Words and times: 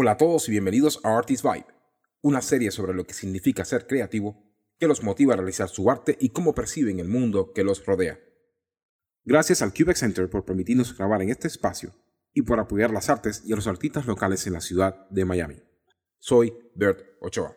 Hola 0.00 0.12
a 0.12 0.16
todos 0.16 0.46
y 0.46 0.52
bienvenidos 0.52 1.00
a 1.02 1.18
Artist 1.18 1.42
Vibe, 1.42 1.66
una 2.22 2.40
serie 2.40 2.70
sobre 2.70 2.94
lo 2.94 3.02
que 3.02 3.14
significa 3.14 3.64
ser 3.64 3.88
creativo, 3.88 4.40
que 4.78 4.86
los 4.86 5.02
motiva 5.02 5.34
a 5.34 5.36
realizar 5.38 5.68
su 5.68 5.90
arte 5.90 6.16
y 6.20 6.28
cómo 6.28 6.54
perciben 6.54 7.00
el 7.00 7.08
mundo 7.08 7.52
que 7.52 7.64
los 7.64 7.84
rodea. 7.84 8.20
Gracias 9.24 9.60
al 9.60 9.72
Quebec 9.72 9.96
Center 9.96 10.30
por 10.30 10.44
permitirnos 10.44 10.96
grabar 10.96 11.20
en 11.22 11.30
este 11.30 11.48
espacio 11.48 11.96
y 12.32 12.42
por 12.42 12.60
apoyar 12.60 12.92
las 12.92 13.10
artes 13.10 13.42
y 13.44 13.52
a 13.52 13.56
los 13.56 13.66
artistas 13.66 14.06
locales 14.06 14.46
en 14.46 14.52
la 14.52 14.60
ciudad 14.60 15.08
de 15.10 15.24
Miami. 15.24 15.56
Soy 16.20 16.54
Bert 16.76 17.00
Ochoa. 17.20 17.56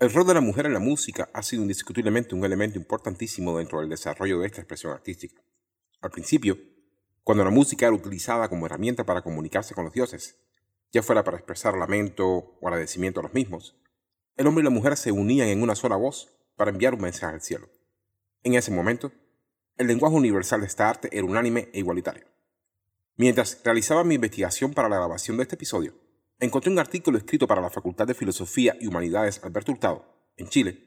El 0.00 0.12
rol 0.12 0.28
de 0.28 0.34
la 0.34 0.40
mujer 0.40 0.64
en 0.66 0.74
la 0.74 0.78
música 0.78 1.28
ha 1.32 1.42
sido 1.42 1.62
indiscutiblemente 1.62 2.32
un 2.36 2.44
elemento 2.44 2.78
importantísimo 2.78 3.58
dentro 3.58 3.80
del 3.80 3.88
desarrollo 3.88 4.38
de 4.38 4.46
esta 4.46 4.60
expresión 4.60 4.92
artística. 4.92 5.42
Al 6.00 6.12
principio, 6.12 6.56
cuando 7.24 7.42
la 7.42 7.50
música 7.50 7.86
era 7.86 7.96
utilizada 7.96 8.48
como 8.48 8.66
herramienta 8.66 9.02
para 9.02 9.22
comunicarse 9.22 9.74
con 9.74 9.84
los 9.84 9.92
dioses, 9.92 10.36
ya 10.92 11.02
fuera 11.02 11.24
para 11.24 11.38
expresar 11.38 11.76
lamento 11.76 12.28
o 12.28 12.68
agradecimiento 12.68 13.18
a 13.18 13.24
los 13.24 13.34
mismos, 13.34 13.74
el 14.36 14.46
hombre 14.46 14.62
y 14.62 14.66
la 14.66 14.70
mujer 14.70 14.96
se 14.96 15.10
unían 15.10 15.48
en 15.48 15.62
una 15.64 15.74
sola 15.74 15.96
voz 15.96 16.32
para 16.54 16.70
enviar 16.70 16.94
un 16.94 17.00
mensaje 17.00 17.34
al 17.34 17.42
cielo. 17.42 17.68
En 18.44 18.54
ese 18.54 18.70
momento, 18.70 19.10
el 19.78 19.88
lenguaje 19.88 20.14
universal 20.14 20.60
de 20.60 20.68
esta 20.68 20.88
arte 20.88 21.08
era 21.10 21.26
unánime 21.26 21.70
e 21.72 21.80
igualitario. 21.80 22.24
Mientras 23.16 23.60
realizaba 23.64 24.04
mi 24.04 24.14
investigación 24.14 24.74
para 24.74 24.88
la 24.88 24.98
grabación 24.98 25.38
de 25.38 25.42
este 25.42 25.56
episodio, 25.56 25.94
encontré 26.40 26.70
un 26.70 26.78
artículo 26.78 27.18
escrito 27.18 27.46
para 27.46 27.60
la 27.60 27.70
Facultad 27.70 28.06
de 28.06 28.14
Filosofía 28.14 28.76
y 28.80 28.86
Humanidades 28.86 29.40
Alberto 29.42 29.72
Hurtado, 29.72 30.04
en 30.36 30.48
Chile, 30.48 30.84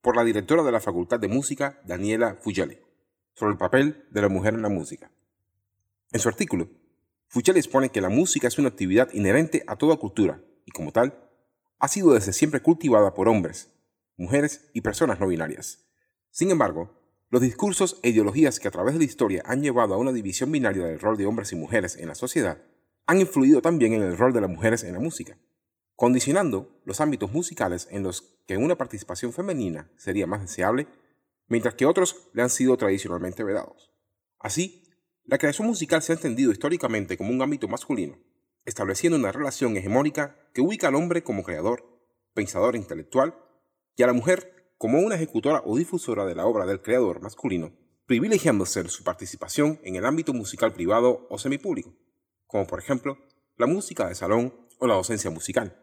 por 0.00 0.16
la 0.16 0.24
directora 0.24 0.62
de 0.62 0.72
la 0.72 0.80
Facultad 0.80 1.18
de 1.18 1.28
Música, 1.28 1.80
Daniela 1.84 2.36
Fugeli, 2.40 2.78
sobre 3.34 3.52
el 3.52 3.58
papel 3.58 4.04
de 4.10 4.22
la 4.22 4.28
mujer 4.28 4.54
en 4.54 4.62
la 4.62 4.68
música. 4.68 5.10
En 6.12 6.20
su 6.20 6.28
artículo, 6.28 6.68
Fugeli 7.26 7.58
expone 7.58 7.88
que 7.88 8.00
la 8.00 8.10
música 8.10 8.46
es 8.46 8.58
una 8.58 8.68
actividad 8.68 9.12
inherente 9.12 9.64
a 9.66 9.76
toda 9.76 9.96
cultura 9.96 10.40
y, 10.66 10.70
como 10.70 10.92
tal, 10.92 11.28
ha 11.78 11.88
sido 11.88 12.12
desde 12.12 12.32
siempre 12.32 12.60
cultivada 12.60 13.14
por 13.14 13.28
hombres, 13.28 13.72
mujeres 14.16 14.70
y 14.72 14.82
personas 14.82 15.18
no 15.18 15.26
binarias. 15.26 15.86
Sin 16.30 16.50
embargo, 16.50 17.00
los 17.28 17.42
discursos 17.42 17.98
e 18.02 18.10
ideologías 18.10 18.60
que 18.60 18.68
a 18.68 18.70
través 18.70 18.94
de 18.94 19.00
la 19.00 19.06
historia 19.06 19.42
han 19.46 19.62
llevado 19.62 19.94
a 19.94 19.98
una 19.98 20.12
división 20.12 20.52
binaria 20.52 20.84
del 20.84 21.00
rol 21.00 21.16
de 21.16 21.26
hombres 21.26 21.52
y 21.52 21.56
mujeres 21.56 21.96
en 21.96 22.08
la 22.08 22.14
sociedad 22.14 22.62
han 23.06 23.20
influido 23.20 23.62
también 23.62 23.92
en 23.94 24.02
el 24.02 24.16
rol 24.16 24.32
de 24.32 24.40
las 24.40 24.50
mujeres 24.50 24.84
en 24.84 24.92
la 24.92 25.00
música, 25.00 25.38
condicionando 25.96 26.80
los 26.84 27.00
ámbitos 27.00 27.32
musicales 27.32 27.88
en 27.90 28.02
los 28.02 28.38
que 28.46 28.56
una 28.56 28.76
participación 28.76 29.32
femenina 29.32 29.90
sería 29.96 30.26
más 30.26 30.42
deseable, 30.42 30.86
mientras 31.48 31.74
que 31.74 31.86
otros 31.86 32.28
le 32.32 32.42
han 32.42 32.50
sido 32.50 32.76
tradicionalmente 32.76 33.44
vedados. 33.44 33.92
Así, 34.38 34.88
la 35.24 35.38
creación 35.38 35.68
musical 35.68 36.02
se 36.02 36.12
ha 36.12 36.16
entendido 36.16 36.52
históricamente 36.52 37.16
como 37.16 37.30
un 37.30 37.42
ámbito 37.42 37.68
masculino, 37.68 38.18
estableciendo 38.64 39.18
una 39.18 39.32
relación 39.32 39.76
hegemónica 39.76 40.36
que 40.54 40.60
ubica 40.60 40.88
al 40.88 40.94
hombre 40.94 41.22
como 41.22 41.42
creador, 41.42 41.84
pensador 42.34 42.76
intelectual, 42.76 43.36
y 43.96 44.02
a 44.02 44.06
la 44.06 44.12
mujer 44.12 44.74
como 44.78 45.00
una 45.00 45.16
ejecutora 45.16 45.62
o 45.64 45.76
difusora 45.76 46.24
de 46.24 46.34
la 46.34 46.46
obra 46.46 46.66
del 46.66 46.80
creador 46.80 47.20
masculino, 47.20 47.72
privilegiándose 48.06 48.88
su 48.88 49.04
participación 49.04 49.80
en 49.84 49.96
el 49.96 50.06
ámbito 50.06 50.32
musical 50.32 50.72
privado 50.72 51.26
o 51.30 51.38
semipúblico 51.38 51.94
como 52.52 52.66
por 52.66 52.78
ejemplo 52.78 53.18
la 53.56 53.66
música 53.66 54.06
de 54.06 54.14
salón 54.14 54.54
o 54.78 54.86
la 54.86 54.94
docencia 54.94 55.30
musical. 55.30 55.74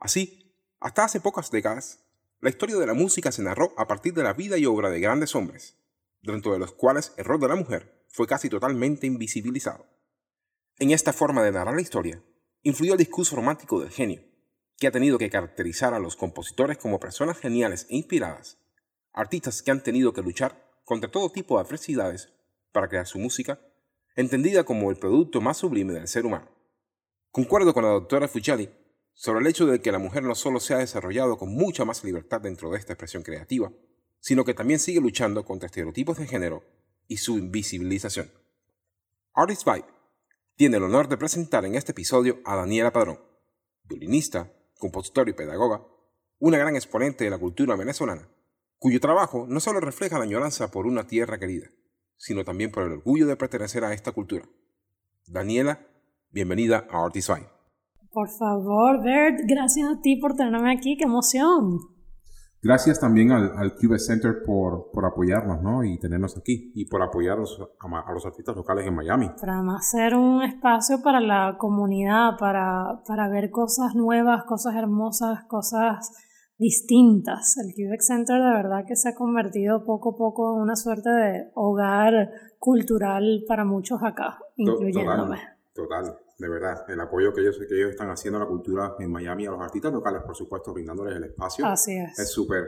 Así, 0.00 0.52
hasta 0.80 1.04
hace 1.04 1.20
pocas 1.20 1.52
décadas, 1.52 2.00
la 2.40 2.50
historia 2.50 2.74
de 2.76 2.86
la 2.86 2.92
música 2.92 3.30
se 3.30 3.42
narró 3.42 3.72
a 3.78 3.86
partir 3.86 4.12
de 4.12 4.24
la 4.24 4.32
vida 4.32 4.58
y 4.58 4.66
obra 4.66 4.90
de 4.90 4.98
grandes 4.98 5.36
hombres, 5.36 5.76
dentro 6.20 6.52
de 6.52 6.58
los 6.58 6.72
cuales 6.72 7.12
el 7.18 7.24
rol 7.24 7.38
de 7.38 7.46
la 7.46 7.54
mujer 7.54 8.04
fue 8.08 8.26
casi 8.26 8.48
totalmente 8.48 9.06
invisibilizado. 9.06 9.86
En 10.80 10.90
esta 10.90 11.12
forma 11.12 11.44
de 11.44 11.52
narrar 11.52 11.76
la 11.76 11.82
historia, 11.82 12.20
influyó 12.62 12.94
el 12.94 12.98
discurso 12.98 13.36
romántico 13.36 13.80
del 13.80 13.90
genio, 13.90 14.24
que 14.78 14.88
ha 14.88 14.92
tenido 14.92 15.18
que 15.18 15.30
caracterizar 15.30 15.94
a 15.94 16.00
los 16.00 16.16
compositores 16.16 16.78
como 16.78 16.98
personas 16.98 17.38
geniales 17.38 17.86
e 17.88 17.96
inspiradas, 17.96 18.58
artistas 19.12 19.62
que 19.62 19.70
han 19.70 19.84
tenido 19.84 20.12
que 20.12 20.22
luchar 20.22 20.68
contra 20.84 21.12
todo 21.12 21.30
tipo 21.30 21.56
de 21.56 21.64
adversidades 21.64 22.32
para 22.72 22.88
crear 22.88 23.06
su 23.06 23.20
música 23.20 23.60
entendida 24.16 24.64
como 24.64 24.90
el 24.90 24.96
producto 24.96 25.40
más 25.40 25.58
sublime 25.58 25.92
del 25.92 26.08
ser 26.08 26.26
humano. 26.26 26.48
Concuerdo 27.30 27.72
con 27.72 27.84
la 27.84 27.90
doctora 27.90 28.28
Fucciali 28.28 28.70
sobre 29.14 29.40
el 29.40 29.46
hecho 29.46 29.66
de 29.66 29.80
que 29.80 29.92
la 29.92 29.98
mujer 29.98 30.22
no 30.22 30.34
solo 30.34 30.60
se 30.60 30.74
ha 30.74 30.78
desarrollado 30.78 31.38
con 31.38 31.50
mucha 31.50 31.84
más 31.84 32.04
libertad 32.04 32.40
dentro 32.40 32.70
de 32.70 32.78
esta 32.78 32.92
expresión 32.92 33.22
creativa, 33.22 33.72
sino 34.20 34.44
que 34.44 34.54
también 34.54 34.78
sigue 34.78 35.00
luchando 35.00 35.44
contra 35.44 35.66
estereotipos 35.66 36.18
de 36.18 36.26
género 36.26 36.62
y 37.08 37.16
su 37.18 37.38
invisibilización. 37.38 38.30
Artist 39.34 39.64
Vibe 39.64 39.86
tiene 40.56 40.76
el 40.76 40.82
honor 40.82 41.08
de 41.08 41.16
presentar 41.16 41.64
en 41.64 41.74
este 41.74 41.92
episodio 41.92 42.40
a 42.44 42.56
Daniela 42.56 42.92
Padrón, 42.92 43.18
violinista, 43.84 44.52
compositor 44.78 45.28
y 45.28 45.32
pedagoga, 45.32 45.86
una 46.38 46.58
gran 46.58 46.76
exponente 46.76 47.24
de 47.24 47.30
la 47.30 47.38
cultura 47.38 47.76
venezolana, 47.76 48.28
cuyo 48.78 49.00
trabajo 49.00 49.46
no 49.48 49.60
solo 49.60 49.80
refleja 49.80 50.18
la 50.18 50.24
añoranza 50.24 50.70
por 50.70 50.86
una 50.86 51.06
tierra 51.06 51.38
querida, 51.38 51.70
sino 52.22 52.44
también 52.44 52.70
por 52.70 52.84
el 52.84 52.92
orgullo 52.92 53.26
de 53.26 53.34
pertenecer 53.34 53.82
a 53.82 53.92
esta 53.92 54.12
cultura. 54.12 54.44
Daniela, 55.26 55.80
bienvenida 56.30 56.86
a 56.88 57.04
Artisfy. 57.04 57.42
Por 58.12 58.28
favor, 58.28 59.02
Bert, 59.02 59.40
gracias 59.44 59.88
a 59.88 60.00
ti 60.00 60.16
por 60.16 60.34
tenerme 60.34 60.72
aquí, 60.72 60.96
qué 60.96 61.02
emoción. 61.02 61.80
Gracias 62.62 63.00
también 63.00 63.32
al, 63.32 63.50
al 63.56 63.74
Center 63.98 64.44
por, 64.46 64.92
por, 64.92 65.04
apoyarnos 65.04 65.62
¿no? 65.62 65.82
y 65.82 65.98
tenernos 65.98 66.36
aquí 66.36 66.70
y 66.76 66.84
por 66.84 67.02
apoyar 67.02 67.38
a 67.38 67.40
los, 67.40 67.58
a 67.60 68.12
los, 68.12 68.24
artistas 68.24 68.54
locales 68.54 68.86
en 68.86 68.94
Miami. 68.94 69.28
Para 69.40 69.60
ser 69.80 70.14
un 70.14 70.44
espacio 70.44 71.02
para 71.02 71.20
la 71.20 71.56
comunidad, 71.58 72.38
para, 72.38 73.02
para 73.04 73.28
ver 73.28 73.50
cosas 73.50 73.96
nuevas, 73.96 74.44
cosas 74.44 74.76
hermosas, 74.76 75.42
cosas 75.48 76.12
distintas. 76.62 77.56
El 77.58 77.74
Quebec 77.74 78.00
Center 78.00 78.36
de 78.36 78.52
verdad 78.54 78.84
que 78.86 78.94
se 78.94 79.08
ha 79.08 79.14
convertido 79.14 79.84
poco 79.84 80.10
a 80.10 80.16
poco 80.16 80.54
en 80.56 80.62
una 80.62 80.76
suerte 80.76 81.10
de 81.10 81.50
hogar 81.54 82.30
cultural 82.58 83.42
para 83.48 83.64
muchos 83.64 84.00
acá, 84.02 84.38
incluyéndome. 84.56 85.38
Total, 85.74 86.04
total, 86.04 86.18
de 86.38 86.48
verdad. 86.48 86.84
El 86.88 87.00
apoyo 87.00 87.32
que 87.34 87.40
ellos, 87.40 87.58
que 87.58 87.74
ellos 87.74 87.90
están 87.90 88.10
haciendo 88.10 88.38
a 88.38 88.42
la 88.42 88.46
cultura 88.46 88.94
en 89.00 89.10
Miami, 89.10 89.46
a 89.46 89.50
los 89.50 89.60
artistas 89.60 89.92
locales, 89.92 90.22
por 90.24 90.36
supuesto, 90.36 90.72
brindándoles 90.72 91.16
el 91.16 91.24
espacio. 91.24 91.66
Así 91.66 91.98
es. 91.98 92.16
Es 92.16 92.30
súper, 92.30 92.64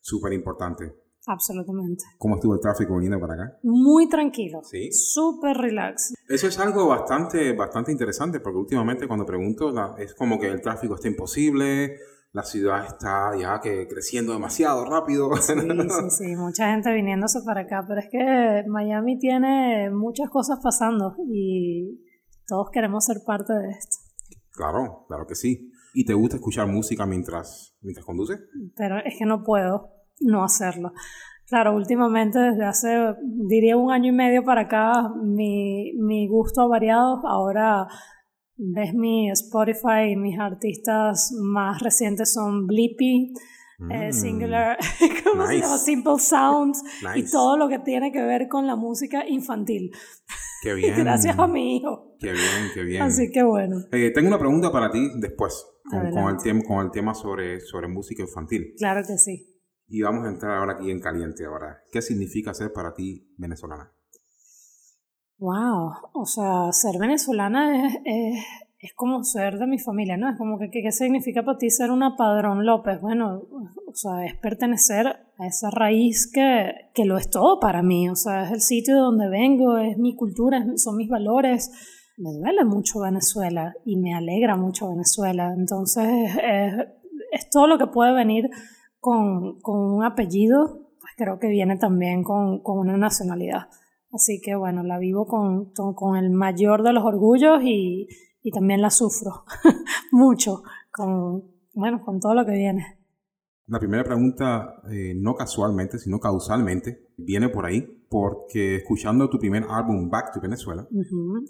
súper 0.00 0.34
importante. 0.34 0.92
Absolutamente. 1.26 2.04
¿Cómo 2.18 2.36
estuvo 2.36 2.54
el 2.54 2.60
tráfico 2.60 2.94
viniendo 2.94 3.18
para 3.20 3.34
acá? 3.34 3.58
Muy 3.62 4.08
tranquilo. 4.08 4.60
Sí. 4.62 4.90
Súper 4.92 5.56
relax. 5.56 6.14
Eso 6.26 6.46
es 6.46 6.58
algo 6.58 6.86
bastante, 6.86 7.54
bastante 7.54 7.92
interesante 7.92 8.40
porque 8.40 8.58
últimamente 8.58 9.06
cuando 9.06 9.26
pregunto 9.26 9.96
es 9.98 10.14
como 10.14 10.38
que 10.38 10.48
el 10.48 10.60
tráfico 10.62 10.94
está 10.94 11.08
imposible, 11.08 11.96
la 12.38 12.44
ciudad 12.44 12.86
está 12.86 13.32
ya 13.36 13.60
que 13.60 13.88
creciendo 13.88 14.32
demasiado 14.32 14.84
rápido. 14.84 15.30
Sí, 15.48 15.54
sí, 15.54 16.10
sí, 16.10 16.36
mucha 16.36 16.70
gente 16.70 16.92
viniéndose 16.92 17.40
para 17.44 17.62
acá, 17.62 17.84
pero 17.86 18.00
es 18.00 18.08
que 18.10 18.64
Miami 18.68 19.18
tiene 19.18 19.90
muchas 19.90 20.30
cosas 20.30 20.60
pasando 20.62 21.16
y 21.32 21.98
todos 22.46 22.68
queremos 22.70 23.04
ser 23.04 23.18
parte 23.26 23.52
de 23.52 23.70
esto. 23.70 23.96
Claro, 24.52 25.04
claro 25.08 25.26
que 25.26 25.34
sí. 25.34 25.72
¿Y 25.94 26.04
te 26.04 26.14
gusta 26.14 26.36
escuchar 26.36 26.66
música 26.68 27.06
mientras, 27.06 27.76
mientras 27.80 28.04
conduces? 28.06 28.38
Pero 28.76 28.98
es 28.98 29.14
que 29.18 29.24
no 29.24 29.42
puedo 29.42 29.90
no 30.20 30.44
hacerlo. 30.44 30.92
Claro, 31.46 31.74
últimamente 31.74 32.38
desde 32.38 32.64
hace, 32.64 33.14
diría 33.48 33.76
un 33.76 33.90
año 33.90 34.12
y 34.12 34.16
medio 34.16 34.44
para 34.44 34.62
acá, 34.62 34.92
mi, 35.22 35.92
mi 35.98 36.28
gusto 36.28 36.60
ha 36.60 36.68
variado. 36.68 37.26
Ahora 37.26 37.88
ves 38.58 38.92
mi 38.92 39.30
Spotify 39.30 40.10
y 40.10 40.16
mis 40.16 40.38
artistas 40.38 41.32
más 41.40 41.80
recientes 41.80 42.32
son 42.32 42.66
Blippi, 42.66 43.32
eh, 43.90 44.08
mm. 44.08 44.12
Singular, 44.12 44.78
¿cómo 45.24 45.46
se 45.46 45.60
llama? 45.60 45.78
Simple 45.78 46.18
Sounds 46.18 46.82
y 47.14 47.30
todo 47.30 47.56
lo 47.56 47.68
que 47.68 47.78
tiene 47.78 48.10
que 48.10 48.22
ver 48.22 48.48
con 48.48 48.66
la 48.66 48.74
música 48.74 49.26
infantil. 49.26 49.92
Qué 50.62 50.74
bien. 50.74 50.94
Gracias 50.98 51.38
a 51.38 51.46
mi 51.46 51.76
hijo. 51.76 52.16
Qué 52.18 52.32
bien, 52.32 52.70
qué 52.74 52.82
bien. 52.82 53.02
Así 53.02 53.30
que 53.30 53.44
bueno. 53.44 53.76
Eh, 53.92 54.10
tengo 54.12 54.26
una 54.26 54.38
pregunta 54.38 54.72
para 54.72 54.90
ti 54.90 55.08
después, 55.20 55.64
con, 55.88 56.06
el, 56.06 56.36
tema, 56.42 56.62
con 56.66 56.84
el 56.84 56.90
tema 56.90 57.14
sobre, 57.14 57.60
sobre 57.60 57.86
música 57.86 58.22
infantil. 58.22 58.74
Claro 58.76 59.06
que 59.06 59.16
sí. 59.16 59.54
Y 59.86 60.02
vamos 60.02 60.26
a 60.26 60.30
entrar 60.30 60.58
ahora 60.58 60.74
aquí 60.74 60.90
en 60.90 61.00
caliente 61.00 61.44
ahora. 61.46 61.78
¿Qué 61.92 62.02
significa 62.02 62.52
ser 62.52 62.72
para 62.72 62.92
ti 62.94 63.32
venezolana? 63.38 63.92
Wow, 65.38 65.92
o 66.14 66.26
sea, 66.26 66.72
ser 66.72 66.98
venezolana 66.98 67.86
es, 67.86 68.44
es, 68.80 68.92
como 68.94 69.22
ser 69.22 69.58
de 69.58 69.66
mi 69.66 69.78
familia, 69.78 70.16
¿no? 70.16 70.28
Es 70.30 70.36
como 70.36 70.58
que, 70.58 70.68
¿qué 70.70 70.90
significa 70.90 71.44
para 71.44 71.58
ti 71.58 71.70
ser 71.70 71.92
una 71.92 72.16
Padrón 72.16 72.66
López? 72.66 73.00
Bueno, 73.00 73.42
o 73.86 73.94
sea, 73.94 74.24
es 74.24 74.34
pertenecer 74.34 75.06
a 75.06 75.46
esa 75.46 75.70
raíz 75.70 76.30
que, 76.32 76.72
que 76.92 77.04
lo 77.04 77.16
es 77.16 77.30
todo 77.30 77.60
para 77.60 77.82
mí, 77.82 78.08
o 78.08 78.16
sea, 78.16 78.44
es 78.44 78.52
el 78.52 78.60
sitio 78.60 78.94
de 78.94 79.00
donde 79.00 79.28
vengo, 79.28 79.78
es 79.78 79.96
mi 79.96 80.16
cultura, 80.16 80.64
son 80.76 80.96
mis 80.96 81.08
valores. 81.08 81.70
Me 82.16 82.32
duele 82.32 82.64
mucho 82.64 83.00
Venezuela 83.00 83.74
y 83.84 83.96
me 83.96 84.14
alegra 84.14 84.56
mucho 84.56 84.88
Venezuela, 84.88 85.54
entonces 85.56 86.32
es, 86.42 86.74
es 87.30 87.50
todo 87.50 87.68
lo 87.68 87.78
que 87.78 87.86
puede 87.86 88.12
venir 88.12 88.50
con, 88.98 89.60
con 89.60 89.78
un 89.78 90.02
apellido 90.04 90.88
creo 91.18 91.38
que 91.38 91.48
viene 91.48 91.76
también 91.76 92.22
con, 92.22 92.62
con 92.62 92.78
una 92.78 92.96
nacionalidad. 92.96 93.68
Así 94.12 94.40
que 94.40 94.54
bueno, 94.54 94.82
la 94.82 94.98
vivo 94.98 95.26
con, 95.26 95.72
con 95.94 96.16
el 96.16 96.30
mayor 96.30 96.82
de 96.82 96.92
los 96.92 97.04
orgullos 97.04 97.60
y, 97.62 98.08
y 98.42 98.50
también 98.50 98.80
la 98.80 98.90
sufro 98.90 99.44
mucho 100.12 100.62
con, 100.90 101.44
bueno, 101.74 102.02
con 102.04 102.20
todo 102.20 102.34
lo 102.34 102.44
que 102.44 102.52
viene. 102.52 102.98
La 103.68 103.78
primera 103.78 104.02
pregunta, 104.02 104.80
eh, 104.90 105.12
no 105.14 105.34
casualmente, 105.34 105.98
sino 105.98 106.18
causalmente, 106.18 107.10
viene 107.18 107.50
por 107.50 107.66
ahí, 107.66 107.82
porque 108.08 108.76
escuchando 108.76 109.28
tu 109.28 109.38
primer 109.38 109.64
álbum, 109.68 110.08
Back 110.08 110.32
to 110.32 110.40
Venezuela, 110.40 110.88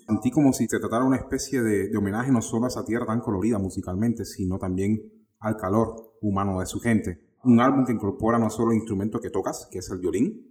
sentí 0.05 0.33
como 0.33 0.53
si 0.53 0.67
se 0.67 0.81
tratara 0.81 1.05
una 1.05 1.17
especie 1.17 1.63
de, 1.63 1.97
homenaje 1.97 2.33
no 2.33 2.43
solo 2.43 2.65
a 2.65 2.69
esa 2.69 2.85
tierra 2.85 3.07
tan 3.07 3.21
colorida 3.21 3.61
musicalmente, 3.61 4.25
sino 4.25 4.59
también 4.59 5.01
al 5.39 5.57
calor 5.57 6.17
humano 6.21 6.59
de 6.59 6.67
su 6.67 6.81
gente. 6.81 7.21
Un 7.45 7.61
álbum 7.61 7.87
que 7.87 7.93
incorpora 7.93 8.37
no 8.37 8.51
solo 8.51 8.73
el 8.73 8.79
instrumento 8.79 9.21
que 9.21 9.31
tocas, 9.31 9.69
que 9.71 9.79
es 9.79 9.89
el 9.89 10.01
violín, 10.01 10.48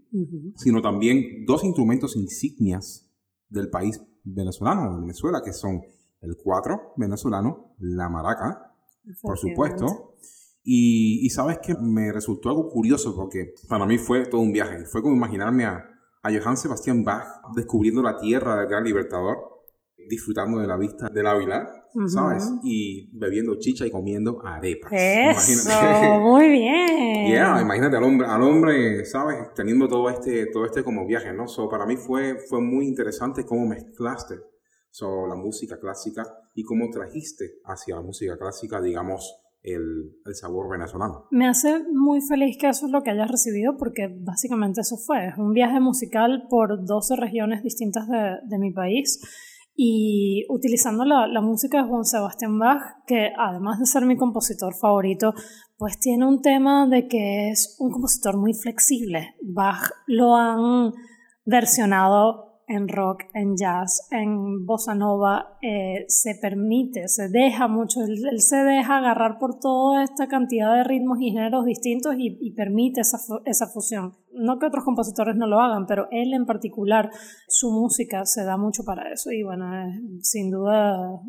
sino 0.55 0.81
también 0.81 1.45
dos 1.45 1.63
instrumentos 1.63 2.15
insignias 2.15 3.09
del 3.49 3.69
país 3.69 4.01
venezolano, 4.23 4.93
de 4.95 5.01
Venezuela, 5.01 5.41
que 5.43 5.53
son 5.53 5.81
el 6.21 6.35
cuatro 6.37 6.93
venezolano, 6.97 7.75
la 7.79 8.09
maraca, 8.09 8.73
por 9.21 9.37
supuesto, 9.37 10.15
y, 10.63 11.29
sabes 11.29 11.59
que 11.59 11.75
me 11.75 12.11
resultó 12.11 12.49
algo 12.49 12.69
curioso 12.69 13.15
porque 13.15 13.53
para 13.69 13.85
mí 13.85 13.97
fue 13.97 14.25
todo 14.25 14.41
un 14.41 14.51
viaje. 14.51 14.85
Fue 14.85 15.01
como 15.01 15.15
imaginarme 15.15 15.63
a, 15.63 15.85
a 16.21 16.31
Johann 16.31 16.57
Sebastian 16.57 17.05
Bach 17.05 17.25
descubriendo 17.55 18.01
la 18.01 18.17
tierra 18.17 18.57
del 18.57 18.67
gran 18.67 18.83
libertador, 18.83 19.37
disfrutando 20.09 20.59
de 20.59 20.67
la 20.67 20.77
vista 20.77 21.09
del 21.09 21.27
Ávila, 21.27 21.67
¿sabes? 22.07 22.49
Y 22.63 23.09
bebiendo 23.17 23.57
chicha 23.59 23.85
y 23.85 23.91
comiendo 23.91 24.39
arepas. 24.45 24.91
Eso, 24.93 25.69
muy 26.21 26.49
bien. 26.49 27.27
Yeah, 27.27 27.61
imagínate 27.61 27.97
al 27.97 28.03
hombre, 28.03 28.27
al 28.27 28.41
hombre, 28.43 29.05
¿sabes? 29.05 29.53
Teniendo 29.55 29.87
todo 29.87 30.09
este, 30.09 30.47
todo 30.47 30.65
este 30.65 30.83
como 30.83 31.05
viaje, 31.05 31.33
¿no? 31.33 31.47
So, 31.47 31.67
para 31.69 31.85
mí 31.85 31.97
fue, 31.97 32.37
fue 32.47 32.61
muy 32.61 32.87
interesante 32.87 33.45
cómo 33.45 33.65
mezclaste 33.65 34.35
so, 34.91 35.27
la 35.27 35.35
música 35.35 35.79
clásica 35.79 36.23
y 36.55 36.63
cómo 36.63 36.89
trajiste 36.89 37.59
hacia 37.65 37.95
la 37.95 38.01
música 38.01 38.37
clásica, 38.37 38.81
digamos, 38.81 39.41
el, 39.63 40.13
sabor 40.33 40.69
venezolano. 40.69 41.25
Me 41.31 41.47
hace 41.47 41.83
muy 41.91 42.21
feliz 42.21 42.57
que 42.59 42.69
eso 42.69 42.85
es 42.85 42.91
lo 42.91 43.03
que 43.03 43.11
hayas 43.11 43.29
recibido 43.29 43.77
porque 43.77 44.07
básicamente 44.07 44.81
eso 44.81 44.97
fue, 44.97 45.27
es 45.27 45.37
un 45.37 45.53
viaje 45.53 45.79
musical 45.79 46.47
por 46.49 46.85
12 46.85 47.15
regiones 47.15 47.63
distintas 47.63 48.07
de, 48.07 48.57
mi 48.57 48.71
país 48.71 49.19
y 49.79 50.43
utilizando 50.49 51.05
la, 51.05 51.27
la, 51.27 51.39
música 51.39 51.83
de 51.83 51.87
Juan 51.87 52.03
Sebastián 52.03 52.57
Bach, 52.57 52.81
que 53.05 53.31
además 53.37 53.79
de 53.79 53.85
ser 53.85 54.05
mi 54.05 54.17
compositor 54.17 54.73
favorito, 54.73 55.35
pues 55.77 55.99
tiene 55.99 56.25
un 56.25 56.41
tema 56.41 56.87
de 56.87 57.07
que 57.07 57.49
es 57.49 57.77
un 57.79 57.91
compositor 57.91 58.37
muy 58.37 58.55
flexible. 58.55 59.35
Bach 59.43 59.91
lo 60.07 60.35
han 60.35 60.93
versionado 61.45 62.46
en 62.67 62.89
rock, 62.89 63.23
en 63.33 63.55
jazz, 63.55 64.07
en 64.11 64.65
bossa 64.65 64.93
nova, 64.93 65.57
eh, 65.61 66.05
se 66.07 66.35
permite, 66.35 67.07
se 67.07 67.29
deja 67.29 67.67
mucho, 67.67 68.01
él, 68.03 68.41
se 68.41 68.57
deja 68.57 68.97
agarrar 68.97 69.39
por 69.39 69.59
toda 69.59 70.03
esta 70.03 70.27
cantidad 70.27 70.75
de 70.75 70.83
ritmos 70.83 71.19
y 71.21 71.31
géneros 71.31 71.65
distintos 71.65 72.15
y, 72.17 72.51
permite 72.51 73.01
esa, 73.01 73.17
esa, 73.45 73.67
fusión. 73.67 74.15
No 74.33 74.59
que 74.59 74.65
otros 74.65 74.83
compositores 74.83 75.35
no 75.35 75.47
lo 75.47 75.59
hagan, 75.59 75.85
pero 75.85 76.07
él 76.11 76.33
en 76.33 76.45
particular, 76.45 77.09
su 77.47 77.71
música 77.71 78.25
se 78.25 78.43
da 78.43 78.57
mucho 78.57 78.83
para 78.83 79.11
eso 79.11 79.31
y 79.31 79.43
bueno, 79.43 79.65
sin 80.21 80.51
duda, 80.51 81.21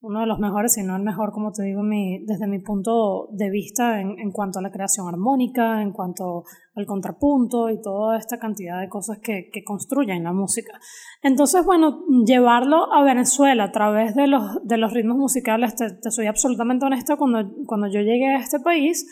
uno 0.00 0.20
de 0.20 0.26
los 0.26 0.38
mejores, 0.38 0.74
si 0.74 0.82
no 0.82 0.94
el 0.94 1.02
mejor, 1.02 1.32
como 1.32 1.52
te 1.52 1.62
digo, 1.62 1.82
mi, 1.82 2.24
desde 2.26 2.46
mi 2.46 2.58
punto 2.58 3.28
de 3.32 3.50
vista 3.50 4.00
en, 4.00 4.18
en, 4.18 4.30
cuanto 4.30 4.58
a 4.58 4.62
la 4.62 4.70
creación 4.70 5.08
armónica, 5.08 5.82
en 5.82 5.92
cuanto 5.92 6.44
al 6.74 6.86
contrapunto 6.86 7.70
y 7.70 7.80
toda 7.80 8.18
esta 8.18 8.38
cantidad 8.38 8.80
de 8.80 8.88
cosas 8.88 9.18
que, 9.22 9.48
que 9.52 9.64
construyen 9.64 10.24
la 10.24 10.32
música. 10.32 10.78
Entonces, 11.22 11.64
bueno, 11.64 12.04
llevarlo 12.26 12.92
a 12.92 13.02
Venezuela 13.02 13.64
a 13.64 13.72
través 13.72 14.14
de 14.14 14.26
los, 14.26 14.62
de 14.64 14.76
los 14.76 14.92
ritmos 14.92 15.16
musicales, 15.16 15.74
te, 15.74 15.90
te 15.90 16.10
soy 16.10 16.26
absolutamente 16.26 16.86
honesta, 16.86 17.16
cuando, 17.16 17.50
cuando 17.66 17.86
yo 17.86 18.00
llegué 18.00 18.34
a 18.34 18.40
este 18.40 18.60
país, 18.60 19.06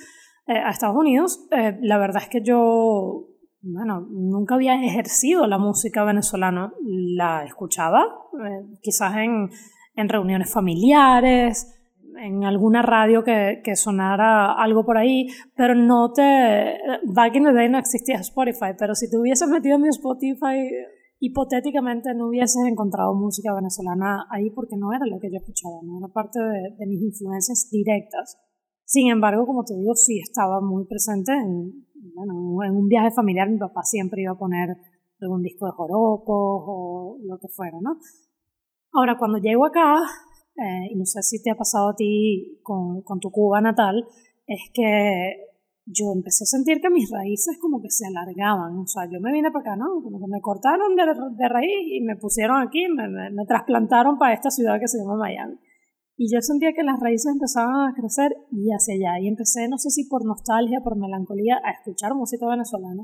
eh, 0.46 0.58
a 0.58 0.70
Estados 0.70 0.96
Unidos, 0.96 1.48
eh, 1.50 1.78
la 1.80 1.98
verdad 1.98 2.22
es 2.22 2.28
que 2.28 2.42
yo 2.42 3.28
bueno, 3.64 4.06
nunca 4.10 4.56
había 4.56 4.74
ejercido 4.74 5.46
la 5.46 5.56
música 5.56 6.04
venezolana, 6.04 6.74
la 7.16 7.44
escuchaba, 7.44 8.02
eh, 8.02 8.78
quizás 8.82 9.16
en, 9.16 9.48
en 9.96 10.08
reuniones 10.08 10.52
familiares, 10.52 11.70
en 12.16 12.44
alguna 12.44 12.82
radio 12.82 13.24
que, 13.24 13.60
que, 13.64 13.76
sonara 13.76 14.52
algo 14.52 14.84
por 14.84 14.96
ahí, 14.98 15.26
pero 15.56 15.74
no 15.74 16.12
te... 16.12 16.22
Back 17.04 17.36
in 17.36 17.44
the 17.44 17.52
day 17.52 17.68
no 17.68 17.78
existía 17.78 18.16
Spotify, 18.16 18.74
pero 18.78 18.94
si 18.94 19.10
te 19.10 19.18
hubieses 19.18 19.48
metido 19.48 19.76
en 19.76 19.82
mi 19.82 19.88
Spotify, 19.88 20.70
hipotéticamente 21.18 22.14
no 22.14 22.28
hubieses 22.28 22.64
encontrado 22.66 23.14
música 23.14 23.54
venezolana 23.54 24.26
ahí 24.30 24.50
porque 24.50 24.76
no 24.76 24.92
era 24.92 25.06
lo 25.06 25.18
que 25.18 25.30
yo 25.30 25.38
escuchaba, 25.38 25.80
no 25.82 25.98
era 25.98 26.12
parte 26.12 26.38
de, 26.40 26.76
de 26.76 26.86
mis 26.86 27.02
influencias 27.02 27.68
directas. 27.70 28.38
Sin 28.84 29.10
embargo, 29.10 29.46
como 29.46 29.64
te 29.64 29.74
digo, 29.74 29.94
sí 29.94 30.20
estaba 30.20 30.60
muy 30.60 30.84
presente 30.86 31.32
en, 31.32 31.86
bueno, 32.14 32.62
en 32.64 32.76
un 32.76 32.88
viaje 32.88 33.10
familiar, 33.10 33.48
mi 33.48 33.58
papá 33.58 33.82
siempre 33.82 34.22
iba 34.22 34.32
a 34.32 34.38
poner 34.38 34.76
algún 35.20 35.42
disco 35.42 35.66
de 35.66 35.72
joropos 35.72 36.26
o 36.28 37.18
lo 37.22 37.38
que 37.38 37.48
fuera, 37.48 37.78
¿no? 37.80 37.96
Ahora, 38.94 39.18
cuando 39.18 39.38
llego 39.38 39.66
acá, 39.66 40.02
eh, 40.56 40.94
no 40.94 41.04
sé 41.04 41.20
si 41.22 41.42
te 41.42 41.50
ha 41.50 41.56
pasado 41.56 41.90
a 41.90 41.96
ti 41.96 42.60
con, 42.62 43.02
con 43.02 43.18
tu 43.18 43.28
Cuba 43.32 43.60
natal, 43.60 44.06
es 44.46 44.70
que 44.72 45.50
yo 45.84 46.12
empecé 46.14 46.44
a 46.44 46.46
sentir 46.46 46.80
que 46.80 46.90
mis 46.90 47.10
raíces 47.10 47.58
como 47.60 47.82
que 47.82 47.90
se 47.90 48.06
alargaban. 48.06 48.78
O 48.78 48.86
sea, 48.86 49.10
yo 49.10 49.20
me 49.20 49.32
vine 49.32 49.50
para 49.50 49.72
acá, 49.72 49.76
¿no? 49.76 50.00
Como 50.00 50.20
que 50.20 50.30
me 50.30 50.40
cortaron 50.40 50.94
de, 50.94 51.02
de 51.06 51.48
raíz 51.48 51.90
y 51.90 52.02
me 52.02 52.14
pusieron 52.14 52.62
aquí, 52.62 52.86
me, 52.88 53.08
me, 53.08 53.30
me, 53.30 53.44
trasplantaron 53.46 54.16
para 54.16 54.32
esta 54.32 54.50
ciudad 54.50 54.78
que 54.78 54.86
se 54.86 54.98
llama 54.98 55.16
Miami. 55.16 55.58
Y 56.16 56.32
yo 56.32 56.40
sentía 56.40 56.72
que 56.72 56.84
las 56.84 57.00
raíces 57.00 57.32
empezaban 57.32 57.90
a 57.90 57.94
crecer 57.94 58.32
y 58.52 58.70
hacia 58.70 58.94
allá. 58.94 59.20
Y 59.20 59.26
empecé, 59.26 59.68
no 59.68 59.76
sé 59.76 59.90
si 59.90 60.04
por 60.04 60.24
nostalgia, 60.24 60.78
por 60.84 60.96
melancolía, 60.96 61.58
a 61.64 61.72
escuchar 61.72 62.14
música 62.14 62.46
venezolana. 62.46 63.02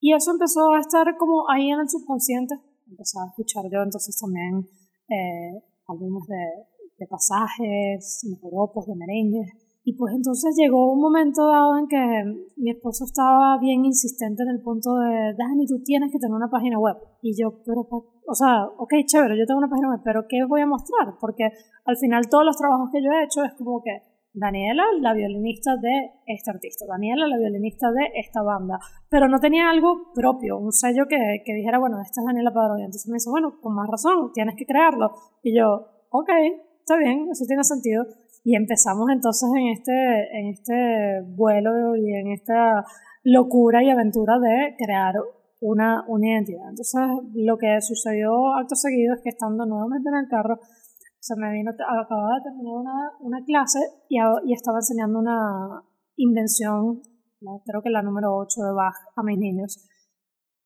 Y 0.00 0.14
eso 0.14 0.32
empezó 0.32 0.72
a 0.72 0.80
estar 0.80 1.18
como 1.18 1.50
ahí 1.50 1.68
en 1.70 1.80
el 1.80 1.88
subconsciente 1.90 2.54
empezaba 2.88 3.26
a 3.26 3.28
escuchar 3.28 3.64
yo 3.70 3.82
entonces 3.82 4.16
también 4.18 4.66
eh, 5.08 5.62
álbumes 5.86 6.26
de, 6.28 6.74
de 6.98 7.06
pasajes, 7.06 8.22
joropos, 8.40 8.86
de 8.86 8.94
merengues. 8.94 9.50
Y 9.86 9.92
pues 9.96 10.14
entonces 10.14 10.56
llegó 10.56 10.90
un 10.90 11.00
momento 11.00 11.46
dado 11.46 11.76
en 11.76 11.86
que 11.86 11.98
mi 12.56 12.70
esposo 12.70 13.04
estaba 13.04 13.58
bien 13.60 13.84
insistente 13.84 14.42
en 14.42 14.48
el 14.48 14.62
punto 14.62 14.96
de, 14.96 15.34
Dani, 15.36 15.66
tú 15.66 15.82
tienes 15.84 16.10
que 16.10 16.18
tener 16.18 16.34
una 16.34 16.48
página 16.48 16.78
web. 16.78 16.96
Y 17.20 17.36
yo, 17.38 17.60
pero, 17.66 17.86
o 17.90 18.34
sea, 18.34 18.64
ok, 18.78 18.94
chévere, 19.04 19.38
yo 19.38 19.44
tengo 19.44 19.58
una 19.58 19.68
página 19.68 19.90
web, 19.90 20.00
pero 20.02 20.24
¿qué 20.26 20.38
voy 20.48 20.62
a 20.62 20.66
mostrar? 20.66 21.18
Porque 21.20 21.50
al 21.84 21.96
final 21.98 22.28
todos 22.30 22.46
los 22.46 22.56
trabajos 22.56 22.88
que 22.90 23.02
yo 23.02 23.10
he 23.12 23.24
hecho 23.24 23.44
es 23.44 23.52
como 23.58 23.82
que 23.82 24.13
Daniela, 24.34 24.82
la 25.00 25.14
violinista 25.14 25.76
de 25.76 26.10
este 26.26 26.50
artista, 26.50 26.84
Daniela, 26.88 27.28
la 27.28 27.38
violinista 27.38 27.92
de 27.92 28.18
esta 28.18 28.42
banda, 28.42 28.80
pero 29.08 29.28
no 29.28 29.38
tenía 29.38 29.70
algo 29.70 30.12
propio, 30.12 30.58
un 30.58 30.72
sello 30.72 31.06
que, 31.08 31.16
que 31.44 31.54
dijera, 31.54 31.78
bueno, 31.78 32.00
esta 32.02 32.20
es 32.20 32.26
Daniela 32.26 32.52
Padrón. 32.52 32.80
Entonces 32.80 33.08
me 33.08 33.14
dice, 33.14 33.30
bueno, 33.30 33.60
con 33.62 33.74
más 33.74 33.88
razón, 33.88 34.32
tienes 34.32 34.56
que 34.56 34.66
crearlo. 34.66 35.12
Y 35.42 35.56
yo, 35.56 35.86
ok, 36.10 36.30
está 36.80 36.96
bien, 36.96 37.28
eso 37.30 37.44
tiene 37.46 37.62
sentido. 37.62 38.04
Y 38.42 38.56
empezamos 38.56 39.08
entonces 39.10 39.48
en 39.56 39.68
este, 39.68 40.38
en 40.38 40.46
este 40.48 41.22
vuelo 41.36 41.96
y 41.96 42.12
en 42.12 42.32
esta 42.32 42.84
locura 43.22 43.82
y 43.82 43.90
aventura 43.90 44.38
de 44.38 44.74
crear 44.76 45.14
una, 45.60 46.04
una 46.08 46.28
identidad. 46.28 46.68
Entonces 46.68 47.00
lo 47.34 47.56
que 47.56 47.80
sucedió 47.80 48.54
acto 48.54 48.74
seguido 48.74 49.14
es 49.14 49.22
que 49.22 49.30
estando 49.30 49.64
nuevamente 49.64 50.08
en 50.10 50.16
el 50.16 50.28
carro, 50.28 50.58
se 51.24 51.34
me 51.36 51.50
vino, 51.52 51.70
acababa 51.72 52.36
de 52.36 52.42
terminar 52.52 52.76
una, 52.76 52.96
una 53.20 53.40
clase 53.46 53.80
y, 54.10 54.18
y, 54.20 54.52
estaba 54.52 54.76
enseñando 54.76 55.18
una 55.18 55.80
invención, 56.16 57.00
creo 57.64 57.80
que 57.80 57.88
la 57.88 58.02
número 58.02 58.36
8 58.36 58.60
de 58.60 58.72
Bach 58.74 58.94
a 59.16 59.22
mis 59.22 59.38
niños. 59.38 59.88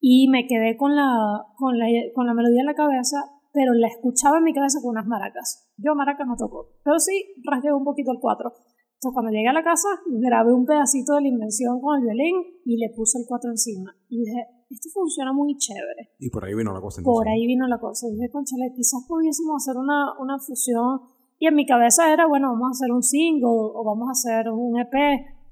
Y 0.01 0.27
me 0.27 0.47
quedé 0.47 0.75
con 0.75 0.97
la, 0.97 1.45
con 1.55 1.79
la, 1.79 1.85
con 2.13 2.27
la 2.27 2.33
melodía 2.33 2.59
en 2.59 2.65
la 2.65 2.73
cabeza, 2.73 3.23
pero 3.53 3.73
la 3.73 3.87
escuchaba 3.87 4.39
en 4.39 4.43
mi 4.43 4.53
cabeza 4.53 4.79
con 4.81 4.91
unas 4.91 5.07
maracas. 5.07 5.71
Yo 5.77 5.95
maracas 5.95 6.27
no 6.27 6.35
toco, 6.35 6.75
pero 6.83 6.99
sí 6.99 7.35
rasgué 7.45 7.71
un 7.71 7.85
poquito 7.85 8.11
el 8.11 8.19
4. 8.19 8.51
Entonces 8.51 9.13
cuando 9.13 9.31
llegué 9.31 9.47
a 9.47 9.53
la 9.53 9.63
casa, 9.63 9.87
grabé 10.11 10.51
un 10.51 10.65
pedacito 10.65 11.15
de 11.15 11.21
la 11.21 11.27
invención 11.29 11.79
con 11.79 11.99
el 11.99 12.03
violín 12.03 12.35
y 12.65 12.75
le 12.75 12.93
puse 12.93 13.17
el 13.17 13.23
4 13.25 13.49
encima. 13.49 13.95
Y 14.09 14.25
dije, 14.25 14.43
esto 14.69 14.89
funciona 14.93 15.33
muy 15.33 15.57
chévere. 15.57 16.11
Y 16.19 16.29
por 16.29 16.45
ahí 16.45 16.53
vino 16.53 16.73
la 16.73 16.81
cosa. 16.81 17.01
Por 17.01 17.27
ahí 17.27 17.47
vino 17.47 17.67
la 17.67 17.79
cosa. 17.79 18.07
dije, 18.07 18.29
conchale, 18.29 18.71
quizás 18.75 19.03
pudiésemos 19.07 19.55
hacer 19.57 19.77
una, 19.77 20.13
una 20.19 20.39
fusión. 20.39 21.01
Y 21.39 21.47
en 21.47 21.55
mi 21.55 21.65
cabeza 21.65 22.11
era, 22.11 22.27
bueno, 22.27 22.49
vamos 22.51 22.67
a 22.67 22.75
hacer 22.77 22.91
un 22.91 23.01
single 23.01 23.47
o 23.47 23.83
vamos 23.83 24.07
a 24.09 24.11
hacer 24.11 24.51
un 24.51 24.79
EP. 24.79 24.93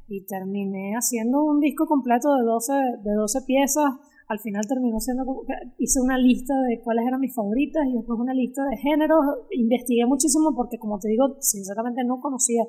Y 0.09 0.25
terminé 0.25 0.93
haciendo 0.95 1.43
un 1.43 1.59
disco 1.59 1.85
completo 1.85 2.33
de 2.35 2.43
12, 2.43 2.73
de 3.03 3.13
12 3.13 3.41
piezas. 3.45 3.91
Al 4.27 4.39
final 4.39 4.67
terminó 4.67 4.99
siendo, 4.99 5.23
hice 5.77 6.01
una 6.01 6.17
lista 6.17 6.53
de 6.67 6.81
cuáles 6.81 7.07
eran 7.07 7.21
mis 7.21 7.33
favoritas 7.33 7.85
y 7.87 7.93
después 7.93 8.19
una 8.19 8.33
lista 8.33 8.61
de 8.65 8.77
géneros. 8.77 9.19
Investigué 9.51 10.05
muchísimo 10.05 10.53
porque, 10.53 10.77
como 10.77 10.99
te 10.99 11.07
digo, 11.07 11.37
sinceramente 11.39 12.03
no 12.03 12.19
conocía 12.19 12.63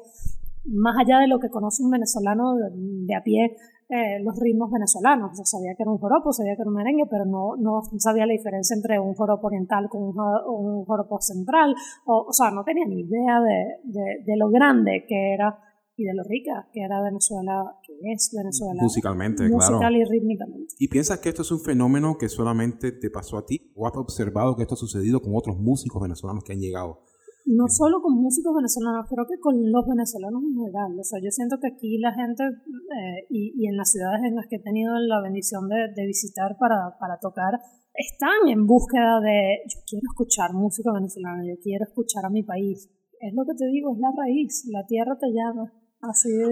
más 0.68 0.96
allá 0.98 1.20
de 1.20 1.28
lo 1.28 1.38
que 1.38 1.50
conoce 1.50 1.82
un 1.82 1.90
venezolano 1.90 2.54
de, 2.54 3.14
a 3.14 3.22
pie, 3.22 3.56
eh, 3.88 4.20
los 4.22 4.38
ritmos 4.38 4.70
venezolanos. 4.70 5.32
Yo 5.36 5.44
sabía 5.44 5.74
que 5.76 5.82
era 5.82 5.90
un 5.90 5.98
joropo, 5.98 6.32
sabía 6.32 6.54
que 6.56 6.62
era 6.62 6.70
un 6.70 6.76
merengue, 6.76 7.06
pero 7.10 7.24
no, 7.24 7.56
no 7.58 7.82
sabía 7.98 8.26
la 8.26 8.32
diferencia 8.32 8.76
entre 8.76 9.00
un 9.00 9.14
joropo 9.14 9.46
oriental 9.46 9.88
con 9.88 10.02
un, 10.02 10.84
joropo 10.84 11.20
central. 11.20 11.74
O, 12.04 12.26
o, 12.28 12.32
sea, 12.32 12.50
no 12.50 12.64
tenía 12.64 12.84
ni 12.86 13.00
idea 13.00 13.40
de, 13.40 13.80
de, 13.84 14.24
de 14.24 14.36
lo 14.36 14.50
grande 14.50 15.04
que 15.08 15.34
era 15.34 15.58
y 15.98 16.04
de 16.04 16.14
lo 16.14 16.22
rica 16.22 16.68
que 16.72 16.80
era 16.80 17.02
Venezuela, 17.02 17.76
que 17.82 17.92
es 18.12 18.30
Venezuela. 18.32 18.80
Musicalmente, 18.80 19.48
musical 19.48 19.96
y 19.96 20.04
rítmicamente. 20.04 20.74
¿Y 20.78 20.88
piensas 20.88 21.18
que 21.18 21.28
esto 21.28 21.42
es 21.42 21.50
un 21.50 21.60
fenómeno 21.60 22.16
que 22.16 22.28
solamente 22.28 22.92
te 22.92 23.10
pasó 23.10 23.36
a 23.36 23.44
ti? 23.44 23.72
¿O 23.74 23.86
has 23.86 23.96
observado 23.96 24.54
que 24.54 24.62
esto 24.62 24.74
ha 24.74 24.78
sucedido 24.78 25.20
con 25.20 25.32
otros 25.34 25.58
músicos 25.58 26.00
venezolanos 26.00 26.44
que 26.44 26.52
han 26.52 26.60
llegado? 26.60 27.02
No 27.48 27.64
solo 27.66 28.02
con 28.02 28.12
músicos 28.20 28.52
venezolanos, 28.54 29.08
creo 29.08 29.24
que 29.24 29.40
con 29.40 29.56
los 29.56 29.86
venezolanos 29.88 30.42
en 30.44 30.52
general. 30.52 30.92
O 31.00 31.04
sea, 31.04 31.18
yo 31.24 31.30
siento 31.30 31.56
que 31.56 31.72
aquí 31.72 31.96
la 31.96 32.12
gente 32.12 32.44
eh, 32.44 33.24
y, 33.30 33.56
y, 33.56 33.68
en 33.68 33.76
las 33.76 33.90
ciudades 33.90 34.20
en 34.22 34.36
las 34.36 34.46
que 34.48 34.56
he 34.56 34.62
tenido 34.62 34.92
la 35.00 35.22
bendición 35.22 35.66
de, 35.68 35.88
de 35.96 36.06
visitar 36.06 36.58
para, 36.60 36.98
para 37.00 37.18
tocar, 37.18 37.56
están 37.94 38.48
en 38.48 38.66
búsqueda 38.66 39.20
de, 39.20 39.64
yo 39.66 39.80
quiero 39.88 40.04
escuchar 40.12 40.52
música 40.52 40.92
venezolana, 40.92 41.42
yo 41.44 41.58
quiero 41.62 41.84
escuchar 41.84 42.26
a 42.26 42.30
mi 42.30 42.42
país. 42.42 42.88
Es 43.18 43.34
lo 43.34 43.44
que 43.44 43.54
te 43.56 43.66
digo, 43.66 43.92
es 43.92 43.98
la 43.98 44.12
raíz, 44.16 44.68
la 44.70 44.86
tierra 44.86 45.18
te 45.18 45.26
llama. 45.32 45.72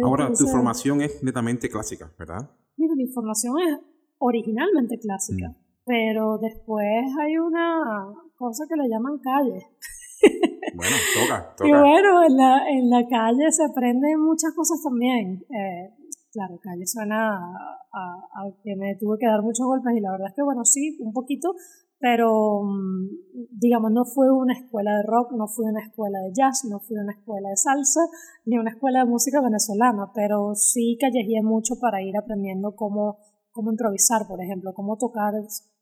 Ahora, 0.02 0.32
tu 0.32 0.46
formación 0.46 1.00
es 1.02 1.22
netamente 1.22 1.68
clásica, 1.68 2.12
¿verdad? 2.18 2.50
Mira, 2.76 2.94
mi 2.96 3.06
formación 3.06 3.54
es 3.60 3.78
originalmente 4.18 4.98
clásica, 4.98 5.50
mm. 5.50 5.56
pero 5.84 6.38
después 6.38 7.06
hay 7.20 7.38
una 7.38 8.12
cosa 8.36 8.64
que 8.68 8.74
le 8.74 8.88
llaman 8.88 9.18
calle. 9.18 9.60
Bueno, 10.74 10.96
toca, 11.14 11.54
toca. 11.56 11.68
Y 11.68 11.72
bueno, 11.72 12.22
en 12.22 12.36
la, 12.36 12.68
en 12.68 12.90
la 12.90 13.06
calle 13.08 13.50
se 13.50 13.64
aprenden 13.64 14.20
muchas 14.20 14.52
cosas 14.54 14.82
también. 14.82 15.44
Eh, 15.50 15.94
claro, 16.32 16.58
calle 16.60 16.86
suena 16.86 17.32
a, 17.32 17.68
a, 17.92 18.40
que 18.62 18.76
me 18.76 18.96
tuve 18.96 19.16
que 19.18 19.26
dar 19.26 19.42
muchos 19.42 19.66
golpes 19.66 19.94
y 19.96 20.00
la 20.00 20.12
verdad 20.12 20.28
es 20.28 20.34
que, 20.34 20.42
bueno, 20.42 20.64
sí, 20.64 20.98
un 21.00 21.12
poquito, 21.12 21.54
pero 21.98 22.62
mm, 22.62 23.08
digamos, 23.50 23.90
no 23.90 24.04
fue 24.04 24.30
una 24.30 24.52
escuela 24.52 24.90
de 24.98 25.02
rock, 25.06 25.32
no 25.32 25.48
fue 25.48 25.64
una 25.70 25.80
escuela 25.80 26.20
de 26.20 26.32
jazz, 26.34 26.64
no 26.68 26.78
fue 26.80 27.00
una 27.00 27.12
escuela 27.12 27.48
de 27.48 27.56
salsa, 27.56 28.00
ni 28.44 28.58
una 28.58 28.70
escuela 28.70 29.00
de 29.00 29.10
música 29.10 29.40
venezolana, 29.40 30.10
pero 30.14 30.54
sí 30.54 30.98
callejeé 31.00 31.42
mucho 31.42 31.74
para 31.80 32.02
ir 32.02 32.16
aprendiendo 32.16 32.74
cómo, 32.76 33.18
cómo 33.50 33.70
improvisar, 33.70 34.26
por 34.28 34.42
ejemplo, 34.42 34.74
cómo 34.74 34.98
tocar 34.98 35.32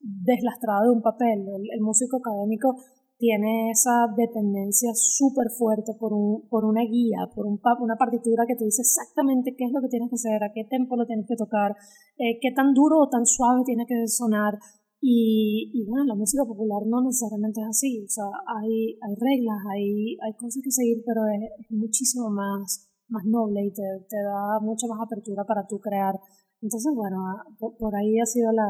deslastrado 0.01 0.85
de 0.85 0.97
un 0.97 1.03
papel. 1.03 1.45
El, 1.73 1.81
músico 1.81 2.19
académico 2.19 2.77
tiene 3.25 3.71
esa 3.71 4.05
dependencia 4.15 4.93
súper 4.93 5.49
fuerte 5.49 5.97
por, 5.99 6.13
un, 6.13 6.47
por 6.51 6.67
una 6.67 6.83
guía, 6.85 7.25
por 7.35 7.47
un, 7.47 7.59
una 7.81 7.97
partitura 7.97 8.45
que 8.47 8.55
te 8.55 8.67
dice 8.67 8.83
exactamente 8.83 9.57
qué 9.57 9.65
es 9.65 9.73
lo 9.73 9.81
que 9.81 9.89
tienes 9.89 10.11
que 10.11 10.21
hacer, 10.21 10.45
a 10.45 10.53
qué 10.53 10.69
tempo 10.69 10.95
lo 10.95 11.07
tienes 11.07 11.25
que 11.27 11.37
tocar, 11.37 11.73
eh, 12.19 12.37
qué 12.43 12.53
tan 12.53 12.75
duro 12.75 13.01
o 13.01 13.09
tan 13.09 13.25
suave 13.25 13.63
tiene 13.65 13.87
que 13.89 13.97
sonar. 14.09 14.59
Y, 15.01 15.73
y, 15.73 15.89
bueno, 15.89 16.05
la 16.05 16.15
música 16.15 16.45
popular 16.45 16.85
no 16.87 17.01
necesariamente 17.01 17.61
es 17.63 17.69
así, 17.69 18.05
o 18.05 18.09
sea, 18.09 18.29
hay, 18.61 18.97
hay 19.01 19.15
reglas, 19.17 19.61
hay, 19.73 20.17
hay 20.21 20.33
cosas 20.37 20.61
que 20.63 20.71
seguir, 20.71 21.01
pero 21.05 21.25
es, 21.25 21.71
muchísimo 21.71 22.29
más, 22.29 22.93
más 23.09 23.25
noble 23.25 23.65
y 23.65 23.73
te, 23.73 23.85
te, 24.09 24.21
da 24.21 24.61
mucha 24.61 24.87
más 24.87 25.01
apertura 25.01 25.45
para 25.45 25.67
tú 25.67 25.81
crear. 25.81 26.21
Entonces, 26.61 26.93
bueno, 26.95 27.25
por, 27.59 27.95
ahí 27.97 28.21
ha 28.21 28.27
sido 28.27 28.53
la, 28.53 28.69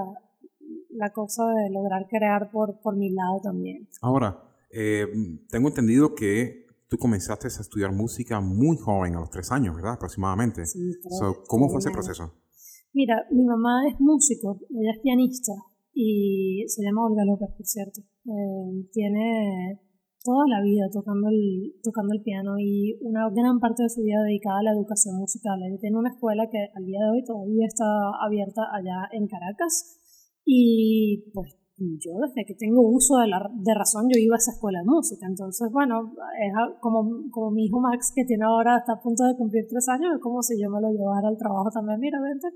la, 0.95 1.11
cosa 1.13 1.45
de 1.47 1.71
lograr 1.71 2.07
crear 2.09 2.51
por, 2.51 2.81
por 2.81 2.97
mi 2.97 3.11
lado 3.11 3.41
también. 3.43 3.89
Ahora, 4.01 4.43
eh, 4.71 5.07
tengo 5.51 5.69
entendido 5.69 6.15
que 6.15 6.67
tú 6.89 6.99
comenzaste 6.99 7.47
a 7.47 7.61
estudiar 7.61 7.93
música 7.93 8.41
muy 8.41 8.77
joven, 8.77 9.17
a 9.17 9.21
los 9.21 9.31
tres 9.31 9.51
años, 9.53 9.77
¿verdad? 9.77 9.95
Aproximadamente. 9.95 10.67
Sí, 10.67 10.93
¿Cómo 11.49 11.69
fue 11.69 11.79
ese 11.79 11.91
proceso? 11.91 12.33
Mira, 12.93 13.27
mi 13.31 13.45
mamá 13.45 13.89
es 13.89 13.99
músico, 14.01 14.61
ella 14.71 14.93
es 14.95 15.01
pianista 15.03 15.53
y 15.93 16.65
se 16.69 16.83
llama 16.83 17.07
Olga 17.07 17.25
López, 17.25 17.51
por 17.57 17.67
cierto. 17.67 18.01
Eh, 18.01 18.89
tiene 18.93 19.81
toda 20.23 20.47
la 20.49 20.63
vida 20.63 20.89
tocando 20.93 21.29
el, 21.29 21.75
tocando 21.83 22.15
el 22.15 22.23
piano 22.23 22.59
y 22.59 22.99
una 23.03 23.29
gran 23.31 23.61
parte 23.61 23.83
de 23.83 23.91
su 23.91 24.03
vida 24.03 24.23
dedicada 24.23 24.61
a 24.61 24.63
la 24.63 24.73
educación 24.73 25.17
musical. 25.17 25.61
Ella 25.63 25.79
tiene 25.81 25.99
una 25.99 26.11
escuela 26.11 26.49
que 26.51 26.59
al 26.75 26.85
día 26.87 26.99
de 26.99 27.11
hoy 27.11 27.25
todavía 27.25 27.67
está 27.67 27.85
abierta 28.25 28.63
allá 28.73 29.09
en 29.13 29.27
Caracas 29.27 30.01
y 30.45 31.31
pues 31.33 31.57
yo 31.79 32.13
desde 32.23 32.47
que 32.47 32.55
tengo 32.55 32.83
uso 32.87 33.19
de, 33.19 33.29
la, 33.29 33.51
de 33.53 33.75
razón 33.75 34.07
yo 34.07 34.19
iba 34.19 34.37
a 34.37 34.39
esa 34.39 34.53
escuela 34.53 34.79
de 34.79 34.87
música. 34.87 35.27
Entonces, 35.27 35.69
bueno, 35.73 36.15
es 36.39 36.53
como, 36.81 37.27
como 37.31 37.51
mi 37.51 37.67
hijo 37.67 37.81
Max 37.81 38.13
que 38.15 38.25
tiene 38.25 38.45
ahora, 38.45 38.79
está 38.79 38.95
a 38.95 39.03
punto 39.03 39.25
de 39.25 39.37
cumplir 39.37 39.67
tres 39.69 39.89
años, 39.89 40.15
es 40.15 40.21
como 40.21 40.43
si 40.43 40.61
yo 40.61 40.71
me 40.71 40.81
lo 40.81 40.91
llevara 40.91 41.29
al 41.29 41.37
trabajo 41.37 41.71
también, 41.73 41.99
mira, 42.01 42.21
vente. 42.21 42.49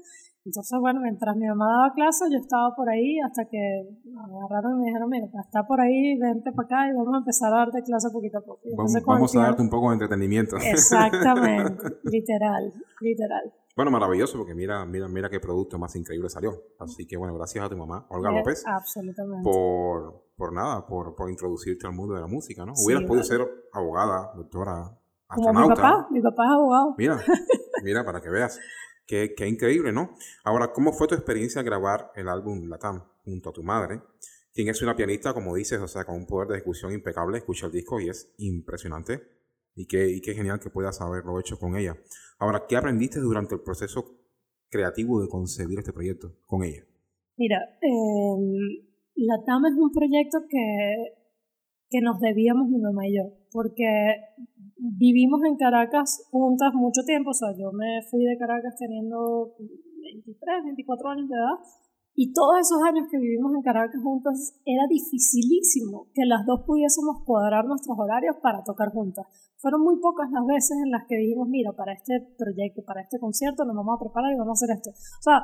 Entonces, 0.45 0.78
bueno, 0.80 1.00
mientras 1.02 1.37
mi 1.37 1.47
mamá 1.47 1.66
daba 1.66 1.95
clase, 1.95 2.25
yo 2.30 2.38
estaba 2.38 2.75
por 2.75 2.88
ahí 2.88 3.18
hasta 3.21 3.45
que 3.45 3.59
me 4.04 4.21
agarraron 4.38 4.78
y 4.78 4.80
me 4.80 4.87
dijeron, 4.87 5.11
mira, 5.11 5.26
está 5.26 5.66
por 5.66 5.80
ahí, 5.80 6.16
vente 6.18 6.52
para 6.52 6.66
acá 6.66 6.88
y 6.88 6.97
vamos 6.97 7.14
a 7.14 7.18
empezar 7.18 7.52
a 7.52 7.59
darte 7.59 7.83
clase 7.83 8.09
poquito 8.11 8.38
a 8.38 8.42
poco. 8.42 8.61
vamos, 9.04 9.37
a 9.37 9.40
darte 9.40 9.62
un 9.62 9.68
poco 9.68 9.88
de 9.88 9.95
entretenimiento. 9.95 10.57
Exactamente, 10.62 12.00
literal, 12.04 12.73
literal. 13.00 13.52
Bueno, 13.79 13.93
maravilloso, 13.93 14.37
porque 14.39 14.57
mira, 14.57 14.85
mira, 14.87 15.07
mira 15.07 15.31
qué 15.31 15.39
producto 15.39 15.79
más 15.79 15.95
increíble 15.95 16.29
salió. 16.29 16.65
Así 16.81 17.07
que 17.07 17.17
bueno, 17.17 17.33
gracias 17.37 17.65
a 17.65 17.69
tu 17.69 17.77
mamá, 17.77 18.09
Olga 18.09 18.33
López. 18.33 18.65
Absolutamente. 18.67 19.49
Por, 19.49 20.25
por 20.37 20.53
nada, 20.53 20.85
por, 20.85 21.15
por 21.15 21.31
introducirte 21.31 21.87
al 21.87 21.93
mundo 21.93 22.17
de 22.17 22.21
la 22.21 22.27
música, 22.27 22.67
¿no? 22.67 22.73
Hubieras 22.77 23.05
podido 23.05 23.23
ser 23.23 23.41
abogada, 23.73 24.33
doctora, 24.35 24.99
astronauta. 25.29 25.69
mi 25.69 25.77
papá, 25.77 26.09
mi 26.11 26.21
papá 26.21 26.45
es 26.45 26.51
abogado. 26.51 26.95
Mira, 26.99 27.23
mira, 27.85 28.05
para 28.05 28.21
que 28.21 28.29
veas. 28.29 28.59
Qué, 29.07 29.33
qué 29.37 29.47
increíble, 29.47 29.93
¿no? 29.93 30.11
Ahora, 30.43 30.73
¿cómo 30.73 30.93
fue 30.93 31.07
tu 31.07 31.15
experiencia 31.15 31.63
grabar 31.63 32.11
el 32.17 32.29
álbum 32.29 32.69
Latam 32.69 33.05
junto 33.25 33.51
a 33.51 33.53
tu 33.53 33.63
madre? 33.63 34.03
Quien 34.53 34.67
es 34.67 34.83
una 34.83 34.97
pianista, 34.97 35.33
como 35.35 35.55
dices, 35.55 35.81
o 35.81 35.87
sea, 35.87 36.05
con 36.05 36.17
un 36.17 36.27
poder 36.27 36.49
de 36.49 36.57
ejecución 36.57 36.93
impecable, 36.93 37.39
escucha 37.39 37.67
el 37.67 37.73
disco 37.73 38.01
y 38.01 38.09
es 38.09 38.35
impresionante. 38.39 39.39
Y 39.77 39.87
qué, 39.87 40.09
y 40.09 40.21
qué 40.21 40.35
genial 40.35 40.59
que 40.59 40.69
puedas 40.69 41.01
haberlo 41.01 41.39
hecho 41.39 41.57
con 41.61 41.77
ella. 41.77 41.97
Ahora, 42.38 42.64
¿qué 42.68 42.76
aprendiste 42.76 43.21
durante 43.21 43.54
el 43.54 43.62
proceso 43.62 44.04
creativo 44.71 45.21
de 45.21 45.28
concebir 45.28 45.78
este 45.78 45.92
proyecto 45.92 46.35
con 46.47 46.62
ella? 46.62 46.83
Mira, 47.37 47.59
eh, 47.83 48.85
la 49.16 49.42
TAM 49.45 49.66
es 49.66 49.75
un 49.75 49.90
proyecto 49.90 50.38
que, 50.49 51.18
que 51.90 52.00
nos 52.00 52.21
debíamos 52.21 52.68
mi 52.68 52.78
mamá 52.78 53.07
y 53.07 53.16
yo, 53.16 53.25
porque 53.50 53.87
vivimos 54.76 55.40
en 55.49 55.57
Caracas 55.57 56.28
juntas 56.30 56.73
mucho 56.75 57.02
tiempo, 57.04 57.30
o 57.30 57.35
sea, 57.35 57.49
yo 57.59 57.73
me 57.73 58.02
fui 58.11 58.25
de 58.25 58.38
Caracas 58.38 58.76
teniendo 58.78 59.54
23, 59.59 60.64
24 60.64 61.09
años 61.11 61.28
de 61.28 61.35
edad, 61.35 61.59
y 62.14 62.33
todos 62.33 62.59
esos 62.61 62.78
años 62.83 63.07
que 63.11 63.18
vivimos 63.18 63.54
en 63.54 63.62
Caracas 63.62 64.02
juntas 64.02 64.61
era 64.64 64.83
dificilísimo 64.88 66.09
que 66.14 66.26
las 66.26 66.45
dos 66.47 66.62
pudiésemos 66.66 67.23
cuadrar 67.25 67.64
nuestros 67.64 67.97
horarios 67.99 68.37
para 68.42 68.62
tocar 68.64 68.90
juntas. 68.90 69.26
Fueron 69.59 69.83
muy 69.83 69.99
pocas 70.00 70.31
las 70.31 70.47
veces 70.47 70.79
en 70.85 70.91
las 70.91 71.05
que 71.09 71.17
dijimos, 71.17 71.49
mira, 71.49 71.73
para 71.73 71.93
este 71.93 72.21
proyecto, 72.38 72.83
para 72.87 73.03
este 73.03 73.19
concierto 73.19 73.65
nos 73.65 73.75
vamos 73.75 73.97
a 73.97 74.03
preparar 74.03 74.33
y 74.33 74.38
vamos 74.38 74.55
a 74.55 74.59
hacer 74.65 74.77
esto. 74.77 74.91
O 74.91 75.23
sea, 75.23 75.43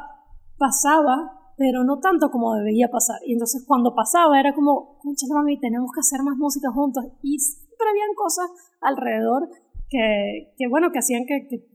pasaba, 0.56 1.52
pero 1.56 1.82
no 1.82 1.98
tanto 1.98 2.30
como 2.30 2.54
debía 2.54 2.88
pasar. 2.88 3.18
Y 3.26 3.32
entonces 3.32 3.64
cuando 3.66 3.94
pasaba 3.94 4.38
era 4.38 4.54
como, 4.54 4.98
concha 4.98 5.26
mami, 5.30 5.58
tenemos 5.58 5.90
que 5.92 6.00
hacer 6.00 6.22
más 6.22 6.36
música 6.38 6.70
juntos. 6.70 7.04
Y 7.22 7.38
siempre 7.38 7.86
habían 7.90 8.14
cosas 8.14 8.46
alrededor 8.80 9.48
que, 9.88 10.54
que 10.56 10.68
bueno, 10.68 10.90
que 10.92 11.00
hacían 11.00 11.26
que, 11.26 11.48
que, 11.48 11.66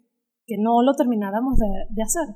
que 0.46 0.58
no 0.58 0.82
lo 0.82 0.94
termináramos 0.94 1.60
de, 1.60 1.68
de 1.90 2.04
hacer. 2.04 2.36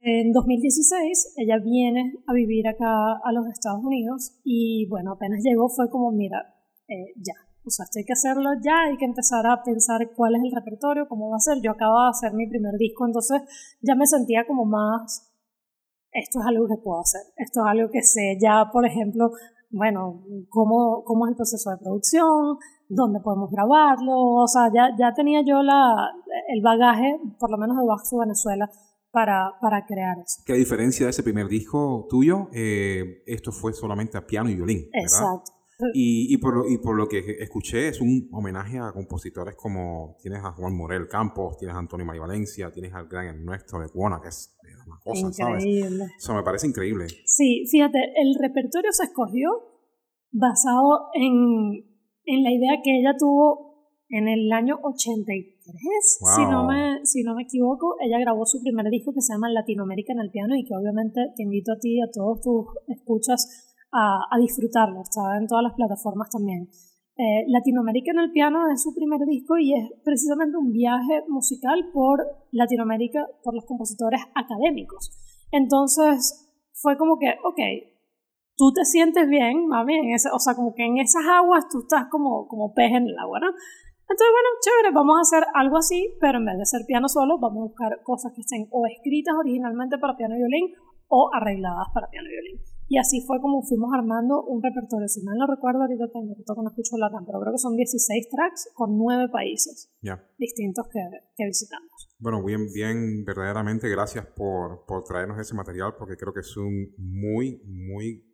En 0.00 0.32
2016 0.32 1.34
ella 1.36 1.58
viene 1.62 2.14
a 2.26 2.32
vivir 2.32 2.66
acá 2.66 3.20
a 3.22 3.32
los 3.32 3.46
Estados 3.48 3.84
Unidos 3.84 4.40
y 4.44 4.88
bueno, 4.88 5.12
apenas 5.12 5.40
llegó 5.44 5.68
fue 5.68 5.90
como, 5.90 6.10
mira, 6.10 6.54
eh, 6.88 7.12
ya, 7.16 7.34
o 7.64 7.70
sea, 7.70 7.84
esto 7.84 7.98
hay 7.98 8.04
que 8.04 8.12
hacerlo 8.12 8.50
ya, 8.64 8.88
hay 8.88 8.96
que 8.96 9.04
empezar 9.04 9.46
a 9.46 9.62
pensar 9.62 10.00
cuál 10.16 10.34
es 10.36 10.42
el 10.42 10.52
repertorio, 10.54 11.08
cómo 11.08 11.30
va 11.30 11.36
a 11.36 11.40
ser. 11.40 11.58
Yo 11.62 11.72
acababa 11.72 12.04
de 12.06 12.10
hacer 12.10 12.32
mi 12.34 12.48
primer 12.48 12.74
disco, 12.78 13.06
entonces 13.06 13.42
ya 13.80 13.94
me 13.94 14.06
sentía 14.06 14.46
como 14.46 14.64
más, 14.64 15.30
esto 16.12 16.40
es 16.40 16.46
algo 16.46 16.66
que 16.66 16.82
puedo 16.82 17.00
hacer, 17.00 17.22
esto 17.36 17.60
es 17.60 17.66
algo 17.66 17.90
que 17.90 18.02
sé 18.02 18.38
ya, 18.40 18.70
por 18.72 18.86
ejemplo, 18.86 19.30
bueno, 19.70 20.24
cómo, 20.48 21.04
cómo 21.04 21.26
es 21.26 21.30
el 21.30 21.36
proceso 21.36 21.70
de 21.70 21.76
producción, 21.78 22.56
dónde 22.88 23.20
podemos 23.20 23.50
grabarlo, 23.50 24.42
o 24.42 24.48
sea, 24.48 24.70
ya, 24.72 24.90
ya 24.98 25.12
tenía 25.14 25.42
yo 25.46 25.62
la, 25.62 26.10
el 26.48 26.62
bagaje, 26.62 27.20
por 27.38 27.50
lo 27.50 27.58
menos 27.58 27.76
de 27.76 27.86
Bajo 27.86 28.18
Venezuela, 28.18 28.68
para, 29.12 29.52
para 29.60 29.84
crear 29.86 30.18
eso. 30.18 30.42
Que 30.44 30.52
a 30.52 30.56
diferencia 30.56 31.06
de 31.06 31.10
ese 31.10 31.22
primer 31.22 31.48
disco 31.48 32.06
tuyo, 32.08 32.48
eh, 32.52 33.22
esto 33.26 33.52
fue 33.52 33.72
solamente 33.72 34.16
a 34.18 34.26
piano 34.26 34.48
y 34.50 34.56
violín. 34.56 34.88
¿verdad? 34.92 35.02
Exacto. 35.02 35.59
Y, 35.92 36.32
y, 36.32 36.36
por, 36.38 36.64
y 36.68 36.78
por 36.78 36.96
lo 36.96 37.06
que 37.06 37.18
escuché, 37.40 37.88
es 37.88 38.00
un 38.00 38.28
homenaje 38.32 38.78
a 38.78 38.92
compositores 38.92 39.54
como 39.56 40.16
tienes 40.20 40.44
a 40.44 40.52
Juan 40.52 40.76
Morel 40.76 41.08
Campos, 41.08 41.56
tienes 41.58 41.76
a 41.76 41.78
Antonio 41.78 42.06
María 42.06 42.22
Valencia, 42.22 42.70
tienes 42.70 42.92
al 42.94 43.08
gran 43.08 43.26
Ernesto 43.26 43.78
de 43.78 43.88
Cuona, 43.88 44.20
que 44.20 44.28
es 44.28 44.56
una 44.86 44.98
cosa, 45.02 45.26
increíble. 45.26 45.98
¿sabes? 45.98 46.12
Eso 46.18 46.34
me 46.34 46.42
parece 46.42 46.66
increíble. 46.66 47.06
Sí, 47.24 47.64
fíjate, 47.70 47.98
el 48.16 48.34
repertorio 48.40 48.92
se 48.92 49.04
escogió 49.04 49.50
basado 50.32 51.08
en, 51.14 51.84
en 52.24 52.42
la 52.42 52.52
idea 52.52 52.80
que 52.82 52.98
ella 52.98 53.14
tuvo 53.18 53.70
en 54.08 54.28
el 54.28 54.50
año 54.52 54.78
83 54.82 55.60
93, 55.70 56.36
si, 56.36 56.42
no 56.42 56.66
me, 56.66 57.04
si 57.04 57.22
no 57.22 57.34
me 57.34 57.42
equivoco. 57.42 57.96
Ella 58.00 58.18
grabó 58.18 58.44
su 58.46 58.60
primer 58.62 58.86
disco 58.90 59.12
que 59.12 59.20
se 59.20 59.32
llama 59.32 59.48
Latinoamérica 59.50 60.12
en 60.12 60.20
el 60.20 60.30
piano 60.30 60.54
y 60.56 60.64
que 60.64 60.74
obviamente 60.74 61.20
te 61.36 61.42
invito 61.42 61.72
a 61.72 61.78
ti 61.78 61.98
y 61.98 62.00
a 62.00 62.10
todos 62.12 62.40
tus 62.40 62.66
escuchas 62.88 63.69
a, 63.92 64.26
a 64.30 64.38
disfrutarlo. 64.38 65.02
Está 65.02 65.36
en 65.38 65.46
todas 65.46 65.64
las 65.64 65.74
plataformas 65.74 66.30
también. 66.30 66.68
Eh, 67.20 67.44
Latinoamérica 67.48 68.12
en 68.12 68.20
el 68.20 68.32
piano 68.32 68.70
es 68.72 68.82
su 68.82 68.94
primer 68.94 69.20
disco 69.26 69.58
y 69.58 69.74
es 69.74 69.90
precisamente 70.02 70.56
un 70.56 70.72
viaje 70.72 71.22
musical 71.28 71.90
por 71.92 72.18
Latinoamérica, 72.50 73.26
por 73.42 73.54
los 73.54 73.66
compositores 73.66 74.22
académicos. 74.34 75.10
Entonces 75.52 76.48
fue 76.72 76.96
como 76.96 77.18
que, 77.18 77.28
ok, 77.44 77.60
tú 78.56 78.72
te 78.72 78.86
sientes 78.86 79.28
bien, 79.28 79.66
mami, 79.66 79.96
en 79.96 80.14
ese, 80.14 80.30
o 80.32 80.38
sea, 80.38 80.54
como 80.54 80.74
que 80.74 80.86
en 80.86 80.96
esas 80.96 81.22
aguas 81.26 81.68
tú 81.68 81.80
estás 81.80 82.06
como, 82.10 82.48
como 82.48 82.72
pez 82.72 82.90
en 82.92 83.06
el 83.06 83.18
agua, 83.18 83.38
¿no? 83.40 83.48
Entonces, 83.48 84.28
bueno, 84.32 84.48
chévere, 84.64 84.94
vamos 84.94 85.18
a 85.18 85.20
hacer 85.20 85.46
algo 85.54 85.76
así, 85.76 86.16
pero 86.20 86.38
en 86.38 86.46
vez 86.46 86.56
de 86.56 86.64
ser 86.64 86.86
piano 86.86 87.06
solo, 87.06 87.38
vamos 87.38 87.60
a 87.60 87.68
buscar 87.68 88.02
cosas 88.02 88.32
que 88.34 88.40
estén 88.40 88.66
o 88.70 88.86
escritas 88.86 89.34
originalmente 89.38 89.98
para 89.98 90.16
piano 90.16 90.36
y 90.36 90.38
violín 90.38 90.74
o 91.08 91.30
arregladas 91.34 91.88
para 91.92 92.08
piano 92.08 92.28
y 92.28 92.32
violín. 92.32 92.69
Y 92.90 92.98
así 92.98 93.24
fue 93.24 93.40
como 93.40 93.62
fuimos 93.62 93.88
armando 93.94 94.42
un 94.42 94.60
repertorio. 94.60 95.06
Si 95.06 95.22
mal 95.22 95.38
no 95.38 95.46
recuerdo, 95.46 95.82
ahorita 95.82 96.10
tengo 96.12 96.34
que 96.34 96.42
no 96.60 96.70
escucho 96.70 96.98
la 96.98 97.08
pero 97.24 97.38
creo 97.38 97.52
que 97.52 97.58
son 97.58 97.76
16 97.76 98.28
tracks 98.28 98.68
con 98.74 98.98
9 98.98 99.28
países 99.30 99.94
distintos 100.36 100.88
que, 100.92 100.98
que, 101.36 101.46
visitamos. 101.46 102.10
Bueno, 102.18 102.44
bien, 102.44 102.66
bien, 102.74 103.24
verdaderamente 103.24 103.88
gracias 103.88 104.26
por, 104.26 104.86
por, 104.86 105.04
traernos 105.04 105.38
ese 105.38 105.54
material 105.54 105.94
porque 105.96 106.16
creo 106.16 106.34
que 106.34 106.40
es 106.40 106.56
un 106.56 106.92
muy, 106.98 107.62
muy 107.64 108.26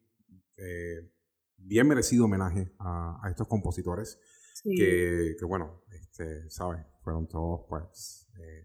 eh, 0.57 1.13
bien 1.59 1.87
merecido 1.87 2.25
homenaje 2.25 2.73
a, 2.79 3.21
a 3.23 3.29
estos 3.29 3.49
compositores 3.49 4.19
que, 4.65 5.37
que, 5.39 5.45
bueno, 5.45 5.83
este, 5.91 6.49
¿sabes? 6.49 6.81
Fueron 7.03 7.29
todos, 7.29 7.67
pues, 7.69 8.27
eh, 8.41 8.65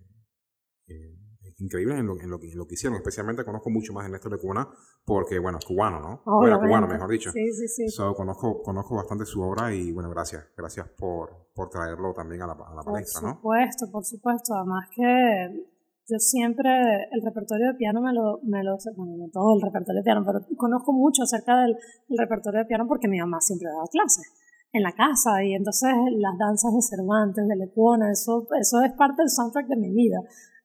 eh, 0.88 1.18
increíbles 1.60 2.00
en 2.00 2.08
lo, 2.08 2.20
en, 2.20 2.30
lo, 2.30 2.40
en 2.42 2.58
lo, 2.58 2.68
que 2.68 2.76
hicieron. 2.76 2.98
Especialmente 2.98 3.44
conozco 3.44 3.70
mucho 3.70 3.94
más 3.94 4.08
en 4.08 4.16
esto 4.16 4.30
de 4.30 4.38
Cubana 4.38 4.68
porque, 5.06 5.40
bueno, 5.40 5.58
es 5.58 5.66
cubano, 5.66 6.00
¿no? 6.00 6.22
O 6.26 6.46
era 6.46 6.60
cubano, 6.60 6.88
mejor 6.88 7.10
dicho. 7.10 7.32
Sí, 7.32 7.52
sí, 7.52 7.68
sí. 7.68 7.90
So, 7.90 8.14
conozco, 8.14 8.62
conozco 8.62 8.96
bastante 8.96 9.26
su 9.26 9.42
obra 9.42 9.74
y, 9.74 9.92
bueno, 9.92 10.10
gracias. 10.10 10.46
Gracias 10.56 10.88
por, 10.98 11.50
por 11.54 11.70
traerlo 11.70 12.14
también 12.14 12.42
a 12.42 12.48
la, 12.48 12.54
a 12.54 12.76
la 12.76 12.84
palestra, 12.84 13.22
¿no? 13.22 13.42
Por 13.42 13.58
supuesto, 13.58 13.92
por 13.92 14.06
supuesto. 14.06 14.54
Además 14.56 14.90
que 14.96 15.66
yo 16.10 16.20
siempre 16.20 16.70
el 17.12 17.22
repertorio 17.24 17.68
de 17.68 17.74
piano 17.76 18.02
me 18.02 18.14
lo, 18.14 18.40
me 18.44 18.64
lo 18.64 18.78
bueno, 18.96 19.18
no 19.18 19.30
todo 19.32 19.56
el 19.56 19.62
repertorio 19.62 20.02
de 20.02 20.04
piano, 20.04 20.24
pero 20.26 20.40
conozco 20.58 20.92
mucho 20.94 21.24
acerca 21.24 21.62
del, 21.62 21.76
del 22.10 22.18
repertorio 22.18 22.60
de 22.60 22.66
piano 22.66 22.86
porque 22.88 23.08
mi 23.08 23.20
mamá 23.20 23.40
siempre 23.40 23.70
daba 23.70 23.88
clases 23.88 24.28
en 24.74 24.84
la 24.84 24.94
casa 24.94 25.44
y 25.44 25.54
entonces 25.54 25.92
las 26.18 26.38
danzas 26.38 26.74
de 26.74 26.82
Cervantes, 26.82 27.48
de 27.48 27.56
Lecuona, 27.56 28.12
eso, 28.12 28.48
eso 28.60 28.82
es 28.82 28.94
parte 28.94 29.22
del 29.22 29.30
soundtrack 29.30 29.68
de 29.68 29.76
mi 29.76 29.92
vida. 29.92 30.20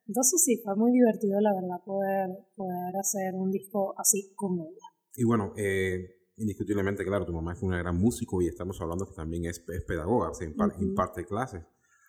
Entonces 0.06 0.42
sí, 0.44 0.60
fue 0.64 0.76
muy 0.76 0.92
divertido 0.92 1.40
la 1.40 1.52
verdad 1.52 1.84
poder, 1.84 2.28
poder 2.54 2.96
hacer 2.96 3.34
un 3.34 3.50
disco 3.50 3.94
así 3.98 4.32
como 4.34 4.66
ella. 4.66 4.86
Y 5.16 5.24
bueno, 5.24 5.52
eh, 5.56 6.16
indiscutiblemente, 6.36 7.04
claro, 7.04 7.24
tu 7.24 7.32
mamá 7.32 7.54
es 7.54 7.62
una 7.62 7.78
gran 7.78 7.96
músico 7.96 8.40
y 8.42 8.46
estamos 8.46 8.80
hablando 8.80 9.06
que 9.06 9.14
también 9.14 9.46
es, 9.46 9.64
es 9.68 9.84
pedagoga, 9.84 10.30
o 10.30 10.34
sea, 10.34 10.48
imparte 10.78 11.24
clases. 11.24 11.64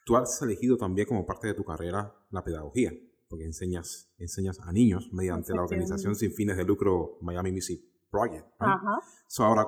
Tú 0.05 0.15
has 0.15 0.41
elegido 0.41 0.77
también 0.77 1.07
como 1.07 1.25
parte 1.25 1.47
de 1.47 1.53
tu 1.53 1.63
carrera 1.63 2.13
la 2.29 2.43
pedagogía, 2.43 2.93
porque 3.29 3.45
enseñas, 3.45 4.09
enseñas 4.17 4.59
a 4.61 4.71
niños 4.71 5.09
mediante 5.11 5.53
la 5.53 5.63
organización 5.63 6.15
sin 6.15 6.31
fines 6.31 6.57
de 6.57 6.65
lucro 6.65 7.17
Miami 7.21 7.51
Music 7.51 7.81
Project. 8.09 8.45
Ajá. 8.59 8.99
ahora, 9.39 9.67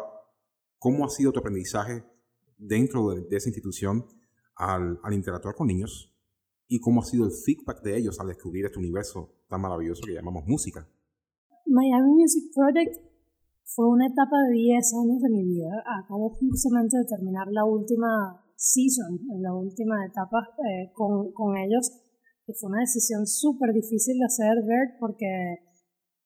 ¿cómo 0.78 1.06
ha 1.06 1.10
sido 1.10 1.32
tu 1.32 1.40
aprendizaje 1.40 2.04
dentro 2.58 3.10
de, 3.10 3.36
esa 3.36 3.50
institución 3.50 4.06
al, 4.56 5.00
al, 5.04 5.14
interactuar 5.14 5.56
con 5.56 5.68
niños 5.68 6.14
y 6.70 6.80
cómo 6.80 7.02
ha 7.02 7.06
sido 7.06 7.26
el 7.26 7.32
feedback 7.32 7.82
de 7.82 7.98
ellos 7.98 8.20
al 8.20 8.28
descubrir 8.28 8.66
este 8.66 8.78
universo 8.80 9.34
tan 9.50 9.60
maravilloso 9.60 10.04
que 10.06 10.14
llamamos 10.14 10.46
música. 10.46 10.88
Miami 11.66 12.14
Music 12.14 12.54
Project 12.54 12.96
fue 13.66 13.90
una 13.90 14.08
etapa 14.08 14.38
de 14.48 14.54
10 14.54 14.94
años 15.04 15.22
de 15.22 15.30
mi 15.30 15.44
vida. 15.44 15.84
Acabo 16.04 16.30
justamente 16.30 16.98
de 16.98 17.06
terminar 17.06 17.48
la 17.50 17.66
última 17.66 18.46
season, 18.56 19.20
la 19.42 19.54
última 19.54 20.06
etapa 20.06 20.48
eh, 20.64 20.92
con, 20.94 21.32
con, 21.34 21.58
ellos, 21.58 21.92
que 22.46 22.54
fue 22.54 22.70
una 22.70 22.82
decisión 22.82 23.26
súper 23.26 23.74
difícil 23.74 24.18
de 24.20 24.26
hacer, 24.26 24.64
Bert, 24.66 25.00
porque 25.00 25.66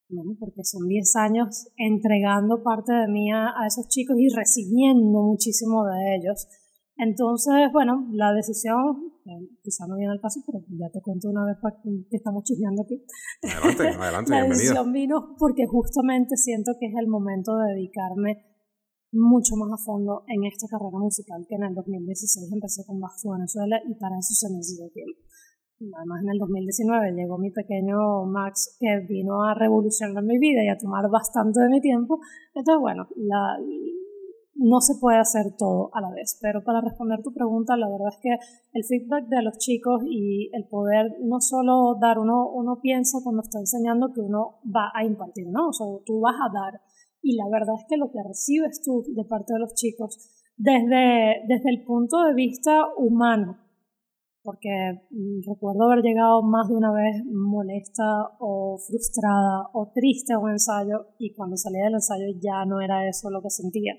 bueno, 0.09 0.35
porque 0.39 0.63
son 0.63 0.87
10 0.87 1.15
años 1.15 1.67
entregando 1.77 2.63
parte 2.63 2.93
de 2.93 3.07
mí 3.07 3.31
a, 3.31 3.49
esos 3.67 3.87
chicos 3.87 4.15
y 4.19 4.29
recibiendo 4.29 5.21
muchísimo 5.23 5.85
de 5.85 6.15
ellos. 6.15 6.47
Entonces, 6.97 7.53
bueno, 7.71 8.07
la 8.11 8.33
decisión, 8.33 9.13
quizá 9.63 9.87
no 9.87 9.97
viene 9.97 10.13
al 10.13 10.21
caso, 10.21 10.41
pero 10.45 10.63
ya 10.69 10.89
te 10.91 11.01
cuento 11.01 11.29
una 11.29 11.45
vez 11.45 11.57
que 12.09 12.17
estamos 12.17 12.43
chismeando 12.43 12.83
aquí. 12.83 13.03
Adelante, 13.41 13.87
adelante, 13.99 14.31
La 14.31 14.43
decisión 14.45 14.91
vino 14.91 15.35
porque 15.39 15.65
justamente 15.65 16.37
siento 16.37 16.73
que 16.79 16.87
es 16.87 16.93
el 16.99 17.07
momento 17.07 17.55
de 17.57 17.73
dedicarme 17.73 18.45
mucho 19.11 19.55
más 19.55 19.71
a 19.73 19.83
fondo 19.83 20.23
en 20.27 20.43
esta 20.45 20.67
carrera 20.67 20.97
musical 20.97 21.45
que 21.47 21.55
en 21.55 21.63
el 21.63 21.75
2016 21.75 22.51
empecé 22.51 22.83
con 22.85 22.99
Bajo 22.99 23.31
Venezuela 23.31 23.79
y 23.85 23.93
para 23.93 24.17
eso 24.17 24.33
se 24.33 24.49
necesitó 24.49 24.89
tiempo 24.89 25.21
además 25.97 26.23
en 26.23 26.29
el 26.29 26.39
2019 26.39 27.13
llegó 27.13 27.37
mi 27.37 27.51
pequeño 27.51 28.25
Max 28.25 28.77
que 28.79 29.05
vino 29.07 29.43
a 29.43 29.53
revolucionar 29.53 30.23
mi 30.23 30.37
vida 30.37 30.63
y 30.63 30.69
a 30.69 30.77
tomar 30.77 31.09
bastante 31.09 31.59
de 31.61 31.69
mi 31.69 31.81
tiempo. 31.81 32.19
Entonces, 32.53 32.79
bueno, 32.79 33.07
la, 33.17 33.57
no 34.63 34.79
se 34.79 34.95
puede 34.95 35.19
hacer 35.19 35.55
todo 35.57 35.89
a 35.93 36.01
la 36.01 36.09
vez. 36.09 36.39
Pero 36.41 36.63
para 36.63 36.81
responder 36.81 37.21
tu 37.21 37.33
pregunta, 37.33 37.75
la 37.75 37.89
verdad 37.89 38.09
es 38.09 38.19
que 38.21 38.35
el 38.73 38.83
feedback 38.85 39.27
de 39.27 39.43
los 39.43 39.57
chicos 39.57 40.01
y 40.07 40.49
el 40.53 40.65
poder 40.67 41.17
no 41.21 41.41
solo 41.41 41.95
dar, 41.99 42.17
uno, 42.17 42.49
uno 42.49 42.79
piensa 42.81 43.19
cuando 43.23 43.41
está 43.41 43.59
enseñando 43.59 44.13
que 44.13 44.21
uno 44.21 44.59
va 44.65 44.91
a 44.93 45.03
impartir, 45.03 45.47
¿no? 45.49 45.67
O 45.67 45.73
sea, 45.73 45.85
tú 46.05 46.21
vas 46.21 46.35
a 46.35 46.53
dar. 46.53 46.81
Y 47.21 47.35
la 47.35 47.45
verdad 47.51 47.75
es 47.77 47.85
que 47.89 47.97
lo 47.97 48.09
que 48.11 48.23
recibes 48.25 48.81
tú 48.81 49.03
de 49.07 49.25
parte 49.25 49.53
de 49.53 49.59
los 49.59 49.73
chicos, 49.73 50.17
desde, 50.55 51.43
desde 51.47 51.69
el 51.69 51.83
punto 51.83 52.23
de 52.23 52.33
vista 52.33 52.85
humano, 52.97 53.57
porque 54.43 54.69
mm, 55.09 55.49
recuerdo 55.49 55.83
haber 55.83 56.03
llegado 56.03 56.41
más 56.41 56.67
de 56.69 56.75
una 56.75 56.91
vez 56.91 57.23
molesta 57.25 58.37
o 58.39 58.77
frustrada 58.77 59.69
o 59.73 59.91
triste 59.93 60.33
a 60.33 60.39
un 60.39 60.51
ensayo 60.51 61.07
y 61.17 61.33
cuando 61.33 61.57
salía 61.57 61.85
del 61.85 61.95
ensayo 61.95 62.25
ya 62.41 62.65
no 62.65 62.81
era 62.81 63.07
eso 63.07 63.29
lo 63.29 63.41
que 63.41 63.49
sentía. 63.49 63.93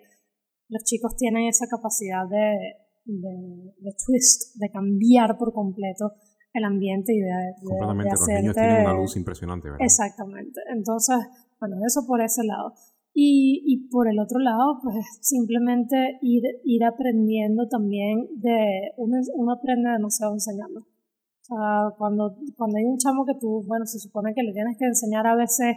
Los 0.68 0.82
chicos 0.84 1.16
tienen 1.16 1.46
esa 1.48 1.66
capacidad 1.68 2.28
de, 2.28 2.56
de, 3.04 3.94
twist, 4.06 4.56
de 4.56 4.70
cambiar 4.70 5.36
por 5.36 5.52
completo 5.52 6.12
el 6.52 6.64
ambiente 6.64 7.12
y 7.12 7.20
de, 7.20 7.28
de 7.28 7.54
Completamente, 7.62 8.10
los 8.10 8.28
niños 8.28 8.54
tienen 8.54 8.80
una 8.82 8.94
luz 8.94 9.16
impresionante, 9.16 9.70
¿verdad? 9.70 9.84
Exactamente. 9.84 10.60
Entonces, 10.72 11.16
bueno, 11.58 11.76
eso 11.86 12.06
por 12.06 12.20
ese 12.20 12.44
lado. 12.44 12.72
Y, 13.16 13.62
y, 13.64 13.88
por 13.90 14.08
el 14.08 14.18
otro 14.18 14.40
lado, 14.40 14.80
pues 14.82 14.96
simplemente 15.20 16.18
ir, 16.20 16.42
ir 16.64 16.84
aprendiendo 16.84 17.68
también 17.68 18.26
de, 18.34 18.90
uno, 18.96 19.18
uno 19.34 19.52
aprende 19.52 19.90
demasiado 19.90 20.32
enseñando. 20.32 20.80
O 20.80 21.44
sea, 21.44 21.94
cuando, 21.96 22.36
cuando 22.56 22.78
hay 22.78 22.84
un 22.84 22.98
chamo 22.98 23.24
que 23.24 23.34
tú, 23.38 23.62
bueno, 23.66 23.86
se 23.86 24.00
supone 24.00 24.34
que 24.34 24.42
le 24.42 24.52
tienes 24.52 24.76
que 24.78 24.86
enseñar 24.86 25.26
a 25.26 25.36
veces, 25.36 25.76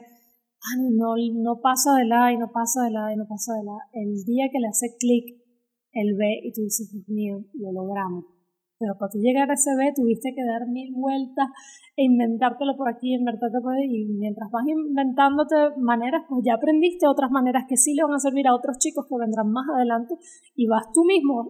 ah, 0.62 0.76
no, 0.91 1.15
no 1.36 1.60
pasa 1.62 1.96
de 1.96 2.06
la 2.06 2.32
y 2.32 2.38
no 2.38 2.52
pasa 2.52 2.84
de 2.84 2.91
la 2.91 3.13
y 3.13 3.17
no 3.17 3.28
pasa 3.28 3.54
de 3.54 3.63
la. 3.63 3.78
El 3.93 4.24
día 4.24 4.50
que 4.52 4.60
le 4.60 4.67
hace 4.67 4.96
clic, 5.00 5.26
él 5.91 6.15
ve 6.17 6.41
y 6.43 6.52
tú 6.54 6.62
dices, 6.62 6.91
Dios 6.91 7.08
mío, 7.10 7.46
lo 7.54 7.72
logramos. 7.72 8.37
Pero 8.80 8.94
para 8.98 9.10
tú 9.10 9.18
llegar 9.18 9.50
a 9.50 9.54
ese 9.54 9.74
B 9.76 9.92
tuviste 9.96 10.34
que 10.36 10.46
dar 10.46 10.70
mil 10.70 10.94
vueltas 10.94 11.50
e 11.98 12.06
inventártelo 12.06 12.78
por 12.78 12.88
aquí, 12.88 13.16
inventártelo 13.16 13.63
por 13.63 13.74
ahí. 13.74 13.90
Y 13.90 14.13
mientras 14.13 14.52
vas 14.52 14.66
inventándote 14.68 15.56
maneras, 15.82 16.24
pues 16.30 16.46
ya 16.46 16.54
aprendiste 16.54 17.08
otras 17.08 17.32
maneras 17.32 17.66
que 17.68 17.76
sí 17.76 17.96
le 17.96 18.04
van 18.04 18.13
a 18.13 18.20
servir 18.20 18.48
a 18.48 18.54
otros 18.54 18.78
chicos 18.78 19.06
que 19.10 19.18
vendrán 19.18 19.50
más 19.50 19.66
adelante. 19.74 20.13
Y 20.56 20.68
vas 20.68 20.86
tú 20.94 21.04
mismo 21.06 21.50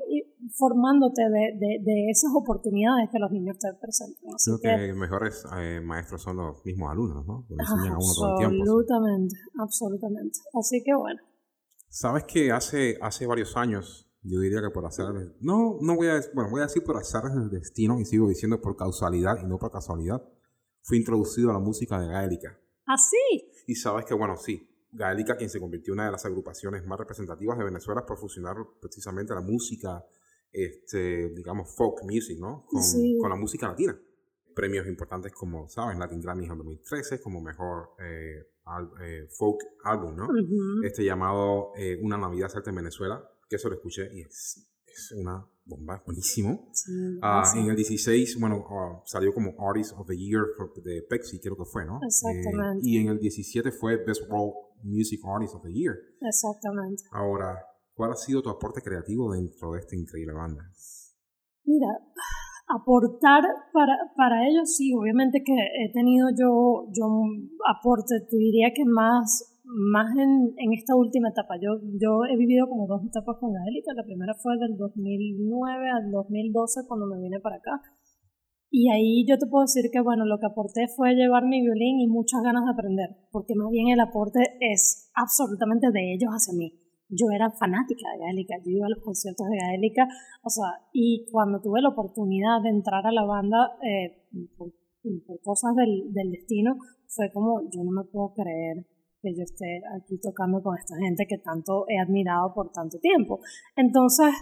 formándote 0.56 1.24
de, 1.28 1.60
de, 1.60 1.84
de 1.84 2.10
esas 2.10 2.32
oportunidades 2.32 3.10
que 3.12 3.20
los 3.20 3.32
niños 3.32 3.58
te 3.60 3.76
presentan. 3.76 4.32
Creo 4.40 4.60
que, 4.64 4.88
los 4.88 4.98
mejores 4.98 5.44
eh, 5.60 5.82
maestros 5.84 6.22
son 6.24 6.38
los 6.38 6.64
mismos 6.64 6.92
alumnos, 6.92 7.28
¿no? 7.28 7.46
enseñan 7.50 7.94
a 7.94 7.98
uno 8.00 8.14
todo 8.16 8.32
el 8.32 8.38
tiempo. 8.38 8.64
Absolutamente, 8.64 9.36
absolutamente. 9.60 10.40
Así 10.54 10.82
que 10.84 10.96
bueno. 10.96 11.20
Sabes 11.90 12.24
que 12.24 12.52
hace, 12.52 12.98
hace 13.02 13.26
varios 13.26 13.58
años 13.58 14.07
yo 14.30 14.40
diría 14.40 14.62
que 14.62 14.70
por 14.70 14.86
hacer, 14.86 15.06
no, 15.40 15.78
no 15.82 15.96
voy 15.96 16.08
a, 16.08 16.22
bueno, 16.34 16.50
voy 16.50 16.62
a 16.62 16.66
decir 16.66 16.84
por 16.84 16.98
hacer 16.98 17.22
el 17.34 17.50
destino 17.50 18.00
y 18.00 18.06
sigo 18.06 18.28
diciendo 18.28 18.62
por 18.62 18.76
causalidad 18.76 19.38
y 19.42 19.46
no 19.46 19.58
por 19.58 19.72
casualidad, 19.72 20.22
fui 20.82 20.98
introducido 20.98 21.50
a 21.50 21.54
la 21.54 21.60
música 21.60 22.00
de 22.00 22.08
Gaélica. 22.08 22.60
¿Ah, 22.86 22.98
sí? 22.98 23.52
Y 23.68 23.76
sabes 23.76 24.06
que, 24.06 24.14
bueno, 24.14 24.38
sí, 24.38 24.70
Gaélica, 24.92 25.36
quien 25.38 25.50
se 25.50 25.60
convirtió 25.60 25.94
en 25.94 26.00
una 26.00 26.06
de 26.06 26.12
las 26.12 26.26
agrupaciones 26.26 26.86
más 26.86 27.00
representativas 27.00 27.58
de 27.58 27.66
Venezuela 27.66 28.06
por 28.06 28.18
fusionar 28.18 28.56
precisamente 28.82 29.34
la 29.34 29.42
música, 29.42 30.06
este, 30.52 31.30
digamos, 31.30 31.76
folk 31.76 32.04
music, 32.04 32.40
¿no? 32.40 32.66
Con, 32.66 32.82
con 33.20 33.30
la 33.30 33.36
música 33.36 33.68
latina. 33.68 34.00
Premios 34.56 34.88
importantes 34.88 35.34
como, 35.34 35.70
¿sabes? 35.70 35.98
Latin 35.98 36.22
Grammy 36.22 36.46
en 36.46 36.58
2013, 36.58 37.22
como 37.22 37.42
mejor 37.42 37.92
eh, 38.00 38.48
eh, 39.02 39.28
folk 39.30 39.60
album, 39.84 40.16
¿no? 40.16 40.28
Este 40.84 41.04
llamado 41.04 41.74
eh, 41.78 42.00
Una 42.02 42.18
Navidad 42.18 42.50
Salta 42.50 42.70
en 42.72 42.78
Venezuela, 42.78 43.24
que 43.50 43.56
eso 43.56 43.70
lo 43.70 43.76
escuché 43.76 44.10
y 44.14 44.22
es 44.22 44.64
es 44.86 45.12
una 45.12 45.46
bomba, 45.64 46.02
buenísimo. 46.08 46.70
Sí, 46.74 46.92
Ah, 47.22 47.44
sí. 47.46 47.60
en 47.60 47.70
el 47.70 47.76
16, 47.76 48.40
bueno, 48.40 48.66
ah, 48.72 49.00
salió 49.06 49.32
como 49.32 49.54
Artist 49.70 49.94
of 49.96 50.08
the 50.08 50.18
Year 50.18 50.42
for- 50.58 50.74
de 50.82 51.04
Pepsi, 51.08 51.40
creo 51.40 51.56
que 51.56 51.66
fue, 51.66 51.86
¿no? 51.86 52.00
Exactamente. 52.04 52.80
Eh, 52.80 52.90
y 52.90 52.98
en 52.98 53.10
el 53.10 53.20
17 53.20 53.72
fue 53.72 53.98
Best 54.04 54.24
World 54.28 54.54
Music 54.84 55.20
Artist 55.24 55.54
of 55.54 55.62
the 55.62 55.72
Year. 55.72 55.94
Exactamente. 56.20 57.04
Ahora, 57.12 57.60
¿cuál 57.94 58.12
ha 58.14 58.16
sido 58.16 58.42
tu 58.42 58.50
aporte 58.50 58.82
creativo 58.82 59.32
dentro 59.34 59.74
de 59.74 59.80
esta 59.82 59.96
increíble 59.96 60.34
banda? 60.34 60.64
Mira, 61.66 61.90
aportar 62.68 63.44
para, 63.74 63.94
para 64.16 64.48
ellos 64.48 64.76
sí, 64.76 64.94
obviamente 64.94 65.44
que 65.46 65.54
he 65.54 65.92
tenido 65.94 66.28
yo, 66.32 66.88
yo 66.92 67.06
un 67.08 67.52
aporte, 67.70 68.16
te 68.30 68.38
diría 68.38 68.70
que 68.76 68.84
más, 68.86 69.57
más 69.68 70.16
en, 70.18 70.54
en 70.58 70.74
esta 70.74 70.96
última 70.96 71.30
etapa. 71.30 71.56
Yo, 71.62 71.80
yo 72.00 72.24
he 72.32 72.38
vivido 72.38 72.68
como 72.68 72.88
dos 72.88 73.04
etapas 73.06 73.38
con 73.40 73.54
Gaélica. 73.54 73.94
La 73.96 74.04
primera 74.04 74.34
fue 74.34 74.58
del 74.58 74.78
2009 74.78 75.90
al 75.90 76.12
2012 76.12 76.88
cuando 76.88 77.08
me 77.08 77.22
vine 77.22 77.40
para 77.40 77.58
acá. 77.58 77.82
Y 78.70 78.90
ahí 78.92 79.26
yo 79.28 79.38
te 79.38 79.48
puedo 79.48 79.64
decir 79.64 79.90
que, 79.92 80.02
bueno, 80.02 80.26
lo 80.26 80.40
que 80.40 80.48
aporté 80.48 80.88
fue 80.96 81.16
llevar 81.16 81.46
mi 81.46 81.62
violín 81.62 82.00
y 82.02 82.08
muchas 82.08 82.44
ganas 82.44 82.66
de 82.66 82.72
aprender, 82.72 83.10
porque 83.32 83.56
más 83.56 83.72
bien 83.72 83.88
el 83.88 84.00
aporte 84.00 84.40
es 84.60 85.10
absolutamente 85.16 85.88
de 85.92 86.14
ellos 86.14 86.30
hacia 86.32 86.54
mí. 86.54 86.74
Yo 87.08 87.28
era 87.34 87.50
fanática 87.52 88.12
de 88.12 88.26
Gaélica, 88.26 88.56
yo 88.66 88.72
iba 88.72 88.88
a 88.88 88.90
los 88.90 89.00
conciertos 89.00 89.48
de 89.48 89.58
Gaélica, 89.58 90.06
o 90.44 90.50
sea, 90.50 90.84
y 90.92 91.26
cuando 91.32 91.62
tuve 91.62 91.82
la 91.82 91.90
oportunidad 91.90 92.62
de 92.62 92.70
entrar 92.70 93.08
a 93.08 93.14
la 93.14 93.24
banda, 93.24 93.72
eh, 93.82 94.28
por, 94.58 94.74
por 95.26 95.40
cosas 95.40 95.74
del, 95.78 96.12
del 96.12 96.32
destino, 96.32 96.76
fue 97.08 97.32
como, 97.32 97.62
yo 97.72 97.82
no 97.86 97.92
me 97.92 98.04
puedo 98.04 98.34
creer 98.34 98.86
que 99.28 99.36
yo 99.36 99.44
esté 99.44 99.82
aquí 99.96 100.18
tocando 100.20 100.62
con 100.62 100.78
esta 100.78 100.96
gente 100.98 101.26
que 101.28 101.38
tanto 101.38 101.86
he 101.90 102.00
admirado 102.00 102.54
por 102.54 102.72
tanto 102.72 102.98
tiempo. 103.00 103.40
Entonces, 103.76 104.34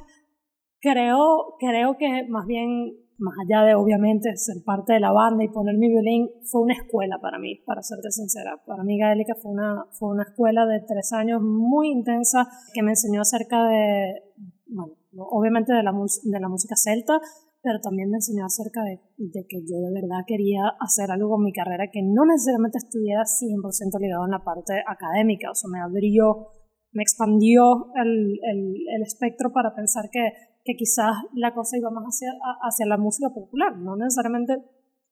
creo, 0.79 1.55
creo 1.59 1.97
que 1.97 2.27
más 2.29 2.45
bien 2.45 3.05
más 3.17 3.33
allá 3.45 3.63
de 3.63 3.75
obviamente 3.75 4.35
ser 4.35 4.57
parte 4.65 4.93
de 4.93 4.99
la 4.99 5.11
banda 5.11 5.43
y 5.43 5.47
poner 5.47 5.77
mi 5.77 5.87
violín, 5.87 6.29
fue 6.43 6.61
una 6.61 6.73
escuela 6.73 7.17
para 7.21 7.39
mí, 7.39 7.61
para 7.65 7.81
serte 7.81 8.11
sincera. 8.11 8.61
Para 8.65 8.83
mí 8.83 8.97
Gaélica 8.99 9.35
fue 9.35 9.51
una, 9.51 9.85
fue 9.91 10.09
una 10.09 10.23
escuela 10.23 10.65
de 10.65 10.81
tres 10.81 11.13
años 11.13 11.41
muy 11.41 11.91
intensa 11.91 12.47
que 12.73 12.83
me 12.83 12.91
enseñó 12.91 13.21
acerca 13.21 13.63
de, 13.67 14.21
bueno, 14.67 14.93
obviamente 15.17 15.73
de 15.73 15.83
la, 15.83 15.93
de 15.93 16.39
la 16.39 16.49
música 16.49 16.75
celta, 16.75 17.19
pero 17.65 17.81
también 17.81 18.13
me 18.13 18.21
enseñó 18.21 18.45
acerca 18.45 18.85
de, 18.85 19.01
de, 19.17 19.41
que 19.49 19.65
yo 19.65 19.81
de 19.81 19.89
verdad 19.89 20.21
quería 20.27 20.77
hacer 20.79 21.09
algo 21.09 21.33
con 21.33 21.43
mi 21.43 21.51
carrera 21.51 21.89
que 21.91 22.05
no 22.05 22.23
necesariamente 22.29 22.77
estuviera 22.77 23.25
100% 23.25 23.99
ligado 23.99 24.25
en 24.25 24.37
la 24.37 24.45
parte 24.45 24.77
académica, 24.85 25.49
o 25.49 25.55
sea, 25.55 25.67
me 25.73 25.81
abrió, 25.81 26.53
me 26.93 27.01
expandió 27.01 27.89
el, 27.97 28.37
el, 28.45 28.59
el 28.95 29.01
espectro 29.01 29.51
para 29.51 29.73
pensar 29.73 30.05
que 30.13 30.29
que 30.65 30.75
quizás 30.75 31.13
la 31.33 31.53
cosa 31.53 31.77
iba 31.77 31.91
más 31.91 32.05
hacia, 32.05 32.33
hacia 32.67 32.87
la 32.87 32.97
música 32.97 33.29
popular, 33.29 33.77
no 33.77 33.95
necesariamente 33.95 34.57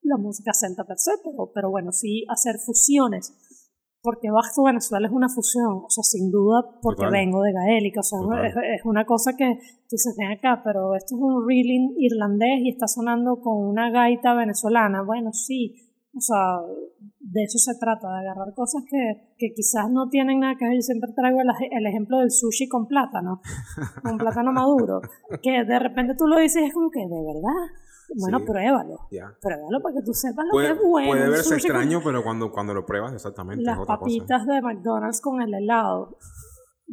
la 0.01 0.17
música 0.17 0.51
celta 0.51 0.83
per 0.83 0.97
se, 0.97 1.11
pero, 1.23 1.51
pero 1.53 1.69
bueno, 1.69 1.91
sí 1.91 2.25
hacer 2.27 2.57
fusiones, 2.57 3.31
porque 4.03 4.29
Bajo 4.29 4.65
Venezuela 4.65 5.07
es 5.07 5.13
una 5.13 5.29
fusión, 5.29 5.81
o 5.85 5.89
sea, 5.89 6.03
sin 6.03 6.29
duda, 6.29 6.61
porque 6.81 7.05
Total. 7.05 7.11
vengo 7.13 7.41
de 7.41 7.53
gaélica, 7.53 8.01
o 8.01 8.03
sea, 8.03 8.19
es, 8.45 8.53
es, 8.79 8.85
una 8.85 9.05
cosa 9.05 9.31
que 9.37 9.57
dices, 9.89 10.13
ven 10.19 10.31
acá, 10.31 10.61
pero 10.63 10.93
esto 10.93 11.15
es 11.15 11.21
un 11.21 11.47
reeling 11.47 11.95
irlandés 11.97 12.59
y 12.63 12.69
está 12.69 12.85
sonando 12.85 13.39
con 13.39 13.65
una 13.65 13.89
gaita 13.91 14.33
venezolana, 14.33 15.03
bueno, 15.03 15.31
sí, 15.31 15.73
o 16.15 16.21
sea, 16.21 16.59
de 17.19 17.43
eso 17.43 17.57
se 17.57 17.73
trata, 17.79 18.07
de 18.07 18.19
agarrar 18.19 18.53
cosas 18.53 18.83
que, 18.87 19.33
que 19.37 19.53
quizás 19.55 19.89
no 19.89 20.09
tienen 20.09 20.41
nada 20.41 20.53
que 20.59 20.65
ver. 20.65 20.75
Yo 20.75 20.81
siempre 20.81 21.11
traigo 21.15 21.39
el, 21.41 21.49
el, 21.71 21.85
ejemplo 21.87 22.19
del 22.19 22.29
sushi 22.29 22.67
con 22.67 22.87
plátano, 22.87 23.41
con 24.03 24.17
plátano 24.19 24.51
maduro, 24.51 25.01
que 25.41 25.63
de 25.63 25.79
repente 25.79 26.13
tú 26.15 26.27
lo 26.27 26.37
dices 26.37 26.61
y 26.61 26.65
es 26.65 26.73
como 26.73 26.91
que, 26.91 26.99
de 26.99 27.23
verdad, 27.25 27.65
bueno, 28.15 28.39
sí, 28.39 28.45
pruébalo, 28.45 28.97
yeah. 29.09 29.37
pruébalo 29.41 29.81
para 29.81 29.95
que 29.95 30.01
tú 30.03 30.13
sepas 30.13 30.45
lo 30.45 30.51
puede, 30.51 30.67
que 30.67 30.73
es 30.73 30.79
bueno. 30.81 31.11
Puede 31.11 31.29
verse 31.29 31.55
extraño, 31.55 32.01
con... 32.01 32.11
pero 32.11 32.23
cuando, 32.23 32.51
cuando 32.51 32.73
lo 32.73 32.85
pruebas, 32.85 33.13
exactamente. 33.13 33.63
Las 33.63 33.77
es 33.77 33.83
otra 33.83 33.99
papitas 33.99 34.45
cosa. 34.45 34.53
de 34.53 34.61
McDonald's 34.61 35.21
con 35.21 35.41
el 35.41 35.53
helado, 35.53 36.17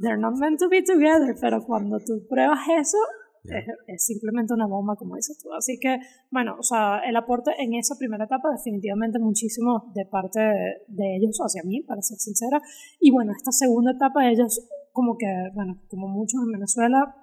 they're 0.01 0.19
not 0.19 0.37
meant 0.37 0.59
to 0.59 0.69
be 0.69 0.83
together, 0.83 1.35
pero 1.41 1.63
cuando 1.65 1.99
tú 1.99 2.27
pruebas 2.29 2.61
eso, 2.79 2.99
Yeah. 3.43 3.61
Es, 3.61 3.67
es, 3.87 4.05
simplemente 4.05 4.53
una 4.53 4.67
bomba, 4.67 4.97
como 4.97 5.17
dices 5.17 5.39
tú. 5.43 5.51
Así 5.55 5.79
que, 5.81 5.99
bueno, 6.31 6.57
o 6.59 6.63
sea, 6.63 6.99
el 7.09 7.17
aporte 7.17 7.51
en 7.59 7.73
esa 7.73 7.95
primera 7.99 8.25
etapa, 8.25 8.51
definitivamente 8.51 9.19
muchísimo 9.19 9.91
de 9.95 10.05
parte 10.05 10.41
de, 10.41 10.83
de 10.89 11.17
ellos 11.17 11.39
hacia 11.41 11.63
mí, 11.65 11.83
para 11.83 12.03
ser 12.03 12.19
sincera. 12.19 12.61
Y 13.01 13.11
bueno, 13.11 13.33
esta 13.33 13.51
segunda 13.51 13.93
etapa, 13.93 14.29
ellos, 14.29 14.61
como 14.93 15.17
que, 15.17 15.27
bueno, 15.55 15.81
como 15.89 16.09
muchos 16.09 16.43
en 16.45 16.53
Venezuela, 16.53 17.17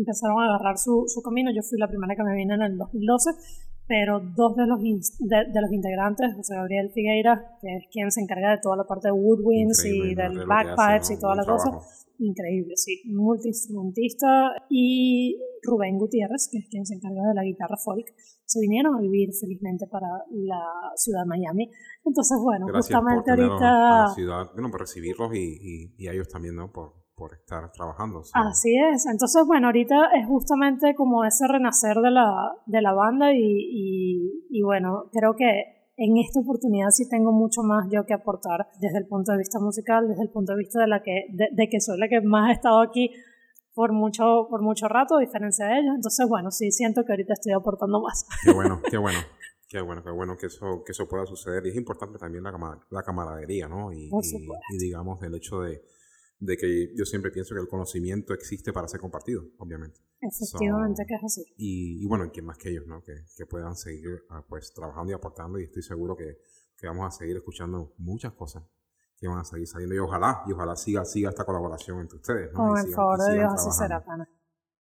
empezaron 0.00 0.40
a 0.40 0.48
agarrar 0.48 0.78
su, 0.78 1.04
su 1.06 1.22
camino. 1.22 1.50
Yo 1.54 1.62
fui 1.62 1.78
la 1.78 1.88
primera 1.88 2.16
que 2.16 2.24
me 2.24 2.34
vine 2.34 2.54
en 2.54 2.62
el 2.62 2.76
2012, 2.76 3.30
pero 3.86 4.20
dos 4.20 4.56
de 4.56 4.66
los, 4.66 4.80
de, 4.80 5.36
de 5.52 5.60
los 5.60 5.72
integrantes, 5.72 6.34
José 6.34 6.54
Gabriel 6.54 6.90
Figueira, 6.94 7.58
que 7.60 7.76
es 7.76 7.84
quien 7.90 8.10
se 8.10 8.20
encarga 8.20 8.52
de 8.52 8.58
toda 8.62 8.76
la 8.76 8.84
parte 8.84 9.08
de 9.08 9.12
woodwinds 9.12 9.84
y 9.84 10.14
del 10.14 10.46
bagpipes 10.46 10.78
hace, 10.78 11.14
¿no? 11.14 11.18
y 11.18 11.20
toda 11.20 11.34
la 11.34 11.44
cosa, 11.44 11.70
increíble, 12.18 12.76
sí, 12.76 13.02
multiinstrumentista, 13.06 14.52
y 14.68 15.36
Rubén 15.62 15.98
Gutiérrez, 15.98 16.48
que 16.52 16.58
es 16.58 16.68
quien 16.70 16.86
se 16.86 16.94
encarga 16.94 17.28
de 17.28 17.34
la 17.34 17.42
guitarra 17.42 17.76
folk, 17.76 18.06
se 18.44 18.60
vinieron 18.60 18.94
a 18.94 19.00
vivir 19.00 19.30
felizmente 19.34 19.86
para 19.86 20.06
la 20.30 20.62
ciudad 20.94 21.22
de 21.22 21.28
Miami. 21.28 21.70
Entonces, 22.04 22.38
bueno, 22.42 22.66
Gracias 22.66 22.96
justamente 22.96 23.30
por 23.30 23.40
ahorita... 23.40 24.02
A 24.02 24.08
la 24.08 24.14
ciudad, 24.14 24.50
bueno, 24.54 24.70
por 24.70 24.80
recibirlos 24.80 25.34
y, 25.34 25.58
y, 25.60 25.94
y 25.98 26.08
a 26.08 26.12
ellos 26.12 26.28
también, 26.28 26.56
¿no? 26.56 26.70
Por, 26.72 26.94
por 27.20 27.34
estar 27.34 27.70
trabajando. 27.70 28.24
¿sí? 28.24 28.32
Así 28.32 28.72
es. 28.74 29.04
Entonces, 29.04 29.44
bueno, 29.46 29.66
ahorita 29.66 30.16
es 30.16 30.26
justamente 30.26 30.94
como 30.94 31.22
ese 31.26 31.46
renacer 31.46 31.96
de 31.98 32.10
la, 32.10 32.56
de 32.64 32.80
la 32.80 32.94
banda 32.94 33.34
y, 33.34 33.36
y, 33.38 34.46
y 34.48 34.62
bueno, 34.62 35.10
creo 35.12 35.36
que 35.36 35.92
en 35.98 36.16
esta 36.16 36.40
oportunidad 36.40 36.88
sí 36.88 37.06
tengo 37.10 37.30
mucho 37.30 37.60
más 37.62 37.86
yo 37.92 38.06
que 38.06 38.14
aportar 38.14 38.68
desde 38.80 38.96
el 38.96 39.06
punto 39.06 39.32
de 39.32 39.38
vista 39.38 39.60
musical, 39.60 40.08
desde 40.08 40.22
el 40.22 40.30
punto 40.30 40.52
de 40.52 40.58
vista 40.58 40.80
de 40.80 40.86
la 40.88 41.02
que, 41.02 41.26
de, 41.28 41.48
de 41.52 41.68
que 41.68 41.78
soy 41.78 41.98
la 41.98 42.08
que 42.08 42.22
más 42.22 42.48
ha 42.48 42.52
estado 42.54 42.80
aquí 42.80 43.10
por 43.74 43.92
mucho, 43.92 44.46
por 44.48 44.62
mucho 44.62 44.88
rato, 44.88 45.16
a 45.16 45.20
diferencia 45.20 45.66
de 45.66 45.80
ellos. 45.80 45.94
Entonces, 45.96 46.26
bueno, 46.26 46.50
sí 46.50 46.70
siento 46.70 47.04
que 47.04 47.12
ahorita 47.12 47.34
estoy 47.34 47.52
aportando 47.52 48.00
más. 48.00 48.24
Qué 48.42 48.52
bueno, 48.52 48.80
qué 48.90 48.96
bueno. 48.96 49.18
Qué 49.68 49.80
bueno, 49.80 50.02
qué 50.02 50.10
bueno 50.10 50.36
que 50.36 50.46
eso, 50.46 50.82
que 50.84 50.90
eso 50.90 51.06
pueda 51.06 51.24
suceder. 51.26 51.64
Y 51.64 51.68
es 51.68 51.76
importante 51.76 52.18
también 52.18 52.42
la, 52.42 52.50
la 52.90 53.02
camaradería, 53.04 53.68
¿no? 53.68 53.92
Y, 53.92 54.06
y, 54.06 54.48
y, 54.72 54.78
digamos, 54.78 55.22
el 55.22 55.32
hecho 55.36 55.60
de, 55.60 55.80
de 56.40 56.56
que 56.56 56.92
yo 56.96 57.04
siempre 57.04 57.30
pienso 57.30 57.54
que 57.54 57.60
el 57.60 57.68
conocimiento 57.68 58.32
existe 58.32 58.72
para 58.72 58.88
ser 58.88 58.98
compartido, 58.98 59.44
obviamente. 59.58 60.00
Efectivamente, 60.20 61.02
so, 61.02 61.06
que 61.06 61.14
es 61.14 61.24
así. 61.24 61.44
Y, 61.56 62.02
y 62.02 62.06
bueno, 62.06 62.30
¿quién 62.32 62.46
más 62.46 62.58
que 62.58 62.70
ellos, 62.70 62.86
no? 62.86 63.02
Que, 63.02 63.12
que 63.36 63.46
puedan 63.46 63.76
seguir 63.76 64.24
pues 64.48 64.72
trabajando 64.72 65.12
y 65.12 65.14
aportando 65.14 65.58
y 65.58 65.64
estoy 65.64 65.82
seguro 65.82 66.16
que, 66.16 66.38
que 66.76 66.86
vamos 66.86 67.06
a 67.06 67.10
seguir 67.16 67.36
escuchando 67.36 67.94
muchas 67.98 68.32
cosas 68.32 68.64
que 69.18 69.28
van 69.28 69.38
a 69.38 69.44
seguir 69.44 69.66
saliendo 69.66 69.94
y 69.94 69.98
ojalá, 69.98 70.42
y 70.46 70.52
ojalá 70.52 70.74
siga, 70.76 71.04
siga 71.04 71.28
esta 71.28 71.44
colaboración 71.44 72.00
entre 72.00 72.16
ustedes. 72.16 72.52
¿no? 72.54 72.58
Con 72.58 72.78
el 72.78 72.90
favor 72.90 73.18
de 73.18 73.34
Dios, 73.34 73.52
así 73.52 73.70
será, 73.70 74.02
pana. 74.02 74.26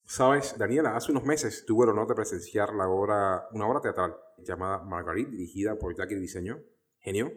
Sabes, 0.04 0.56
Daniela, 0.59 0.96
hace 0.96 1.12
unos 1.12 1.24
meses 1.24 1.64
tuve 1.64 1.85
el 1.85 1.90
honor 1.90 2.09
de 2.09 2.14
presenciar 2.16 2.74
la 2.74 2.88
obra, 2.88 3.46
una 3.52 3.68
obra 3.68 3.80
teatral 3.80 4.16
llamada 4.38 4.82
Marguerite, 4.82 5.30
dirigida 5.30 5.76
por 5.76 5.96
Jackie 5.96 6.16
Diseño, 6.16 6.61
genio. 6.98 7.32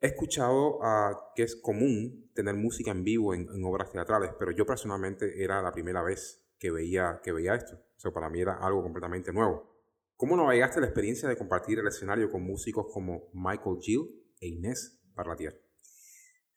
He 0.00 0.08
escuchado 0.08 0.78
uh, 0.78 1.16
que 1.34 1.44
es 1.44 1.56
común 1.56 2.30
tener 2.34 2.54
música 2.54 2.90
en 2.90 3.04
vivo 3.04 3.34
en, 3.34 3.48
en, 3.48 3.64
obras 3.64 3.90
teatrales, 3.90 4.32
pero 4.38 4.50
yo 4.50 4.66
personalmente 4.66 5.42
era 5.42 5.62
la 5.62 5.72
primera 5.72 6.02
vez 6.02 6.44
que 6.58 6.70
veía, 6.70 7.20
que 7.22 7.32
veía 7.32 7.54
esto. 7.54 7.74
O 7.74 8.00
sea, 8.00 8.10
para 8.10 8.28
mí 8.28 8.40
era 8.40 8.58
algo 8.58 8.82
completamente 8.82 9.32
nuevo. 9.32 9.74
¿Cómo 10.16 10.36
navegaste 10.36 10.80
la 10.80 10.86
experiencia 10.86 11.28
de 11.28 11.36
compartir 11.36 11.78
el 11.78 11.86
escenario 11.86 12.30
con 12.30 12.44
músicos 12.44 12.86
como 12.92 13.30
Michael 13.32 13.78
Gill 13.80 14.08
e 14.40 14.48
Inés 14.48 15.00
Barlatier? 15.14 15.60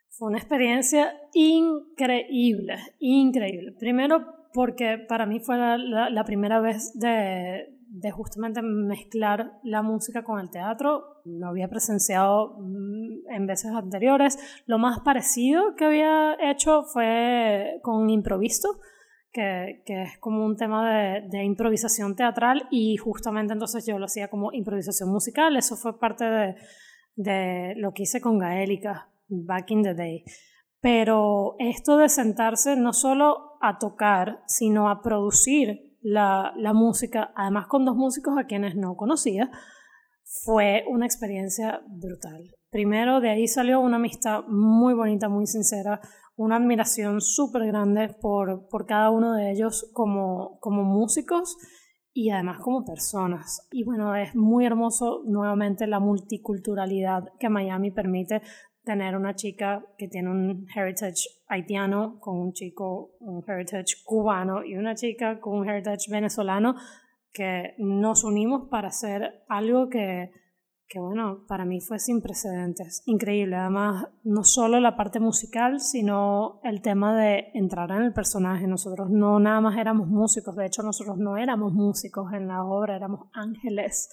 Fue 0.10 0.30
una 0.30 0.38
experiencia 0.38 1.14
increíble, 1.34 2.76
increíble. 3.00 3.74
Primero 3.80 4.38
porque 4.54 4.98
para 5.08 5.26
mí 5.26 5.40
fue 5.40 5.58
la, 5.58 5.78
la, 5.78 6.10
la 6.10 6.24
primera 6.24 6.60
vez 6.60 6.92
de, 6.96 7.68
de, 7.90 8.12
justamente 8.12 8.62
mezclar 8.62 9.60
la 9.64 9.82
música 9.84 10.24
con 10.24 10.40
el 10.40 10.50
teatro. 10.50 11.22
Lo 11.26 11.48
había 11.48 11.68
presenciado 11.68 12.58
en 13.38 13.48
veces 13.48 13.72
anteriores. 13.72 14.38
Lo 14.66 14.78
más 14.78 15.00
parecido 15.00 15.76
que 15.76 15.86
había 15.86 16.36
hecho 16.42 16.84
fue 16.84 17.80
con 17.82 18.10
Improvisto, 18.10 18.80
que, 19.32 19.84
que 19.86 20.04
es 20.04 20.18
como 20.20 20.46
un 20.46 20.58
tema 20.58 20.90
de, 20.90 21.28
de, 21.30 21.44
improvisación 21.44 22.16
teatral 22.16 22.68
y 22.72 22.98
justamente 22.98 23.54
entonces 23.54 23.86
yo 23.86 24.00
lo 24.00 24.06
hacía 24.06 24.30
como 24.30 24.52
improvisación 24.52 25.10
musical. 25.10 25.56
Eso 25.56 25.76
fue 25.76 26.00
parte 26.00 26.26
de, 26.26 26.56
de 27.16 27.74
lo 27.76 27.94
que 27.94 28.04
hice 28.04 28.22
con 28.22 28.38
Gaélica 28.38 29.10
back 29.28 29.72
in 29.72 29.84
the 29.84 29.94
day. 29.94 30.24
Pero 30.80 31.56
esto 31.60 31.98
de 31.98 32.10
sentarse 32.10 32.76
no 32.76 32.94
solo 32.94 33.58
a 33.62 33.78
tocar, 33.80 34.44
sino 34.48 34.90
a 34.90 35.02
producir 35.02 35.98
la, 36.02 36.54
la, 36.56 36.74
música, 36.74 37.32
además 37.36 37.68
con 37.68 37.84
dos 37.84 37.96
músicos 37.96 38.38
a 38.38 38.46
quienes 38.46 38.76
no 38.76 38.96
conocía, 38.96 39.50
fue 40.46 40.86
una 40.88 41.06
experiencia 41.06 41.82
brutal. 41.88 42.57
Primero, 42.70 43.22
de 43.22 43.30
ahí 43.30 43.48
salió 43.48 43.80
una 43.80 43.96
amistad 43.96 44.44
muy 44.48 44.94
bonita, 44.94 45.30
muy 45.30 45.48
sincera, 45.48 46.02
una 46.36 46.58
admiración 46.58 47.22
súper 47.22 47.66
grande 47.66 48.10
por, 48.22 48.68
por 48.70 48.86
cada 48.86 49.10
uno 49.10 49.34
de 49.34 49.52
ellos 49.52 49.90
como, 49.94 50.60
como 50.60 50.84
músicos 50.84 51.58
y 52.14 52.30
además 52.30 52.60
como 52.62 52.84
personas. 52.84 53.68
Y 53.72 53.84
bueno, 53.84 54.16
es 54.16 54.36
muy 54.36 54.66
hermoso 54.66 55.24
nuevamente 55.26 55.88
la 55.88 56.00
multiculturalidad 56.00 57.24
que 57.40 57.50
Miami 57.50 57.92
permite 57.92 58.42
tener 58.84 59.16
una 59.16 59.36
chica 59.36 59.86
que 59.98 60.08
tiene 60.08 60.30
un 60.30 60.66
heritage 60.74 61.30
haitiano 61.48 62.20
con 62.20 62.40
un 62.40 62.54
chico, 62.54 63.12
un 63.20 63.44
heritage 63.48 63.98
cubano 64.06 64.64
y 64.64 64.76
una 64.78 64.96
chica 64.96 65.40
con 65.40 65.60
un 65.60 65.70
heritage 65.70 66.10
venezolano 66.10 66.76
que 67.34 67.76
nos 67.78 68.24
unimos 68.24 68.68
para 68.70 68.88
hacer 68.88 69.44
algo 69.48 69.90
que 69.90 70.32
que 70.90 71.00
bueno, 71.00 71.46
para 71.48 71.66
mí 71.66 71.82
fue 71.82 72.00
sin 72.00 72.22
precedentes, 72.22 73.04
increíble. 73.06 73.58
Además, 73.58 74.06
no 74.24 74.44
solo 74.44 74.80
la 74.80 74.96
parte 74.96 75.20
musical, 75.20 75.82
sino 75.82 76.62
el 76.64 76.82
tema 76.82 77.16
de 77.16 77.48
entrar 77.54 77.92
en 77.92 78.04
el 78.04 78.14
personaje. 78.14 78.68
Nosotros 78.68 79.10
no 79.10 79.40
nada 79.40 79.60
más 79.60 79.78
éramos 79.78 80.08
músicos, 80.08 80.56
de 80.56 80.66
hecho 80.66 80.84
nosotros 80.84 81.18
no 81.18 81.38
éramos 81.38 81.74
músicos 81.74 82.32
en 82.34 82.48
la 82.48 82.64
obra, 82.64 82.96
éramos 82.96 83.28
ángeles. 83.34 84.10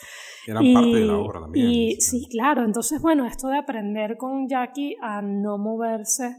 Eran 0.46 0.64
parte 0.74 0.96
de 0.96 1.06
la 1.06 1.16
obra 1.18 1.40
también. 1.42 1.66
Y 1.66 2.00
sí, 2.00 2.26
claro, 2.28 2.64
entonces 2.64 3.00
bueno, 3.00 3.24
esto 3.26 3.48
de 3.48 3.58
aprender 3.58 4.16
con 4.16 4.48
Jackie 4.48 4.96
a 5.00 5.22
no 5.22 5.58
moverse 5.58 6.36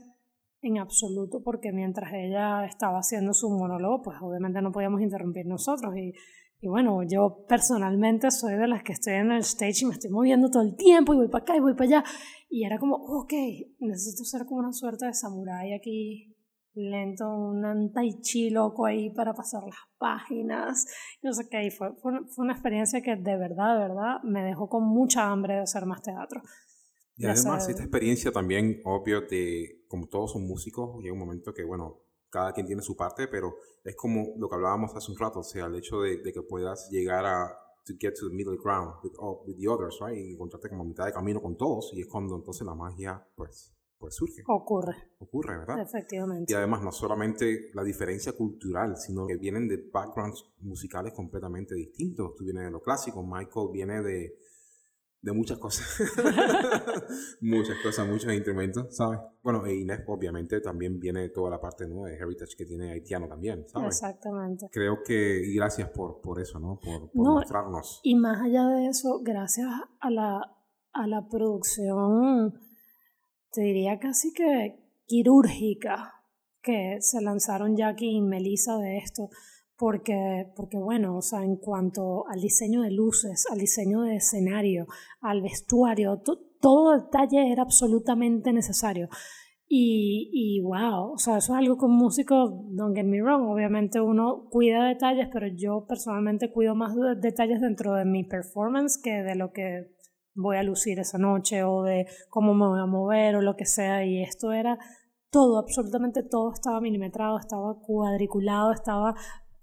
en 0.61 0.79
absoluto, 0.79 1.41
porque 1.43 1.71
mientras 1.71 2.11
ella 2.13 2.65
estaba 2.65 2.99
haciendo 2.99 3.33
su 3.33 3.49
monólogo, 3.49 4.01
pues 4.01 4.17
obviamente 4.19 4.61
no 4.61 4.71
podíamos 4.71 5.01
interrumpir 5.01 5.45
nosotros 5.45 5.95
y 5.95 6.13
y 6.59 6.67
bueno, 6.67 7.03
yo 7.03 7.45
personalmente 7.47 8.31
soy 8.31 8.55
de 8.55 8.67
las 8.67 8.83
que 8.83 8.93
estoy 8.93 9.13
en 9.13 9.31
el 9.31 9.41
stage 9.41 9.81
y 9.81 9.85
me 9.85 9.93
estoy 9.93 10.09
moviendo 10.09 10.49
todo 10.49 10.63
el 10.63 10.75
tiempo 10.75 11.13
y 11.13 11.17
voy 11.17 11.27
para 11.27 11.43
acá 11.43 11.57
y 11.57 11.59
voy 11.59 11.73
para 11.73 11.85
allá. 11.85 12.03
Y 12.49 12.65
era 12.65 12.79
como, 12.79 12.95
ok, 12.95 13.33
necesito 13.79 14.23
ser 14.23 14.45
como 14.45 14.61
una 14.61 14.71
suerte 14.71 15.05
de 15.05 15.13
samurái 15.13 15.73
aquí, 15.73 16.35
lento, 16.73 17.27
un 17.27 17.91
tai 17.93 18.19
chi 18.21 18.49
loco 18.49 18.85
ahí 18.85 19.09
para 19.09 19.33
pasar 19.33 19.63
las 19.63 19.77
páginas. 19.97 20.85
No 21.21 21.33
sé 21.33 21.47
qué, 21.49 21.65
y 21.65 21.71
fue, 21.71 21.93
fue, 22.01 22.13
una 22.37 22.53
experiencia 22.53 23.01
que 23.01 23.15
de 23.15 23.37
verdad, 23.37 23.75
de 23.75 23.87
verdad, 23.87 24.23
me 24.23 24.43
dejó 24.43 24.69
con 24.69 24.83
mucha 24.83 25.29
hambre 25.29 25.55
de 25.55 25.61
hacer 25.61 25.85
más 25.85 26.01
teatro. 26.01 26.41
Y 27.17 27.25
además, 27.25 27.69
esta 27.69 27.83
experiencia 27.83 28.31
también, 28.31 28.81
obvio, 28.83 29.21
de 29.21 29.85
como 29.87 30.07
todos 30.07 30.33
son 30.33 30.47
músicos, 30.47 31.01
llega 31.01 31.13
un 31.13 31.19
momento 31.19 31.53
que, 31.53 31.63
bueno, 31.63 32.04
cada 32.35 32.51
quien 32.51 32.67
tiene 32.67 32.81
su 32.81 32.97
parte, 32.97 33.29
pero 33.29 33.55
es 33.81 33.95
como 33.95 34.33
lo 34.37 34.49
que 34.49 34.55
hablábamos 34.55 34.93
hace 34.93 35.09
un 35.09 35.17
rato, 35.17 35.39
o 35.39 35.43
sea, 35.43 35.67
el 35.67 35.75
hecho 35.75 36.01
de, 36.01 36.21
que 36.21 36.41
puedas 36.41 36.89
llegar 36.91 37.25
a 37.25 37.57
to 37.85 37.93
get 37.97 38.13
to 38.19 38.27
the 38.27 38.35
middle 38.35 38.57
ground 38.61 38.95
with, 39.03 39.13
with 39.45 39.55
the 39.57 39.69
others, 39.69 39.97
right? 40.01 40.17
Y 40.17 40.33
encontrarte 40.33 40.67
como 40.67 40.83
a 40.83 40.85
mitad 40.85 41.05
de 41.05 41.13
camino 41.13 41.41
con 41.41 41.55
todos 41.55 41.91
y 41.93 42.01
es 42.01 42.07
cuando 42.07 42.35
entonces 42.35 42.67
la 42.67 42.75
magia, 42.75 43.25
pues, 43.35 43.73
pues 43.97 44.15
surge. 44.15 44.43
Ocurre. 44.47 44.95
Ocurre, 45.19 45.59
¿verdad? 45.59 45.79
Efectivamente. 45.79 46.51
Y 46.51 46.55
además 46.55 46.83
no 46.83 46.91
solamente 46.91 47.69
la 47.73 47.83
diferencia 47.83 48.33
cultural, 48.33 48.97
sino 48.97 49.27
que 49.27 49.37
vienen 49.37 49.69
de 49.69 49.89
backgrounds 49.93 50.43
musicales 50.59 51.13
completamente 51.13 51.73
distintos. 51.73 52.35
Tú 52.35 52.43
vienes 52.43 52.65
de 52.65 52.71
lo 52.71 52.81
clásico, 52.81 53.23
Michael 53.23 53.69
viene 53.71 54.01
de 54.01 54.39
de 55.25 55.33
muchas 55.33 55.57
cosas. 55.57 55.87
muchas 57.41 57.77
cosas, 57.81 58.07
muchos 58.07 58.31
instrumentos, 58.31 58.95
¿sabes? 58.95 59.19
Bueno, 59.41 59.65
e 59.65 59.75
Inés 59.75 60.01
obviamente 60.05 60.61
también 60.61 60.99
viene 60.99 61.29
toda 61.29 61.49
la 61.49 61.59
parte 61.59 61.87
¿no? 61.87 62.03
de 62.03 62.13
heritage 62.13 62.55
que 62.55 62.65
tiene 62.65 62.91
haitiano 62.91 63.27
también, 63.27 63.67
¿sabes? 63.67 63.87
Exactamente. 63.87 64.67
Creo 64.71 64.99
que, 65.03 65.41
y 65.43 65.55
gracias 65.55 65.89
por, 65.89 66.21
por 66.21 66.39
eso, 66.39 66.59
¿no? 66.59 66.79
Por, 66.79 67.09
mostrarnos. 67.15 68.01
Y 68.03 68.15
más 68.15 68.39
allá 68.39 68.67
de 68.67 68.87
eso, 68.87 69.19
gracias 69.23 69.67
a 69.99 70.11
la, 70.11 70.41
a 70.93 71.07
la 71.07 71.27
producción, 71.27 72.53
te 73.51 73.61
diría 73.61 73.97
casi 73.97 74.31
que 74.31 74.79
quirúrgica, 75.07 76.13
que 76.61 76.97
se 76.99 77.19
lanzaron 77.19 77.75
Jackie 77.75 78.17
y 78.17 78.21
Melissa 78.21 78.77
de 78.77 78.97
esto 78.97 79.29
porque, 79.77 80.51
porque 80.55 80.77
bueno, 80.77 81.17
o 81.17 81.21
sea, 81.21 81.43
en 81.43 81.57
cuanto 81.57 82.27
al 82.27 82.39
diseño 82.39 82.81
de 82.81 82.91
luces, 82.91 83.45
al 83.51 83.59
diseño 83.59 84.01
de 84.01 84.17
escenario, 84.17 84.87
al 85.21 85.41
vestuario, 85.41 86.21
todo 86.61 86.97
detalle 86.97 87.51
era 87.51 87.63
absolutamente 87.63 88.53
necesario. 88.53 89.09
Y, 89.67 90.29
y 90.31 90.61
wow, 90.61 91.13
o 91.13 91.17
sea, 91.17 91.37
eso 91.37 91.53
es 91.53 91.59
algo 91.59 91.77
con 91.77 91.91
músicos, 91.91 92.51
don't 92.69 92.95
get 92.95 93.05
me 93.05 93.21
wrong, 93.21 93.49
obviamente 93.49 93.99
uno 93.99 94.47
cuida 94.51 94.87
detalles, 94.87 95.27
pero 95.33 95.47
yo 95.47 95.85
personalmente 95.87 96.51
cuido 96.51 96.75
más 96.75 96.95
de 96.95 97.15
detalles 97.15 97.61
dentro 97.61 97.95
de 97.95 98.05
mi 98.05 98.23
performance 98.23 98.99
que 99.03 99.23
de 99.23 99.35
lo 99.35 99.51
que 99.51 99.95
voy 100.35 100.57
a 100.57 100.63
lucir 100.63 100.99
esa 100.99 101.17
noche 101.17 101.63
o 101.63 101.81
de 101.81 102.05
cómo 102.29 102.53
me 102.53 102.67
voy 102.67 102.79
a 102.79 102.85
mover 102.85 103.35
o 103.37 103.41
lo 103.41 103.55
que 103.55 103.65
sea. 103.65 104.05
Y 104.05 104.21
esto 104.21 104.51
era 104.51 104.77
todo, 105.31 105.57
absolutamente 105.59 106.23
todo 106.23 106.53
estaba 106.53 106.79
milimetrado, 106.79 107.39
estaba 107.39 107.79
cuadriculado, 107.81 108.71
estaba 108.71 109.15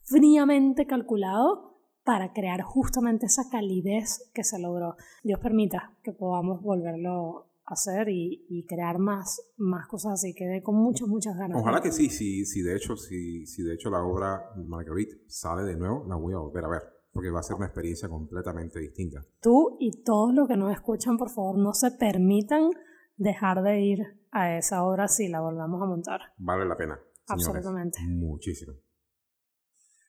fríamente 0.04 0.86
calculado 0.86 1.72
para 2.04 2.32
crear 2.32 2.62
justamente 2.62 3.26
esa 3.26 3.48
calidez 3.50 4.30
que 4.34 4.44
se 4.44 4.58
logró. 4.58 4.96
Dios 5.22 5.38
permita 5.40 5.96
que 6.02 6.12
podamos 6.12 6.62
volverlo 6.62 7.46
a 7.64 7.74
hacer 7.74 8.08
y, 8.08 8.66
crear 8.68 8.98
más, 8.98 9.40
más 9.56 9.86
cosas 9.86 10.14
así, 10.14 10.34
quedé 10.34 10.62
con 10.62 10.74
muchas, 10.74 11.08
muchas 11.08 11.36
ganas. 11.36 11.60
Ojalá 11.60 11.80
que 11.80 11.92
sí, 11.92 12.10
sí, 12.10 12.44
sí, 12.44 12.62
de 12.62 12.76
hecho, 12.76 12.96
si, 12.96 13.46
si 13.46 13.62
de 13.62 13.74
hecho 13.74 13.88
la 13.88 14.02
obra 14.02 14.50
Marguerite 14.56 15.22
sale 15.28 15.62
de 15.62 15.76
nuevo, 15.76 16.04
la 16.08 16.16
voy 16.16 16.34
a 16.34 16.38
volver 16.38 16.64
a 16.64 16.68
ver, 16.68 16.82
porque 17.12 17.30
va 17.30 17.40
a 17.40 17.44
ser 17.44 17.56
una 17.56 17.66
experiencia 17.66 18.08
completamente 18.08 18.80
distinta. 18.80 19.24
Tú 19.40 19.76
y 19.78 20.02
todos 20.02 20.34
los 20.34 20.48
que 20.48 20.56
nos 20.56 20.72
escuchan, 20.72 21.16
por 21.16 21.30
favor, 21.30 21.56
no 21.56 21.72
se 21.72 21.92
permitan 21.92 22.70
dejar 23.16 23.62
de 23.62 23.80
ir 23.80 24.00
a 24.32 24.56
esa 24.56 24.82
obra 24.84 25.06
si 25.06 25.28
la 25.28 25.40
volvamos 25.40 25.80
a 25.82 25.86
montar. 25.86 26.20
Vale 26.38 26.66
la 26.66 26.76
pena. 26.76 26.98
Absolutamente. 27.28 28.00
Muchísimo. 28.08 28.74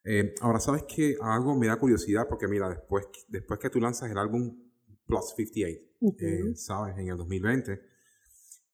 Eh, 0.05 0.33
ahora, 0.41 0.59
¿sabes 0.59 0.83
que 0.83 1.15
Algo 1.21 1.55
me 1.55 1.67
da 1.67 1.77
curiosidad 1.77 2.27
porque, 2.27 2.47
mira, 2.47 2.69
después, 2.69 3.05
después 3.27 3.59
que 3.59 3.69
tú 3.69 3.79
lanzas 3.79 4.11
el 4.11 4.17
álbum 4.17 4.57
Plus 5.05 5.33
58, 5.35 5.81
eh, 6.19 6.55
¿sabes? 6.55 6.97
En 6.97 7.09
el 7.09 7.17
2020, 7.17 7.79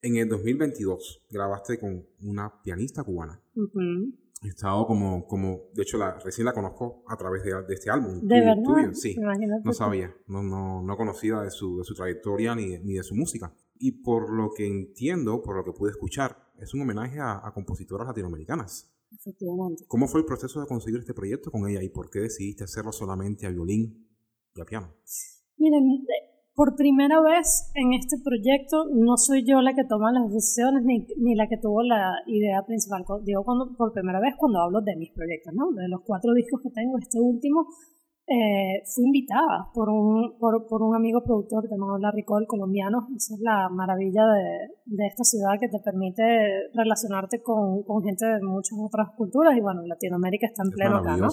en 0.01 0.15
el 0.15 0.29
2022 0.29 1.25
grabaste 1.29 1.77
con 1.79 2.05
una 2.21 2.61
pianista 2.61 3.03
cubana. 3.03 3.41
He 4.41 4.47
estado 4.47 4.87
como, 4.87 5.27
como, 5.27 5.69
de 5.73 5.83
hecho, 5.83 5.97
la, 5.97 6.17
recién 6.19 6.45
la 6.45 6.53
conozco 6.53 7.03
a 7.07 7.17
través 7.17 7.43
de, 7.43 7.51
este 7.73 7.89
álbum. 7.89 8.21
¿De 8.21 8.39
verdad? 8.39 8.93
Sí, 8.93 9.17
no 9.63 9.73
sabía, 9.73 10.15
no, 10.27 10.41
no, 10.41 10.81
no 10.81 10.97
conocía 10.97 11.41
de 11.41 11.51
su, 11.51 11.79
de 11.79 11.83
su 11.83 11.93
trayectoria 11.93 12.55
ni, 12.55 12.77
ni 12.79 12.93
de 12.93 13.03
su 13.03 13.15
música. 13.15 13.53
Y 13.77 14.03
por 14.03 14.31
lo 14.31 14.51
que 14.55 14.65
entiendo, 14.65 15.41
por 15.41 15.57
lo 15.57 15.65
que 15.65 15.73
pude 15.73 15.91
escuchar, 15.91 16.37
es 16.57 16.73
un 16.73 16.81
homenaje 16.81 17.19
a, 17.19 17.45
a 17.45 17.53
compositoras 17.53 18.07
latinoamericanas. 18.07 18.89
Efectivamente. 19.11 19.85
¿Cómo 19.87 20.07
fue 20.07 20.21
el 20.21 20.25
proceso 20.25 20.61
de 20.61 20.67
conseguir 20.67 20.99
este 20.99 21.13
proyecto 21.13 21.51
con 21.51 21.67
ella 21.67 21.81
y 21.83 21.89
por 21.89 22.09
qué 22.09 22.19
decidiste 22.19 22.63
hacerlo 22.63 22.91
solamente 22.91 23.47
a 23.47 23.49
violín 23.49 24.07
y 24.55 24.61
a 24.61 24.65
piano? 24.65 24.93
Miren, 25.57 26.05
por 26.53 26.75
primera 26.75 27.21
vez 27.21 27.71
en 27.73 27.93
este 27.93 28.17
proyecto 28.23 28.85
no 28.91 29.17
soy 29.17 29.45
yo 29.47 29.61
la 29.61 29.73
que 29.73 29.85
toma 29.87 30.11
las 30.11 30.31
decisiones 30.31 30.83
ni, 30.83 31.07
ni 31.17 31.35
la 31.35 31.47
que 31.47 31.57
tuvo 31.57 31.81
la 31.83 32.11
idea 32.27 32.63
principal. 32.65 33.03
Digo 33.23 33.43
cuando, 33.43 33.75
por 33.77 33.93
primera 33.93 34.19
vez 34.19 34.35
cuando 34.37 34.59
hablo 34.59 34.81
de 34.81 34.95
mis 34.97 35.11
proyectos, 35.11 35.53
¿no? 35.53 35.71
De 35.71 35.87
los 35.87 36.01
cuatro 36.05 36.33
discos 36.33 36.61
que 36.61 36.69
tengo, 36.69 36.97
este 36.99 37.19
último 37.19 37.67
eh, 38.29 38.83
fui 38.85 39.05
invitada 39.05 39.71
por 39.73 39.89
un, 39.89 40.37
por, 40.37 40.67
por, 40.67 40.83
un 40.83 40.95
amigo 40.95 41.23
productor 41.23 41.67
llamado 41.67 41.97
Larry 41.97 42.23
Cole, 42.23 42.45
colombiano. 42.45 43.07
Esa 43.15 43.33
es 43.33 43.41
la 43.41 43.69
maravilla 43.69 44.21
de, 44.21 44.69
de 44.85 45.07
esta 45.07 45.23
ciudad 45.23 45.57
que 45.59 45.67
te 45.67 45.79
permite 45.79 46.21
relacionarte 46.75 47.41
con, 47.41 47.81
con, 47.83 48.03
gente 48.03 48.27
de 48.27 48.39
muchas 48.43 48.77
otras 48.79 49.09
culturas 49.17 49.57
y 49.57 49.61
bueno, 49.61 49.81
Latinoamérica 49.81 50.45
está 50.45 50.61
en 50.63 50.69
pleno 50.69 50.97
acá, 50.97 51.17
¿no? 51.17 51.27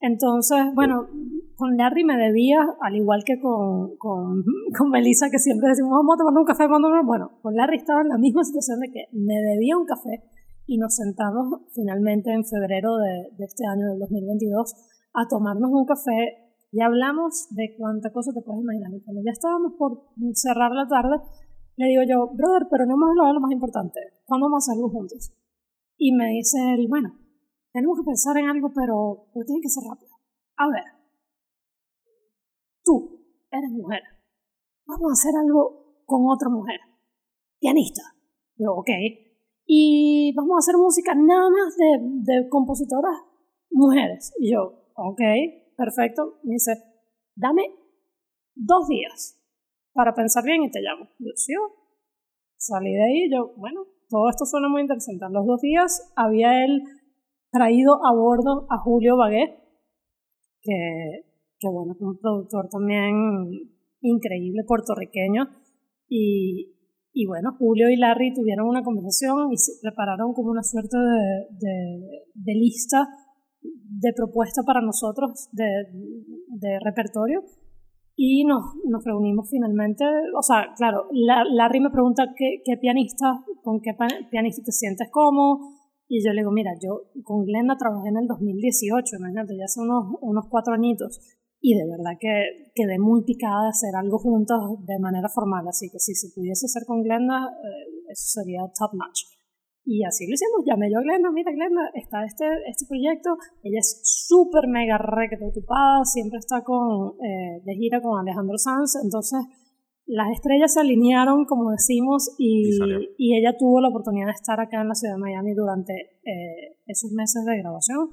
Entonces, 0.00 0.58
bueno, 0.74 1.06
con 1.54 1.76
Larry 1.76 2.02
me 2.02 2.16
debía, 2.16 2.58
al 2.80 2.96
igual 2.96 3.22
que 3.24 3.38
con, 3.38 3.96
con, 3.98 4.42
con 4.78 4.90
Melissa, 4.90 5.28
que 5.30 5.38
siempre 5.38 5.68
decimos, 5.68 5.92
vamos 5.92 6.14
a 6.14 6.24
tomar 6.24 6.40
un 6.40 6.46
café, 6.46 6.66
cuando 6.66 6.88
bueno, 7.04 7.38
con 7.42 7.54
Larry 7.54 7.76
estaba 7.76 8.00
en 8.00 8.08
la 8.08 8.18
misma 8.18 8.42
situación 8.42 8.80
de 8.80 8.90
que 8.90 9.04
me 9.12 9.34
debía 9.34 9.76
un 9.76 9.84
café 9.84 10.24
y 10.66 10.78
nos 10.78 10.96
sentamos 10.96 11.60
finalmente 11.74 12.32
en 12.32 12.42
febrero 12.44 12.96
de, 12.96 13.36
de 13.36 13.44
este 13.44 13.66
año, 13.66 13.90
del 13.90 13.98
2022, 13.98 14.91
a 15.14 15.28
tomarnos 15.28 15.70
un 15.70 15.84
café 15.84 16.42
y 16.72 16.80
hablamos 16.80 17.48
de 17.50 17.76
cuánta 17.76 18.10
cosa 18.12 18.32
te 18.32 18.40
puedes 18.40 18.62
imaginar. 18.62 18.90
Y 18.94 19.04
cuando 19.04 19.22
ya 19.24 19.32
estábamos 19.32 19.74
por 19.78 20.08
cerrar 20.32 20.72
la 20.72 20.88
tarde, 20.88 21.20
le 21.76 21.86
digo 21.86 22.02
yo, 22.08 22.32
brother, 22.34 22.66
pero 22.70 22.86
no 22.86 22.94
hemos 22.94 23.10
hablado 23.10 23.28
de 23.28 23.34
lo 23.34 23.40
más 23.40 23.52
importante. 23.52 24.00
¿Cuándo 24.24 24.46
vamos 24.46 24.64
a 24.64 24.72
hacerlo 24.72 24.88
juntos? 24.88 25.32
Y 25.98 26.12
me 26.12 26.28
dice 26.30 26.58
él, 26.74 26.86
bueno, 26.88 27.12
tenemos 27.72 27.98
que 27.98 28.04
pensar 28.04 28.36
en 28.38 28.48
algo, 28.48 28.72
pero, 28.74 29.28
tiene 29.46 29.60
que 29.60 29.68
ser 29.68 29.84
rápido. 29.84 30.12
A 30.56 30.66
ver, 30.68 30.84
tú 32.84 33.20
eres 33.50 33.70
mujer. 33.70 34.02
Vamos 34.86 35.10
a 35.10 35.12
hacer 35.12 35.32
algo 35.36 36.02
con 36.06 36.24
otra 36.28 36.48
mujer. 36.48 36.80
Pianista. 37.60 38.02
Yo, 38.56 38.72
ok. 38.72 38.90
Y 39.66 40.34
vamos 40.34 40.56
a 40.56 40.58
hacer 40.58 40.76
música 40.76 41.14
nada 41.14 41.48
más 41.48 41.76
de, 41.76 42.32
de 42.32 42.48
compositoras 42.48 43.16
mujeres. 43.70 44.32
Y 44.38 44.52
yo, 44.52 44.81
ok, 44.94 45.20
perfecto. 45.76 46.40
Me 46.44 46.54
dice, 46.54 46.72
dame 47.34 47.62
dos 48.54 48.88
días 48.88 49.38
para 49.92 50.14
pensar 50.14 50.44
bien 50.44 50.62
y 50.62 50.70
te 50.70 50.80
llamo. 50.80 51.08
Yo, 51.18 51.30
¿sí? 51.34 51.52
salí 52.56 52.92
de 52.92 53.02
ahí 53.02 53.30
yo, 53.30 53.54
bueno, 53.56 53.84
todo 54.08 54.28
esto 54.28 54.44
suena 54.44 54.68
muy 54.68 54.82
interesante. 54.82 55.24
A 55.24 55.30
los 55.30 55.46
dos 55.46 55.60
días 55.60 56.12
había 56.16 56.64
él 56.64 56.82
traído 57.50 57.94
a 58.04 58.14
bordo 58.14 58.66
a 58.70 58.78
Julio 58.78 59.16
Baguet, 59.16 59.50
que, 60.62 61.24
que 61.58 61.68
bueno, 61.68 61.92
es 61.92 62.00
un 62.00 62.18
productor 62.18 62.68
también 62.70 63.14
increíble 64.00 64.62
puertorriqueño. 64.66 65.48
Y, 66.08 66.76
y 67.12 67.26
bueno, 67.26 67.54
Julio 67.58 67.90
y 67.90 67.96
Larry 67.96 68.32
tuvieron 68.34 68.68
una 68.68 68.82
conversación 68.82 69.52
y 69.52 69.56
se 69.56 69.72
prepararon 69.82 70.32
como 70.32 70.50
una 70.50 70.62
suerte 70.62 70.96
de, 70.96 72.24
de, 72.34 72.54
lista 72.54 73.06
de 74.00 74.12
propuesta 74.14 74.62
para 74.62 74.80
nosotros 74.80 75.48
de, 75.52 75.64
de 76.48 76.78
repertorio. 76.80 77.42
Y 78.14 78.44
nos, 78.44 78.76
nos, 78.84 79.02
reunimos 79.04 79.48
finalmente, 79.48 80.04
o 80.36 80.42
sea, 80.42 80.74
claro, 80.76 81.08
Larry 81.12 81.80
me 81.80 81.90
pregunta 81.90 82.24
qué, 82.36 82.60
qué 82.62 82.76
pianista, 82.76 83.42
con 83.62 83.80
qué 83.80 83.96
pianista 84.30 84.62
te 84.62 84.70
sientes 84.70 85.08
cómodo, 85.10 85.60
y 86.08 86.22
yo 86.22 86.30
le 86.32 86.42
digo, 86.42 86.52
mira, 86.52 86.72
yo 86.78 87.08
con 87.24 87.46
Glenda 87.46 87.74
trabajé 87.78 88.10
en 88.10 88.18
el 88.18 88.26
2018, 88.26 89.16
imagínate, 89.16 89.56
ya 89.56 89.64
hace 89.64 89.80
unos, 89.80 90.18
unos 90.20 90.44
cuatro 90.50 90.74
añitos, 90.74 91.20
y 91.58 91.74
de 91.74 91.88
verdad 91.88 92.18
que 92.20 92.70
quedé 92.74 92.98
muy 92.98 93.24
picada 93.24 93.64
de 93.64 93.70
hacer 93.70 93.96
algo 93.96 94.18
juntos 94.18 94.60
de 94.84 94.98
manera 95.00 95.30
formal, 95.30 95.66
así 95.66 95.88
que 95.90 95.98
si 95.98 96.14
se 96.14 96.28
pudiese 96.34 96.66
hacer 96.66 96.82
con 96.86 97.02
Glenda, 97.02 97.48
eh, 97.48 98.12
eso 98.12 98.42
sería 98.42 98.60
top 98.78 98.92
notch. 98.92 99.41
Y 99.84 100.04
así 100.04 100.28
lo 100.28 100.34
hicimos, 100.34 100.62
llamé 100.64 100.90
yo 100.92 100.98
a 100.98 101.02
Glenda, 101.02 101.30
mira 101.32 101.50
Glenda, 101.50 101.90
está 101.94 102.24
este, 102.24 102.46
este 102.70 102.86
proyecto, 102.86 103.36
ella 103.64 103.80
es 103.80 104.00
súper 104.04 104.68
mega 104.68 104.96
requete 104.96 105.44
ocupada, 105.44 106.04
siempre 106.04 106.38
está 106.38 106.62
con, 106.62 107.18
eh, 107.18 107.60
de 107.64 107.74
gira 107.74 108.00
con 108.00 108.20
Alejandro 108.20 108.56
Sanz, 108.58 108.94
entonces 109.02 109.40
las 110.06 110.30
estrellas 110.30 110.74
se 110.74 110.80
alinearon, 110.80 111.46
como 111.46 111.70
decimos, 111.72 112.34
y, 112.38 112.70
y, 113.18 113.36
ella 113.36 113.56
tuvo 113.58 113.80
la 113.80 113.88
oportunidad 113.88 114.26
de 114.26 114.32
estar 114.32 114.60
acá 114.60 114.82
en 114.82 114.88
la 114.88 114.94
ciudad 114.94 115.14
de 115.14 115.20
Miami 115.20 115.54
durante 115.54 115.94
eh, 115.94 116.78
esos 116.86 117.10
meses 117.12 117.44
de 117.44 117.58
grabación. 117.58 118.10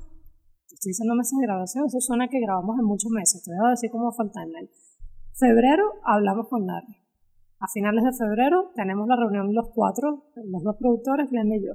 Estoy 0.72 0.92
diciendo 0.92 1.14
meses 1.16 1.38
de 1.40 1.46
grabación, 1.46 1.86
eso 1.86 2.00
suena 2.00 2.28
que 2.30 2.40
grabamos 2.40 2.80
en 2.80 2.86
muchos 2.86 3.12
meses, 3.12 3.44
te 3.44 3.52
voy 3.52 3.68
a 3.68 3.72
decir 3.72 3.92
cómo 3.92 4.12
fue 4.12 4.26
el 4.26 4.32
timeline. 4.32 4.70
Febrero 5.38 5.84
hablamos 6.04 6.48
con 6.48 6.66
Larry. 6.66 6.99
A 7.60 7.68
finales 7.68 8.04
de 8.06 8.14
febrero 8.14 8.72
tenemos 8.74 9.08
la 9.08 9.18
reunión 9.18 9.54
los 9.54 9.70
cuatro, 9.74 10.32
los 10.36 10.64
dos 10.64 10.76
productores, 10.80 11.30
Glenn 11.30 11.52
y 11.52 11.66
yo. 11.66 11.74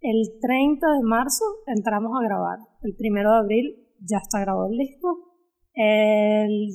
El 0.00 0.38
30 0.40 0.86
de 0.92 1.02
marzo 1.02 1.44
entramos 1.66 2.12
a 2.18 2.24
grabar. 2.24 2.58
El 2.82 2.96
1 2.98 3.30
de 3.30 3.36
abril 3.36 3.86
ya 4.00 4.18
está 4.18 4.40
grabado 4.40 4.68
el 4.70 4.78
disco. 4.78 5.32
El, 5.74 6.70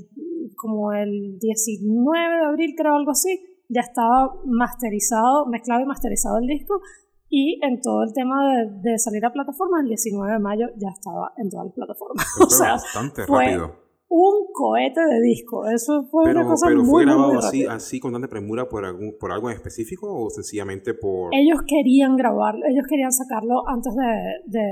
como 0.56 0.94
el 0.94 1.40
19 1.40 2.36
de 2.36 2.46
abril, 2.46 2.76
creo 2.78 2.96
algo 2.96 3.12
así, 3.12 3.42
ya 3.68 3.82
estaba 3.82 4.36
masterizado, 4.46 5.48
mezclado 5.48 5.82
y 5.82 5.86
masterizado 5.86 6.38
el 6.38 6.48
disco. 6.48 6.82
Y 7.30 7.60
en 7.66 7.82
todo 7.82 8.04
el 8.04 8.14
tema 8.14 8.36
de, 8.84 9.00
salir 9.00 9.26
a 9.26 9.32
plataformas, 9.32 9.82
el 9.84 9.88
19 9.88 10.34
de 10.34 10.40
mayo 10.40 10.68
ya 10.78 10.90
estaba 10.90 11.32
en 11.38 11.50
todas 11.50 11.68
las 11.68 11.76
plataformas. 11.76 12.28
o 12.46 12.50
sea, 12.50 12.74
bastante 12.74 13.26
rápido. 13.26 13.91
Un 14.14 14.52
cohete 14.54 15.00
de 15.00 15.22
disco. 15.22 15.66
Eso 15.70 16.04
fue 16.12 16.30
una 16.32 16.46
cosa 16.46 16.68
pero 16.68 16.82
muy, 16.82 16.90
fue 16.90 17.06
grabado 17.06 17.34
muy 17.34 17.38
así, 17.38 17.66
así 17.66 18.00
con 18.02 18.12
tanta 18.12 18.28
premura 18.28 18.68
por, 18.68 18.84
algún, 18.84 19.16
por 19.18 19.32
algo 19.32 19.50
en 19.50 19.56
específico 19.56 20.14
o 20.14 20.30
sencillamente 20.30 20.94
por. 20.94 21.34
Ellos 21.34 21.62
querían 21.66 22.18
grabarlo, 22.18 22.66
ellos 22.70 22.86
querían 22.90 23.14
sacarlo 23.14 23.66
antes 23.70 23.94
de, 23.96 24.60
de 24.60 24.64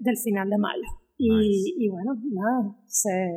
del 0.00 0.18
final 0.18 0.50
de 0.50 0.58
mayo. 0.58 0.82
Y, 1.16 1.74
y 1.78 1.88
bueno, 1.88 2.12
nada, 2.30 2.76
se, 2.86 3.32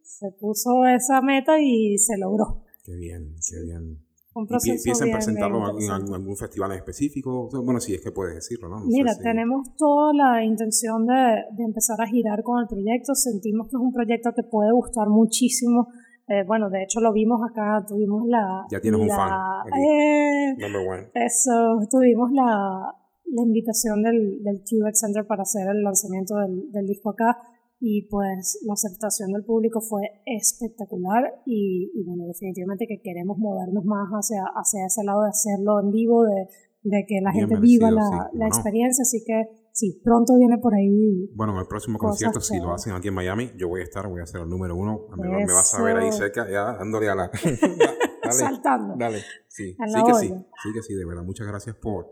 se 0.00 0.30
puso 0.40 0.86
esa 0.86 1.20
meta 1.20 1.60
y 1.60 1.98
se 1.98 2.16
logró. 2.16 2.62
Qué 2.82 2.96
bien, 2.96 3.34
qué 3.46 3.62
bien 3.64 4.05
un 4.36 4.46
¿Piensan 4.46 5.10
presentarlo 5.10 5.78
en, 5.78 5.90
algún 5.90 6.36
festival 6.36 6.72
en 6.72 6.78
específico? 6.78 7.48
Bueno, 7.64 7.80
si 7.80 7.94
es 7.94 8.02
que 8.02 8.12
puedes 8.12 8.34
decirlo, 8.34 8.68
¿no? 8.68 8.80
Mira, 8.84 9.12
tenemos 9.16 9.74
toda 9.76 10.12
la 10.12 10.44
intención 10.44 11.06
de, 11.06 11.14
de, 11.56 11.64
empezar 11.64 12.00
a 12.00 12.06
girar 12.06 12.42
con 12.42 12.60
el 12.60 12.66
proyecto. 12.68 13.14
Sentimos 13.14 13.68
que 13.68 13.76
es 13.76 13.80
un 13.80 13.92
proyecto 13.92 14.32
que 14.34 14.42
puede 14.42 14.72
gustar 14.72 15.08
muchísimo. 15.08 15.88
Eh, 16.28 16.44
bueno, 16.46 16.68
de 16.68 16.82
hecho 16.82 17.00
lo 17.00 17.12
vimos 17.12 17.40
acá, 17.48 17.84
tuvimos 17.86 18.26
la... 18.26 18.66
Ya 18.70 18.80
tienes 18.80 19.00
un 19.00 19.08
fan. 19.08 19.30
Eh, 19.68 20.56
Number 20.58 20.88
one. 20.88 21.10
Eso, 21.14 21.78
tuvimos 21.88 22.32
la, 22.32 22.94
la 23.26 23.42
invitación 23.42 24.02
del, 24.02 24.42
del 24.42 24.62
Center 24.94 25.24
para 25.26 25.42
hacer 25.42 25.68
el 25.68 25.82
lanzamiento 25.82 26.36
del, 26.36 26.70
del 26.72 26.86
disco 26.86 27.10
acá 27.10 27.38
y 27.78 28.08
pues 28.08 28.58
la 28.66 28.72
aceptación 28.72 29.32
del 29.32 29.44
público 29.44 29.80
fue 29.80 30.02
espectacular 30.24 31.42
y, 31.44 31.90
bueno, 32.04 32.24
definitivamente 32.26 32.86
que 32.88 33.00
queremos 33.02 33.36
movernos 33.38 33.84
más 33.84 34.08
hacia, 34.08 34.44
hacia 34.54 34.86
ese 34.86 35.04
lado 35.04 35.22
de 35.22 35.28
hacerlo 35.28 35.80
en 35.80 35.90
vivo, 35.90 36.24
de, 36.24 36.48
de 36.82 37.04
que 37.06 37.20
la 37.20 37.32
gente 37.32 37.56
viva 37.60 37.90
la, 37.90 38.30
la 38.32 38.46
experiencia, 38.46 39.02
así 39.02 39.22
que 39.26 39.68
sí, 39.72 40.00
pronto 40.02 40.38
viene 40.38 40.56
por 40.58 40.74
ahí. 40.74 41.28
Bueno, 41.34 41.52
en 41.52 41.60
el 41.60 41.66
próximo 41.66 41.98
concierto, 41.98 42.40
si 42.40 42.58
lo 42.58 42.72
hacen 42.72 42.94
aquí 42.94 43.08
en 43.08 43.14
Miami, 43.14 43.50
yo 43.58 43.68
voy 43.68 43.82
a 43.82 43.84
estar, 43.84 44.08
voy 44.08 44.22
a 44.22 44.26
ser 44.26 44.40
el 44.40 44.48
número 44.48 44.74
uno, 44.74 45.08
me, 45.18 45.28
me 45.28 45.52
vas 45.52 45.74
a 45.74 45.82
ver 45.82 45.98
ahí 45.98 46.12
cerca, 46.12 46.48
ya 46.50 46.72
dándole 46.78 47.10
a 47.10 47.14
la... 47.14 47.30
dale, 48.22 48.32
Saltando. 48.32 48.94
Dale, 48.96 49.18
sí, 49.48 49.76
sí 49.76 50.02
que 50.06 50.14
sí, 50.14 50.34
sí 50.62 50.72
que 50.72 50.82
sí, 50.82 50.94
de 50.94 51.04
verdad, 51.04 51.24
muchas 51.24 51.46
gracias 51.46 51.76
por 51.76 52.08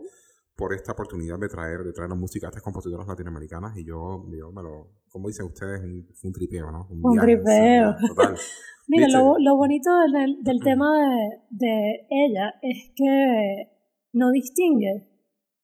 por 0.55 0.73
esta 0.73 0.93
oportunidad 0.93 1.37
de 1.37 1.49
traer, 1.49 1.83
de 1.83 1.91
traer 1.91 2.09
la 2.09 2.15
música 2.15 2.47
a 2.47 2.49
estas 2.49 2.63
compositoras 2.63 3.07
latinoamericanas 3.07 3.77
y 3.77 3.85
yo, 3.85 4.25
yo 4.31 4.51
me 4.51 4.63
lo, 4.63 5.01
como 5.09 5.27
dicen 5.27 5.47
ustedes, 5.47 5.81
un, 5.83 6.07
un 6.23 6.31
tripeo, 6.31 6.71
¿no? 6.71 6.87
Un, 6.89 7.19
tripeo. 7.19 7.95
total. 8.07 8.35
Mira, 8.87 9.07
lo, 9.09 9.35
lo, 9.39 9.57
bonito 9.57 9.89
del, 10.13 10.43
del 10.43 10.59
tema 10.63 10.87
de, 10.99 11.65
de, 11.65 12.07
ella 12.09 12.53
es 12.61 12.93
que 12.95 13.71
no 14.13 14.31
distingue 14.31 15.09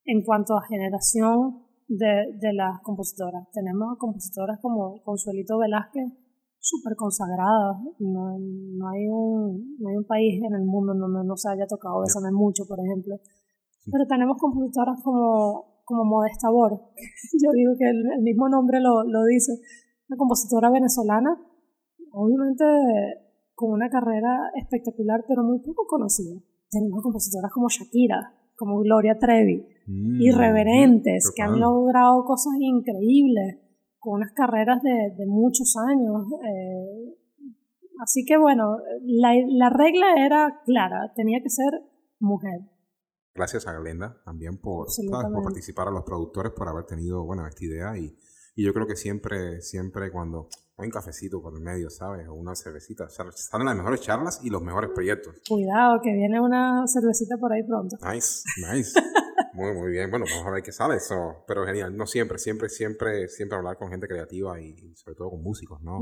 en 0.06 0.23
cuanto 0.23 0.58
a 0.58 0.65
generación 0.67 1.63
de, 1.88 2.34
de 2.39 2.54
las 2.54 2.82
compositoras. 2.82 3.47
Tenemos 3.54 3.97
compositoras 3.99 4.60
como 4.60 5.01
Consuelito 5.04 5.60
Velázquez, 5.60 6.12
súper 6.60 6.95
consagradas. 6.95 7.77
No, 7.99 8.38
no, 8.39 8.89
hay 8.89 9.08
un, 9.08 9.77
no 9.80 9.89
hay 9.89 9.97
un 9.97 10.06
país 10.06 10.41
en 10.43 10.56
el 10.56 10.65
mundo 10.65 10.93
donde 10.93 11.27
no 11.27 11.38
se 11.38 11.49
haya 11.51 11.67
tocado 11.67 12.01
Bésame 12.01 12.32
Mucho, 12.32 12.65
por 12.67 12.80
ejemplo. 12.80 13.15
Pero 13.89 14.06
tenemos 14.08 14.38
compositoras 14.38 15.02
como, 15.04 15.82
como 15.86 16.06
Modesta 16.06 16.50
Bor. 16.50 16.72
Yo 17.41 17.52
digo 17.54 17.74
que 17.78 17.89
el, 17.89 18.22
mismo 18.22 18.50
nombre 18.50 18.80
lo, 18.80 19.04
lo, 19.04 19.24
dice. 19.26 19.54
Una 20.10 20.17
compositora 20.17 20.70
venezolana, 20.70 21.38
obviamente 22.12 22.65
con 23.56 23.72
una 23.72 23.89
carrera 23.89 24.52
espectacular, 24.56 25.24
pero 25.28 25.44
muy 25.44 25.60
poco 25.60 25.86
conocida. 25.88 26.39
Tenemos 26.70 27.02
compositoras 27.04 27.52
como 27.52 27.67
Shakira, 27.70 28.34
como 28.56 28.80
Gloria 28.80 29.17
Trevi, 29.20 29.65
mm, 29.88 30.22
irreverentes, 30.22 31.32
que 31.36 31.41
han 31.44 31.60
logrado 31.60 32.24
cosas 32.26 32.54
increíbles, 32.60 33.60
con 34.00 34.15
unas 34.15 34.32
carreras 34.34 34.82
de, 34.82 35.15
de 35.15 35.28
muchos 35.28 35.76
años. 35.78 36.26
Eh, 36.44 37.15
así 38.02 38.26
que 38.26 38.38
bueno, 38.38 38.78
la, 39.04 39.34
la 39.48 39.70
regla 39.70 40.15
era 40.17 40.62
clara, 40.65 41.13
tenía 41.15 41.39
que 41.41 41.50
ser 41.50 41.72
mujer. 42.20 42.62
Gracias 43.34 43.67
a 43.67 43.74
Glenda 43.74 44.22
también 44.26 44.58
por, 44.58 44.88
por 45.10 45.44
participar 45.44 45.88
a 45.88 45.91
los 45.91 46.04
productores, 46.04 46.52
por 46.52 46.67
haber 46.67 46.86
tenido, 46.86 47.24
bueno, 47.24 47.48
esta 47.48 47.63
idea 47.63 47.98
y, 47.98 48.17
y 48.56 48.65
yo 48.65 48.74
creo 48.74 48.86
que 48.86 48.96
siempre, 48.96 49.62
siempre 49.62 50.12
cuando 50.12 50.50
hay 50.78 50.88
un 50.88 50.91
cafecito 50.91 51.41
por 51.41 51.54
el 51.54 51.62
medio, 51.62 51.89
¿sabes? 51.89 52.28
O 52.28 52.34
una 52.34 52.56
cervecita, 52.56 53.08
salen 53.10 53.65
las 53.65 53.76
mejores 53.76 54.02
charlas 54.02 54.39
y 54.44 54.50
los 54.50 54.62
mejores 54.62 54.89
proyectos. 54.94 55.36
Cuidado, 55.48 56.02
que 56.02 56.12
viene 56.12 56.41
una 56.41 56.86
cervecita 56.88 57.38
por 57.38 57.54
ahí 57.54 57.63
pronto. 57.63 57.98
Nice, 58.12 58.44
nice. 58.58 59.00
muy, 59.54 59.74
muy 59.74 59.91
bien. 59.91 60.10
Bueno, 60.10 60.26
vamos 60.30 60.48
a 60.48 60.52
ver 60.52 60.63
qué 60.63 60.72
sale 60.72 60.96
eso. 60.96 61.44
Pero 61.48 61.65
genial. 61.65 61.96
No 61.96 62.08
siempre, 62.08 62.39
siempre, 62.39 62.67
siempre, 62.70 63.28
siempre 63.28 63.58
hablar 63.58 63.78
con 63.78 63.89
gente 63.89 64.08
creativa 64.08 64.60
y, 64.60 64.96
sobre 64.96 65.15
todo 65.15 65.30
con 65.30 65.44
músicos, 65.44 65.82
¿no? 65.82 66.02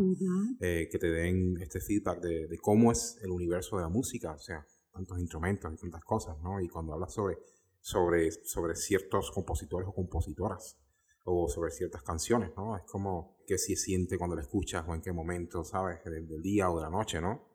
Eh, 0.61 0.87
que 0.89 0.97
te 0.97 1.09
den 1.09 1.57
este 1.61 1.81
feedback 1.81 2.21
de, 2.21 2.47
de 2.47 2.57
cómo 2.59 2.91
es 2.91 3.17
el 3.21 3.31
universo 3.31 3.77
de 3.77 3.83
la 3.83 3.89
música. 3.89 4.31
O 4.31 4.39
sea, 4.39 4.65
tantos 4.99 5.19
instrumentos 5.19 5.73
y 5.73 5.77
tantas 5.77 6.03
cosas, 6.03 6.37
¿no? 6.41 6.59
Y 6.59 6.67
cuando 6.67 6.93
hablas 6.93 7.13
sobre, 7.13 7.37
sobre, 7.79 8.31
sobre 8.31 8.75
ciertos 8.75 9.31
compositores 9.31 9.87
o 9.87 9.93
compositoras 9.93 10.77
o 11.25 11.47
sobre 11.47 11.71
ciertas 11.71 12.01
canciones, 12.03 12.51
¿no? 12.57 12.75
Es 12.75 12.83
como 12.83 13.37
qué 13.45 13.57
se 13.57 13.75
siente 13.75 14.17
cuando 14.17 14.35
la 14.35 14.41
escuchas 14.41 14.83
o 14.87 14.93
en 14.93 15.01
qué 15.01 15.11
momento, 15.11 15.63
¿sabes? 15.63 16.03
Del, 16.03 16.41
día 16.41 16.69
o 16.69 16.77
de 16.77 16.83
la 16.83 16.89
noche, 16.89 17.21
¿no? 17.21 17.49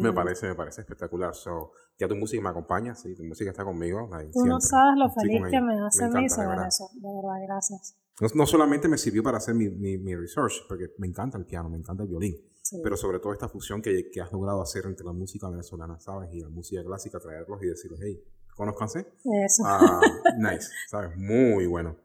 Me 0.00 0.12
parece, 0.12 0.48
me 0.48 0.54
parece 0.54 0.82
espectacular. 0.82 1.34
So, 1.34 1.72
ya 1.98 2.08
tu 2.08 2.16
música 2.16 2.42
me 2.42 2.50
acompaña, 2.50 2.94
sí, 2.94 3.14
tu 3.14 3.24
música 3.24 3.50
está 3.50 3.64
conmigo. 3.64 4.08
Tú 4.32 4.46
no 4.46 4.60
sabes 4.60 4.98
lo 4.98 5.10
feliz 5.10 5.42
que 5.50 5.60
me 5.60 5.80
hace 5.80 6.04
a 6.04 6.08
mí 6.08 6.26
eso. 6.26 6.90
De 6.94 7.08
verdad, 7.14 7.46
gracias. 7.46 7.96
No, 8.34 8.46
solamente 8.46 8.88
me 8.88 8.98
sirvió 8.98 9.22
para 9.22 9.38
hacer 9.38 9.54
mi, 9.54 9.68
mi, 9.68 9.96
mi 9.96 10.14
research, 10.14 10.66
porque 10.68 10.92
me 10.98 11.06
encanta 11.06 11.38
el 11.38 11.46
piano, 11.46 11.68
me 11.70 11.78
encanta 11.78 12.02
el 12.02 12.08
violín 12.08 12.47
pero 12.82 12.96
sobre 12.96 13.18
todo 13.18 13.32
esta 13.32 13.48
fusión 13.48 13.80
que, 13.80 14.10
que, 14.10 14.20
has 14.20 14.32
logrado 14.32 14.62
hacer 14.62 14.84
entre 14.86 15.04
la 15.04 15.12
música 15.12 15.48
venezolana, 15.48 15.98
¿sabes? 16.00 16.30
Y 16.32 16.40
la 16.40 16.48
música 16.48 16.84
clásica, 16.84 17.18
traerlos 17.18 17.62
y 17.62 17.66
decirles, 17.66 18.00
hey, 18.02 18.22
¿conozcanse? 18.54 19.00
Eso. 19.00 19.62
Ah, 19.64 20.00
nice, 20.38 20.68
¿sabes? 20.88 21.16
Muy 21.16 21.66
bueno. 21.66 21.96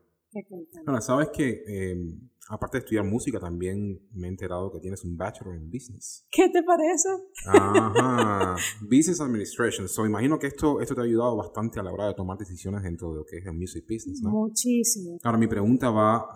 Ahora, 0.86 1.00
sabes 1.00 1.28
que 1.32 1.62
em, 1.66 2.28
aparte 2.48 2.78
de 2.78 2.84
estudiar 2.84 3.04
música, 3.04 3.38
también 3.38 4.00
me 4.12 4.26
he 4.26 4.30
enterado 4.30 4.72
que 4.72 4.80
tienes 4.80 5.04
un 5.04 5.16
bachelor 5.16 5.54
en 5.54 5.70
business. 5.70 6.26
¿Qué 6.30 6.48
te 6.48 6.62
parece? 6.62 7.08
Ajá, 7.46 8.56
business 8.82 9.20
administration. 9.20 9.88
So, 9.88 10.04
imagino 10.04 10.38
que 10.38 10.48
esto, 10.48 10.80
esto 10.80 10.94
te 10.94 11.02
ha 11.02 11.04
ayudado 11.04 11.36
bastante 11.36 11.78
a 11.78 11.82
la 11.82 11.92
hora 11.92 12.08
de 12.08 12.14
tomar 12.14 12.36
decisiones 12.36 12.82
dentro 12.82 13.12
de 13.12 13.18
lo 13.18 13.24
que 13.24 13.38
es 13.38 13.46
el 13.46 13.54
music 13.54 13.84
business, 13.88 14.20
¿no? 14.22 14.30
Muchísimo. 14.30 15.18
Ahora, 15.22 15.38
mi 15.38 15.46
pregunta 15.46 15.90
va 15.90 16.28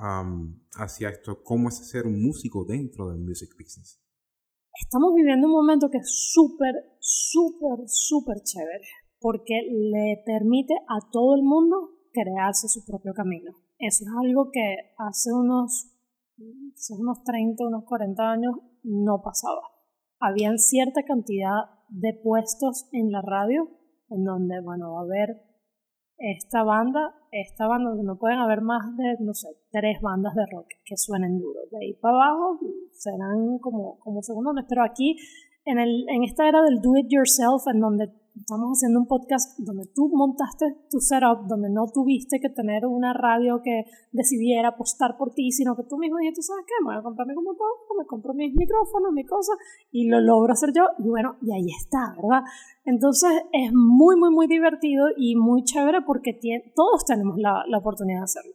hacia 0.74 1.10
esto: 1.10 1.42
¿cómo 1.42 1.68
es 1.68 1.88
ser 1.88 2.06
un 2.06 2.22
músico 2.22 2.64
dentro 2.64 3.10
del 3.10 3.18
music 3.18 3.50
business? 3.58 4.00
Estamos 4.80 5.12
viviendo 5.14 5.46
un 5.48 5.54
momento 5.54 5.90
que 5.90 5.98
es 5.98 6.32
súper, 6.32 6.74
súper, 7.00 7.80
súper 7.86 8.36
chévere, 8.42 8.80
porque 9.20 9.60
le 9.70 10.22
permite 10.24 10.74
a 10.88 11.10
todo 11.10 11.34
el 11.34 11.42
mundo 11.42 11.90
crearse 12.12 12.68
su 12.68 12.84
propio 12.84 13.12
camino. 13.12 13.52
Eso 13.78 14.04
es 14.04 14.10
algo 14.24 14.50
que 14.52 14.94
hace 14.96 15.32
unos, 15.32 15.92
unos 16.90 17.22
30, 17.24 17.66
unos 17.66 17.84
40 17.84 18.22
años 18.22 18.54
no 18.82 19.20
pasaba. 19.22 19.62
Habían 20.20 20.58
cierta 20.58 21.02
cantidad 21.02 21.70
de 21.88 22.14
puestos 22.22 22.88
en 22.92 23.10
la 23.10 23.22
radio 23.22 23.68
en 24.10 24.24
donde, 24.24 24.60
bueno, 24.60 24.94
va 24.94 25.00
a 25.00 25.04
haber 25.04 25.42
esta 26.18 26.62
banda, 26.62 27.14
esta 27.30 27.66
banda 27.66 27.90
no 28.02 28.16
pueden 28.16 28.38
haber 28.38 28.60
más 28.62 28.96
de, 28.96 29.16
no 29.20 29.34
sé, 29.34 29.48
tres 29.70 30.00
bandas 30.00 30.34
de 30.34 30.46
rock 30.50 30.68
que 30.84 30.96
suenen 30.96 31.38
duro. 31.38 31.60
De 31.70 31.78
ahí 31.78 31.92
para 31.94 32.14
abajo 32.14 32.58
serán 32.92 33.58
como, 33.58 33.98
como 34.00 34.22
segundones, 34.22 34.64
pero 34.68 34.82
aquí 34.82 35.16
en, 35.68 35.78
el, 35.78 36.08
en 36.08 36.24
esta 36.24 36.48
era 36.48 36.62
del 36.62 36.80
do 36.80 36.96
it 36.96 37.06
yourself, 37.08 37.66
en 37.72 37.80
donde 37.80 38.08
estamos 38.34 38.78
haciendo 38.78 39.00
un 39.00 39.06
podcast 39.06 39.58
donde 39.58 39.84
tú 39.94 40.08
montaste 40.08 40.64
tu 40.90 41.00
setup, 41.00 41.46
donde 41.46 41.68
no 41.68 41.86
tuviste 41.92 42.40
que 42.40 42.48
tener 42.48 42.86
una 42.86 43.12
radio 43.12 43.60
que 43.62 43.84
decidiera 44.12 44.68
apostar 44.68 45.16
por 45.18 45.32
ti, 45.34 45.50
sino 45.52 45.76
que 45.76 45.82
tú 45.84 45.98
mismo 45.98 46.16
dijiste, 46.18 46.42
¿sabes 46.42 46.64
qué? 46.66 46.72
Me 46.80 46.92
voy 46.94 47.00
a 47.00 47.02
comprar 47.02 47.26
mi 47.28 47.34
computador, 47.34 47.72
me 47.98 48.06
compro 48.06 48.32
mis 48.32 48.54
micrófonos, 48.54 49.12
mi 49.12 49.24
cosa, 49.24 49.52
y 49.90 50.08
lo 50.08 50.20
logro 50.20 50.52
hacer 50.52 50.70
yo, 50.74 50.84
y 50.98 51.08
bueno, 51.08 51.36
y 51.42 51.52
ahí 51.52 51.68
está, 51.76 52.14
¿verdad? 52.16 52.44
Entonces 52.84 53.30
es 53.52 53.70
muy, 53.74 54.16
muy, 54.16 54.30
muy 54.30 54.46
divertido 54.46 55.08
y 55.16 55.36
muy 55.36 55.64
chévere 55.64 56.00
porque 56.06 56.38
todos 56.74 57.04
tenemos 57.04 57.36
la, 57.36 57.64
la 57.68 57.78
oportunidad 57.78 58.20
de 58.20 58.24
hacerlo. 58.24 58.52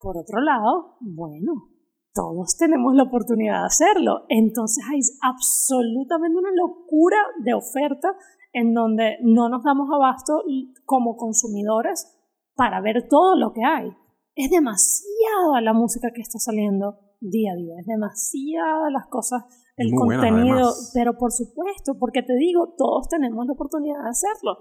Por 0.00 0.18
otro 0.18 0.40
lado, 0.40 0.96
bueno, 1.00 1.75
todos 2.16 2.56
tenemos 2.56 2.94
la 2.94 3.04
oportunidad 3.04 3.60
de 3.60 3.66
hacerlo. 3.66 4.24
Entonces 4.28 4.82
hay 4.90 5.00
absolutamente 5.20 6.38
una 6.38 6.50
locura 6.56 7.18
de 7.44 7.52
oferta 7.54 8.08
en 8.52 8.72
donde 8.72 9.18
no 9.22 9.50
nos 9.50 9.62
damos 9.62 9.88
abasto 9.94 10.42
como 10.86 11.16
consumidores 11.16 12.10
para 12.54 12.80
ver 12.80 13.06
todo 13.08 13.36
lo 13.36 13.52
que 13.52 13.62
hay. 13.62 13.92
Es 14.34 14.50
demasiada 14.50 15.60
la 15.62 15.74
música 15.74 16.08
que 16.14 16.22
está 16.22 16.38
saliendo 16.38 16.98
día 17.20 17.52
a 17.52 17.56
día, 17.56 17.74
es 17.80 17.86
demasiada 17.86 18.90
las 18.90 19.06
cosas, 19.08 19.44
el 19.76 19.92
contenido, 19.94 20.72
pero 20.94 21.16
por 21.18 21.32
supuesto, 21.32 21.98
porque 21.98 22.22
te 22.22 22.34
digo, 22.34 22.74
todos 22.76 23.08
tenemos 23.08 23.46
la 23.46 23.52
oportunidad 23.52 24.02
de 24.02 24.10
hacerlo. 24.10 24.56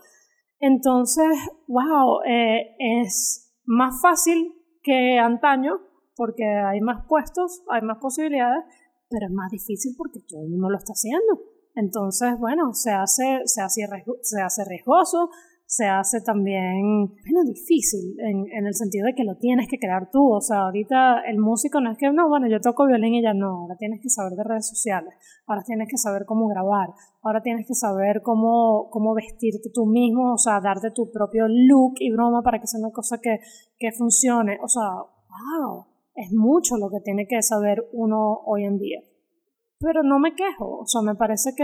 Entonces, 0.60 1.28
wow, 1.68 2.22
eh, 2.28 2.76
es 2.80 3.54
más 3.66 4.02
fácil 4.02 4.54
que 4.82 5.18
antaño 5.20 5.80
porque 6.16 6.46
hay 6.46 6.82
más 6.82 7.06
puestos, 7.08 7.64
hay 7.70 7.82
más 7.82 7.98
posibilidades, 8.00 8.64
pero 9.10 9.28
es 9.28 9.34
más 9.34 9.52
difícil 9.52 9.94
porque 9.98 10.20
todo 10.28 10.44
el 10.44 10.50
mundo 10.50 10.70
lo 10.70 10.78
está 10.78 10.94
haciendo. 10.94 11.40
Entonces, 11.76 12.40
bueno, 12.40 12.74
se 12.74 12.92
hace, 12.92 13.42
se 13.46 13.62
hace, 13.62 13.82
se 14.22 14.42
hace 14.42 14.64
riesgoso, 14.66 15.30
se 15.68 15.86
hace 15.86 16.22
también, 16.22 17.08
bueno, 17.08 17.44
difícil 17.44 18.16
en, 18.20 18.46
en, 18.52 18.68
el 18.68 18.76
sentido 18.76 19.08
de 19.08 19.16
que 19.16 19.24
lo 19.24 19.36
tienes 19.38 19.68
que 19.68 19.80
crear 19.80 20.10
tú. 20.12 20.32
O 20.32 20.40
sea, 20.40 20.60
ahorita 20.60 21.22
el 21.28 21.40
músico 21.40 21.82
no 21.82 21.92
es 21.92 21.98
que, 21.98 22.10
no, 22.12 22.30
bueno, 22.30 22.48
yo 22.48 22.62
toco 22.62 22.86
violín 22.86 23.16
y 23.16 23.24
ya 23.24 23.34
no, 23.34 23.64
ahora 23.64 23.76
tienes 23.78 24.00
que 24.02 24.10
saber 24.10 24.34
de 24.34 24.44
redes 24.44 24.70
sociales, 24.70 25.14
ahora 25.48 25.64
tienes 25.66 25.90
que 25.90 25.98
saber 25.98 26.26
cómo 26.26 26.48
grabar, 26.48 26.90
ahora 27.24 27.42
tienes 27.42 27.68
que 27.68 27.74
saber 27.74 28.22
cómo, 28.22 28.90
cómo 28.92 29.14
vestirte 29.16 29.70
tú 29.74 29.86
mismo, 29.86 30.34
o 30.34 30.38
sea, 30.38 30.62
darte 30.62 30.92
tu 30.92 31.12
propio 31.12 31.48
look 31.48 31.96
y 32.00 32.12
broma 32.12 32.42
para 32.44 32.60
que 32.62 32.68
sea 32.68 32.80
una 32.80 32.92
cosa 32.92 33.18
que, 33.22 33.40
que 33.78 33.92
funcione. 33.92 34.60
O 34.64 34.68
sea, 34.68 34.88
wow, 34.94 35.86
es 36.16 36.32
mucho 36.32 36.78
lo 36.78 36.90
que 36.90 37.04
tiene 37.04 37.28
que 37.28 37.42
saber 37.42 37.88
uno 37.92 38.42
hoy 38.46 38.64
en 38.64 38.78
día 38.80 39.02
pero 39.80 40.04
no 40.04 40.20
me 40.20 40.36
quejo, 40.36 40.80
o 40.80 40.88
sea, 40.88 41.02
me 41.02 41.16
parece 41.16 41.52
que 41.56 41.64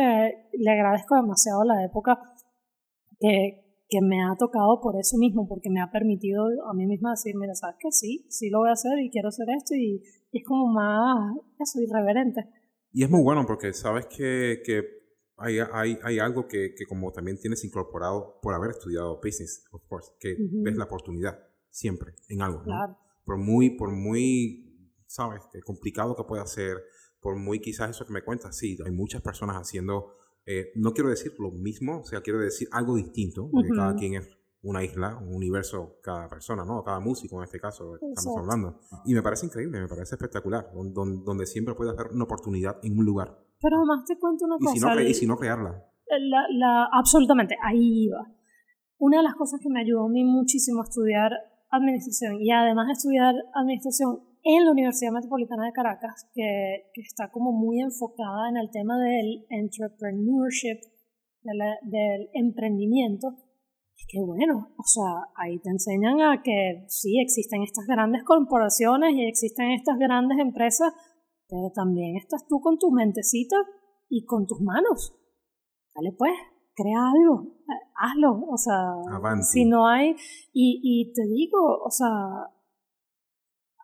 le 0.53 0.71
agradezco 0.71 1.15
demasiado 1.15 1.63
la 1.63 1.85
época 1.85 2.19
que, 3.19 3.83
que 3.87 3.99
me 4.01 4.21
ha 4.21 4.35
tocado 4.37 4.79
por 4.81 4.99
eso 4.99 5.17
mismo, 5.17 5.47
porque 5.47 5.69
me 5.69 5.81
ha 5.81 5.91
permitido 5.91 6.43
a 6.69 6.73
mí 6.73 6.85
misma 6.85 7.11
decir, 7.11 7.33
mira, 7.35 7.55
sabes 7.55 7.77
que 7.79 7.91
sí, 7.91 8.25
sí 8.29 8.49
lo 8.49 8.59
voy 8.59 8.69
a 8.69 8.73
hacer 8.73 8.99
y 8.99 9.09
quiero 9.09 9.29
hacer 9.29 9.47
esto 9.57 9.75
y, 9.75 10.03
es 10.33 10.43
como 10.45 10.71
más, 10.71 11.35
eso, 11.59 11.81
irreverente. 11.81 12.41
Y 12.93 13.03
es 13.03 13.09
muy 13.09 13.21
bueno 13.21 13.43
porque 13.45 13.73
sabes 13.73 14.05
que, 14.05 14.61
que 14.63 14.83
hay, 15.37 15.57
hay, 15.73 15.97
hay, 16.03 16.19
algo 16.19 16.47
que, 16.47 16.73
que, 16.75 16.85
como 16.85 17.11
también 17.11 17.37
tienes 17.37 17.65
incorporado 17.65 18.39
por 18.41 18.53
haber 18.53 18.71
estudiado 18.71 19.15
business, 19.17 19.65
of 19.71 19.83
course, 19.87 20.11
que 20.19 20.35
ves 20.37 20.77
la 20.77 20.85
oportunidad 20.85 21.39
siempre 21.69 22.13
en 22.29 22.41
algo, 22.41 22.63
¿no? 22.65 22.97
Por 23.23 23.37
muy, 23.37 23.71
por 23.71 23.91
muy, 23.91 24.89
sabes, 25.07 25.41
complicado 25.65 26.15
que 26.15 26.23
pueda 26.23 26.45
ser, 26.45 26.77
por 27.19 27.35
muy 27.37 27.59
quizás 27.59 27.91
eso 27.91 28.05
que 28.05 28.13
me 28.13 28.23
cuentas, 28.23 28.57
sí, 28.57 28.77
hay 28.83 28.91
muchas 28.91 29.21
personas 29.21 29.55
haciendo, 29.57 30.15
eh, 30.45 30.71
no 30.75 30.93
quiero 30.93 31.09
decir 31.09 31.33
lo 31.37 31.51
mismo, 31.51 31.99
o 31.99 32.03
sea, 32.03 32.21
quiero 32.21 32.39
decir 32.39 32.67
algo 32.71 32.95
distinto, 32.95 33.49
porque 33.51 33.69
cada 33.75 33.95
quien 33.95 34.15
es 34.15 34.29
una 34.63 34.83
isla, 34.83 35.17
un 35.17 35.35
universo, 35.35 35.97
cada 36.03 36.27
persona, 36.27 36.63
¿no? 36.63 36.83
Cada 36.83 36.99
músico 36.99 37.37
en 37.37 37.45
este 37.45 37.59
caso, 37.59 37.95
estamos 37.95 38.39
hablando. 38.39 38.79
Y 39.05 39.13
me 39.13 39.21
parece 39.21 39.45
increíble, 39.45 39.79
me 39.81 39.87
parece 39.87 40.15
espectacular, 40.15 40.69
donde, 40.73 41.23
donde 41.23 41.45
siempre 41.45 41.73
puede 41.73 41.91
haber 41.91 42.11
una 42.11 42.25
oportunidad 42.25 42.77
en 42.83 42.97
un 42.97 43.05
lugar. 43.05 43.37
Pero 43.59 43.77
además 43.77 44.05
te 44.05 44.17
cuento 44.19 44.45
una 44.45 44.57
cosa. 44.57 44.75
Y 44.75 44.79
si 44.79 44.85
no, 44.85 45.01
y 45.01 45.13
si 45.13 45.27
no 45.27 45.37
crearla. 45.37 45.83
La, 46.07 46.45
la, 46.49 46.89
absolutamente, 46.91 47.55
ahí 47.63 48.05
iba. 48.05 48.27
Una 48.97 49.17
de 49.17 49.23
las 49.23 49.35
cosas 49.35 49.59
que 49.61 49.69
me 49.69 49.81
ayudó 49.81 50.05
a 50.05 50.09
mí 50.09 50.23
muchísimo 50.23 50.81
a 50.81 50.83
estudiar 50.83 51.31
administración 51.71 52.41
y 52.41 52.51
además 52.51 52.87
de 52.87 52.93
estudiar 52.93 53.35
administración 53.55 54.19
en 54.43 54.65
la 54.65 54.71
Universidad 54.71 55.11
Metropolitana 55.11 55.65
de 55.65 55.73
Caracas, 55.73 56.29
que, 56.33 56.89
que 56.93 57.01
está 57.01 57.31
como 57.31 57.51
muy 57.51 57.79
enfocada 57.81 58.49
en 58.49 58.57
el 58.57 58.69
tema 58.71 58.97
del 58.97 59.45
entrepreneurship, 59.49 60.79
del 61.43 62.29
emprendimiento, 62.33 63.29
es 63.97 64.05
que 64.07 64.19
bueno, 64.21 64.73
o 64.77 64.83
sea, 64.83 65.29
ahí 65.35 65.59
te 65.59 65.69
enseñan 65.69 66.21
a 66.21 66.41
que 66.43 66.85
sí, 66.87 67.19
existen 67.19 67.63
estas 67.63 67.85
grandes 67.85 68.23
corporaciones 68.23 69.13
y 69.13 69.25
existen 69.25 69.71
estas 69.71 69.97
grandes 69.97 70.39
empresas, 70.39 70.93
pero 71.47 71.71
también 71.73 72.15
estás 72.17 72.45
tú 72.47 72.59
con 72.61 72.77
tu 72.77 72.91
mentecita 72.91 73.57
y 74.09 74.25
con 74.25 74.45
tus 74.47 74.59
manos. 74.61 75.13
Dale 75.93 76.13
pues, 76.17 76.33
crea 76.75 77.11
algo, 77.11 77.47
hazlo, 77.95 78.45
o 78.47 78.57
sea, 78.57 78.93
si 79.41 79.65
no 79.65 79.87
hay, 79.87 80.15
y, 80.53 80.79
y 80.83 81.13
te 81.13 81.23
digo, 81.27 81.59
o 81.83 81.89
sea, 81.89 82.07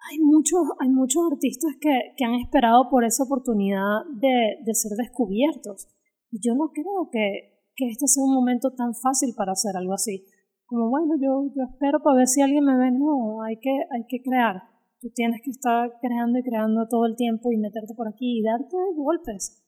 hay 0.10 0.20
muchos, 0.20 0.62
hay 0.80 0.90
muchos 0.90 1.24
artistas 1.32 1.76
que, 1.82 2.14
que 2.16 2.26
han 2.26 2.36
esperado 2.36 2.90
por 2.90 3.04
esa 3.04 3.24
oportunidad 3.24 4.06
de, 4.14 4.64
de 4.64 4.74
ser 4.74 4.96
descubiertos. 4.98 5.88
Y 6.32 6.40
yo 6.42 6.56
no 6.56 6.72
creo 6.72 7.10
que, 7.12 7.58
que 7.76 7.88
este 7.90 8.08
sea 8.08 8.24
un 8.24 8.34
momento 8.34 8.72
tan 8.72 8.94
fácil 8.94 9.34
para 9.36 9.52
hacer 9.52 9.76
algo 9.76 9.94
así. 9.94 10.26
Como, 10.66 10.90
bueno, 10.90 11.16
yo, 11.16 11.52
yo 11.56 11.64
espero 11.72 12.00
para 12.04 12.18
ver 12.18 12.28
si 12.28 12.42
alguien 12.42 12.64
me 12.64 12.78
ve. 12.78 12.92
No, 12.92 13.42
hay 13.42 13.58
que, 13.58 13.72
hay 13.72 14.06
que 14.08 14.22
crear. 14.22 14.64
Tú 15.00 15.10
tienes 15.14 15.42
que 15.44 15.52
estar 15.52 15.92
creando 16.02 16.40
y 16.40 16.44
creando 16.44 16.88
todo 16.90 17.06
el 17.06 17.16
tiempo 17.16 17.52
y 17.52 17.58
meterte 17.58 17.94
por 17.96 18.08
aquí 18.08 18.40
y 18.40 18.44
darte 18.44 18.76
golpes. 18.96 19.64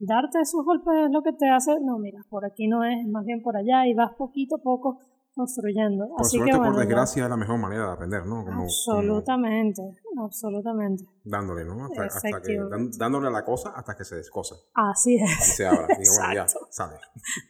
Darte 0.00 0.40
esos 0.40 0.64
golpes 0.64 0.94
es 1.06 1.10
lo 1.10 1.22
que 1.22 1.32
te 1.32 1.48
hace, 1.48 1.72
no, 1.80 1.98
mira, 1.98 2.20
por 2.30 2.44
aquí 2.44 2.68
no 2.68 2.84
es, 2.84 3.06
más 3.08 3.24
bien 3.24 3.42
por 3.42 3.56
allá 3.56 3.86
y 3.86 3.94
vas 3.94 4.12
poquito 4.16 4.56
a 4.56 4.62
poco 4.62 5.00
construyendo. 5.34 6.08
Por 6.16 6.26
suerte, 6.26 6.56
por 6.56 6.76
desgracia, 6.76 7.24
es 7.24 7.30
la 7.30 7.36
mejor 7.36 7.58
manera 7.58 7.86
de 7.86 7.92
aprender, 7.92 8.26
¿no? 8.26 8.44
absolutamente, 8.46 9.82
absolutamente. 10.16 11.04
Dándole, 11.24 11.64
¿no? 11.64 11.84
Hasta, 11.84 12.40
que, 12.42 12.58
dándole 12.98 13.28
a 13.28 13.30
la 13.30 13.44
cosa 13.44 13.70
hasta 13.74 13.96
que 13.96 14.04
se 14.04 14.16
descosa. 14.16 14.56
Así 14.74 15.16
es. 15.16 15.30
Y 15.30 15.50
se 15.52 15.66
abra, 15.66 15.86
digamos, 15.88 16.34
ya, 16.34 16.46
sale. 16.70 16.96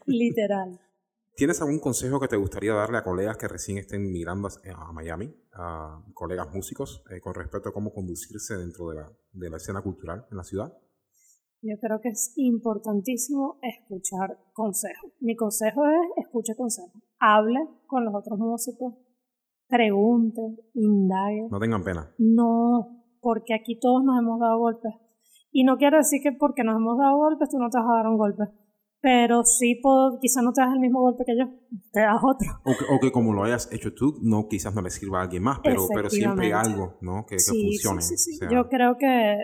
Literal. 0.07 0.79
¿Tienes 1.35 1.61
algún 1.63 1.79
consejo 1.79 2.19
que 2.19 2.29
te 2.29 2.37
gustaría 2.37 2.75
darle 2.75 2.99
a 2.99 3.05
colegas 3.05 3.37
que 3.37 3.47
recién 3.47 3.79
estén 3.79 4.11
migrando 4.11 4.49
a 4.49 4.93
Miami, 4.93 5.35
a 5.53 6.03
colegas 6.13 6.53
músicos, 6.53 7.05
eh, 7.11 7.21
con 7.21 7.33
respecto 7.33 7.69
a 7.69 7.73
cómo 7.73 7.93
conducirse 7.93 8.57
dentro 8.57 8.89
de 8.89 8.97
la, 8.97 9.13
de 9.33 9.49
la 9.49 9.59
escena 9.59 9.81
cultural 9.81 10.27
en 10.31 10.37
la 10.37 10.45
ciudad? 10.45 10.77
Yo 11.61 11.75
creo 11.81 12.01
que 12.01 12.11
es 12.11 12.33
importantísimo 12.37 13.59
escuchar 13.63 14.39
consejos. 14.53 15.13
Mi 15.21 15.35
consejo 15.35 15.83
es 15.87 16.25
escuche 16.25 16.55
consejos. 16.57 17.03
Hable 17.19 17.59
con 17.87 18.05
los 18.05 18.15
otros 18.15 18.39
músicos, 18.39 18.95
pregunte, 19.67 20.41
indague. 20.75 21.49
No 21.51 21.59
tengan 21.59 21.83
pena. 21.83 22.15
No, 22.19 23.05
porque 23.21 23.55
aquí 23.55 23.79
todos 23.81 24.05
nos 24.05 24.19
hemos 24.19 24.39
dado 24.39 24.59
golpes. 24.59 24.93
Y 25.51 25.65
no 25.65 25.79
quiero 25.79 25.97
decir 25.97 26.21
que 26.23 26.33
porque 26.33 26.63
nos 26.63 26.77
hemos 26.77 26.97
dado 26.97 27.17
golpes 27.17 27.49
tú 27.51 27.59
no 27.59 27.69
te 27.71 27.79
vas 27.79 27.89
a 27.89 27.97
dar 27.97 28.07
un 28.07 28.19
golpe. 28.19 28.45
pero 29.01 29.45
sí 29.45 29.81
puedo, 29.83 30.19
quizás 30.21 30.43
no 30.43 30.53
te 30.53 30.61
das 30.61 30.73
el 30.75 30.81
mismo 30.81 31.01
golpe 31.01 31.25
que 31.25 31.37
yo, 31.37 31.47
te 31.93 32.01
das 32.01 32.21
otro. 32.23 32.49
O 32.65 33.01
que, 33.01 33.11
como 33.11 33.33
lo 33.33 33.43
hayas 33.43 33.69
hecho 33.73 33.95
tú, 33.95 34.19
no 34.23 34.47
quizás 34.49 34.75
no 34.75 34.83
le 34.83 34.91
sirva 34.91 35.21
a 35.21 35.23
alguien 35.23 35.43
más, 35.43 35.61
pero, 35.63 35.87
pero 35.93 36.11
siempre 36.11 36.47
hay 36.47 36.53
algo 36.53 36.99
¿no? 37.01 37.25
que, 37.27 37.37
funcione. 37.39 38.03
Sí, 38.03 38.17
sí, 38.17 38.35
sí. 38.35 38.47
Yo 38.51 38.69
creo 38.69 38.97
que 38.97 39.37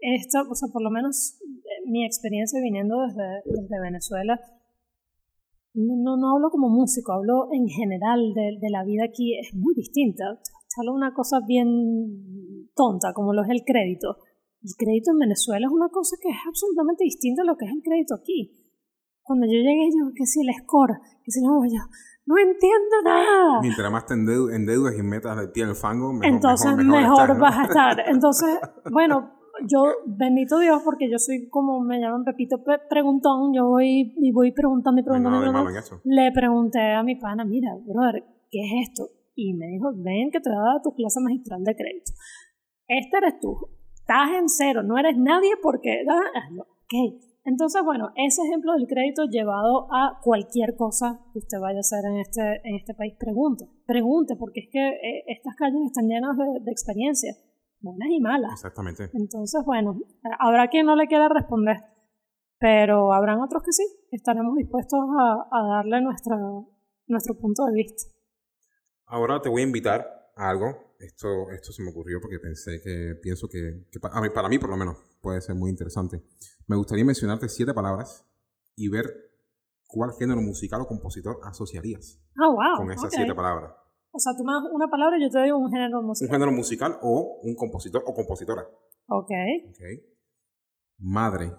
esto, 0.00 0.46
o 0.48 0.54
sea, 0.54 0.68
por 0.72 0.82
lo 0.82 0.90
menos 0.90 1.38
eh, 1.42 1.90
mi 1.90 2.04
experiencia 2.04 2.60
viniendo 2.60 3.00
desde, 3.02 3.42
desde 3.44 3.80
Venezuela, 3.80 4.40
no, 5.74 6.16
no 6.16 6.34
hablo 6.34 6.50
como 6.50 6.68
músico, 6.68 7.12
hablo 7.12 7.48
en 7.52 7.68
general 7.68 8.34
de, 8.34 8.58
de 8.60 8.70
la 8.70 8.84
vida 8.84 9.04
aquí, 9.04 9.38
es 9.38 9.54
muy 9.54 9.74
distinta. 9.74 10.24
Hablo 10.78 10.94
una 10.94 11.12
cosa 11.12 11.40
bien 11.46 12.70
tonta, 12.74 13.12
como 13.12 13.32
lo 13.32 13.42
es 13.42 13.50
el 13.50 13.62
crédito. 13.64 14.16
El 14.62 14.72
crédito 14.76 15.12
en 15.12 15.18
Venezuela 15.18 15.66
es 15.66 15.72
una 15.72 15.88
cosa 15.88 16.16
que 16.20 16.28
es 16.28 16.36
absolutamente 16.46 17.04
distinta 17.04 17.42
a 17.42 17.44
lo 17.44 17.56
que 17.56 17.66
es 17.66 17.72
el 17.72 17.82
crédito 17.82 18.14
aquí. 18.14 18.56
Cuando 19.22 19.46
yo 19.46 19.52
llegué, 19.52 19.88
yo, 19.90 20.10
que 20.14 20.26
si 20.26 20.40
el 20.40 20.52
score, 20.62 20.98
que 21.24 21.30
si 21.30 21.40
no, 21.40 21.62
yo, 21.64 21.80
no 22.26 22.38
entiendo 22.38 23.02
nada. 23.04 23.60
Mientras 23.60 23.90
más 23.90 24.06
te 24.06 24.14
endeudas 24.14 24.94
y 24.98 25.02
metas 25.02 25.36
de 25.38 25.48
ti 25.48 25.60
en 25.62 25.70
el 25.70 25.76
fango, 25.76 26.12
mejor, 26.12 26.26
Entonces 26.26 26.76
mejor, 26.76 27.38
vas 27.38 27.58
a 27.58 27.62
estar. 27.64 28.08
Entonces, 28.08 28.58
bueno, 28.92 29.39
yo, 29.66 29.92
bendito 30.06 30.58
Dios, 30.58 30.82
porque 30.84 31.10
yo 31.10 31.18
soy 31.18 31.48
como 31.48 31.80
me 31.80 32.00
llaman 32.00 32.24
Pepito 32.24 32.62
Preguntón, 32.88 33.52
yo 33.54 33.66
voy 33.66 34.14
y 34.16 34.32
voy 34.32 34.52
preguntando 34.52 35.00
y 35.00 35.04
preguntando. 35.04 35.64
le 36.04 36.32
pregunté 36.32 36.80
a 36.80 37.02
mi 37.02 37.16
pana, 37.16 37.44
mira, 37.44 37.76
brother, 37.84 38.24
¿qué 38.50 38.60
es 38.60 38.88
esto? 38.88 39.10
Y 39.34 39.54
me 39.54 39.66
dijo, 39.66 39.92
ven 39.94 40.30
que 40.30 40.40
te 40.40 40.50
voy 40.50 40.58
a 40.58 40.72
dar 40.72 40.82
tu 40.82 40.92
clase 40.94 41.20
magistral 41.20 41.62
de 41.64 41.74
crédito. 41.74 42.12
Este 42.88 43.16
eres 43.18 43.40
tú, 43.40 43.56
estás 43.94 44.30
en 44.38 44.48
cero, 44.48 44.82
no 44.82 44.98
eres 44.98 45.16
nadie 45.16 45.52
porque... 45.62 46.04
Ah, 46.08 46.48
ok. 46.58 47.20
Entonces, 47.44 47.82
bueno, 47.82 48.10
ese 48.16 48.42
ejemplo 48.42 48.74
del 48.74 48.86
crédito 48.86 49.24
llevado 49.24 49.86
a 49.90 50.20
cualquier 50.22 50.76
cosa 50.76 51.20
que 51.32 51.38
usted 51.38 51.58
vaya 51.58 51.78
a 51.78 51.80
hacer 51.80 52.04
en 52.04 52.18
este, 52.18 52.60
en 52.64 52.74
este 52.76 52.92
país, 52.94 53.14
pregunte. 53.18 53.66
Pregunte, 53.86 54.36
porque 54.36 54.60
es 54.60 54.68
que 54.70 54.88
eh, 54.88 55.24
estas 55.26 55.56
calles 55.56 55.80
están 55.86 56.06
llenas 56.06 56.36
de, 56.36 56.60
de 56.60 56.70
experiencias 56.70 57.49
buenas 57.80 58.08
y 58.10 58.20
malas. 58.20 58.52
Exactamente. 58.52 59.10
Entonces, 59.12 59.62
bueno, 59.64 59.98
habrá 60.38 60.68
quien 60.68 60.86
no 60.86 60.96
le 60.96 61.06
quiera 61.06 61.28
responder, 61.28 61.76
pero 62.58 63.12
habrán 63.12 63.40
otros 63.40 63.62
que 63.62 63.72
sí. 63.72 63.84
Estaremos 64.10 64.54
dispuestos 64.56 65.00
a, 65.18 65.48
a 65.50 65.76
darle 65.76 66.00
nuestra, 66.00 66.36
nuestro 67.06 67.34
punto 67.38 67.64
de 67.66 67.74
vista. 67.74 68.02
Ahora 69.06 69.40
te 69.40 69.48
voy 69.48 69.62
a 69.62 69.66
invitar 69.66 70.06
a 70.36 70.48
algo. 70.48 70.94
Esto, 71.00 71.50
esto 71.50 71.72
se 71.72 71.82
me 71.82 71.90
ocurrió 71.90 72.20
porque 72.20 72.38
pensé 72.38 72.80
que, 72.82 73.14
pienso 73.22 73.48
que, 73.48 73.86
para, 74.00 74.20
mí, 74.20 74.28
para 74.30 74.48
mí 74.48 74.58
por 74.58 74.68
lo 74.68 74.76
menos 74.76 74.98
puede 75.22 75.40
ser 75.40 75.54
muy 75.54 75.70
interesante. 75.70 76.22
Me 76.66 76.76
gustaría 76.76 77.04
mencionarte 77.04 77.48
siete 77.48 77.72
palabras 77.72 78.26
y 78.76 78.88
ver 78.88 79.06
cuál 79.86 80.12
género 80.18 80.40
musical 80.42 80.82
o 80.82 80.86
compositor 80.86 81.40
asociarías 81.42 82.22
oh, 82.38 82.52
wow. 82.52 82.76
con 82.76 82.92
esas 82.92 83.12
siete 83.12 83.34
palabras. 83.34 83.72
O 84.12 84.18
sea, 84.18 84.32
tú 84.36 84.44
me 84.44 84.52
das 84.52 84.62
una 84.72 84.88
palabra 84.88 85.16
y 85.18 85.22
yo 85.22 85.30
te 85.30 85.38
doy 85.38 85.50
un 85.50 85.70
género 85.70 86.02
musical. 86.02 86.28
Un 86.28 86.32
género 86.34 86.52
musical 86.52 86.98
o 87.02 87.40
un 87.42 87.54
compositor 87.54 88.02
o 88.06 88.14
compositora. 88.14 88.62
Ok. 89.06 89.30
okay. 89.70 90.04
Madre. 90.98 91.52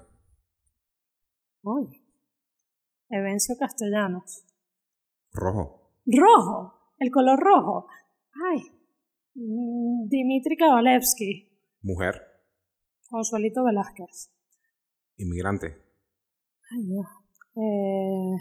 Uy. 1.64 1.88
Evencio 3.10 3.56
Castellanos. 3.58 4.45
Rojo. 5.32 5.93
Rojo. 6.06 6.74
El 6.99 7.12
color 7.12 7.39
rojo. 7.39 7.88
Ay. 8.49 8.62
Dimitri 9.34 10.58
Kavalevsky. 10.58 11.49
Mujer. 11.82 12.22
Consuelito 13.10 13.64
Velázquez. 13.64 14.32
Inmigrante. 15.18 15.68
Ay, 16.72 16.86
Dios. 16.86 17.08
Eh, 17.56 18.36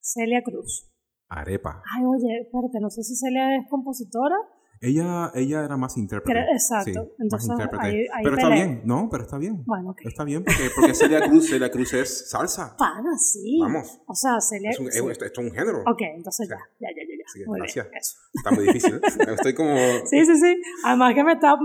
Celia 0.00 0.42
Cruz. 0.42 0.90
Arepa. 1.28 1.82
Ay, 1.94 2.04
oye, 2.04 2.40
espérate, 2.42 2.80
no 2.80 2.90
sé 2.90 3.02
si 3.02 3.14
Celia 3.14 3.56
es 3.56 3.68
compositora. 3.68 4.36
Ella, 4.80 5.32
ella 5.34 5.64
era 5.64 5.76
más 5.76 5.96
intérprete. 5.96 6.40
Exacto. 6.52 7.10
Entonces, 7.18 7.48
más 7.48 7.58
intérprete. 7.58 8.06
pero 8.22 8.36
está 8.36 8.48
bien, 8.48 8.82
¿no? 8.84 9.08
Pero 9.10 9.24
está 9.24 9.38
bien. 9.38 9.64
Bueno, 9.66 9.90
okay. 9.90 10.06
Está 10.06 10.22
bien 10.22 10.44
porque, 10.44 10.70
porque 10.74 10.94
Celia 10.94 11.20
Cruz, 11.28 11.50
Celia 11.50 11.70
Cruz 11.70 11.92
es 11.94 12.30
salsa. 12.30 12.76
Pana, 12.76 13.10
sí. 13.18 13.58
Vamos. 13.60 14.00
O 14.06 14.14
sea, 14.14 14.40
Celia... 14.40 14.70
Es 14.70 14.78
un, 14.78 14.90
sí. 14.90 15.00
esto, 15.10 15.24
es 15.24 15.38
un 15.38 15.50
género. 15.50 15.80
Ok, 15.80 16.00
entonces 16.14 16.48
ya, 16.48 16.58
ya, 16.78 16.88
ya, 16.90 17.02
ya. 17.02 17.14
ya. 17.18 17.24
Sí, 17.26 17.42
gracias. 17.46 17.88
Bien, 17.88 18.00
está 18.34 18.50
muy 18.52 18.64
difícil. 18.66 19.00
Estoy 19.34 19.54
como... 19.54 19.74
Sí, 20.06 20.24
sí, 20.24 20.36
sí. 20.36 20.62
Además 20.84 21.14
que 21.14 21.24
me 21.24 21.32
está... 21.32 21.56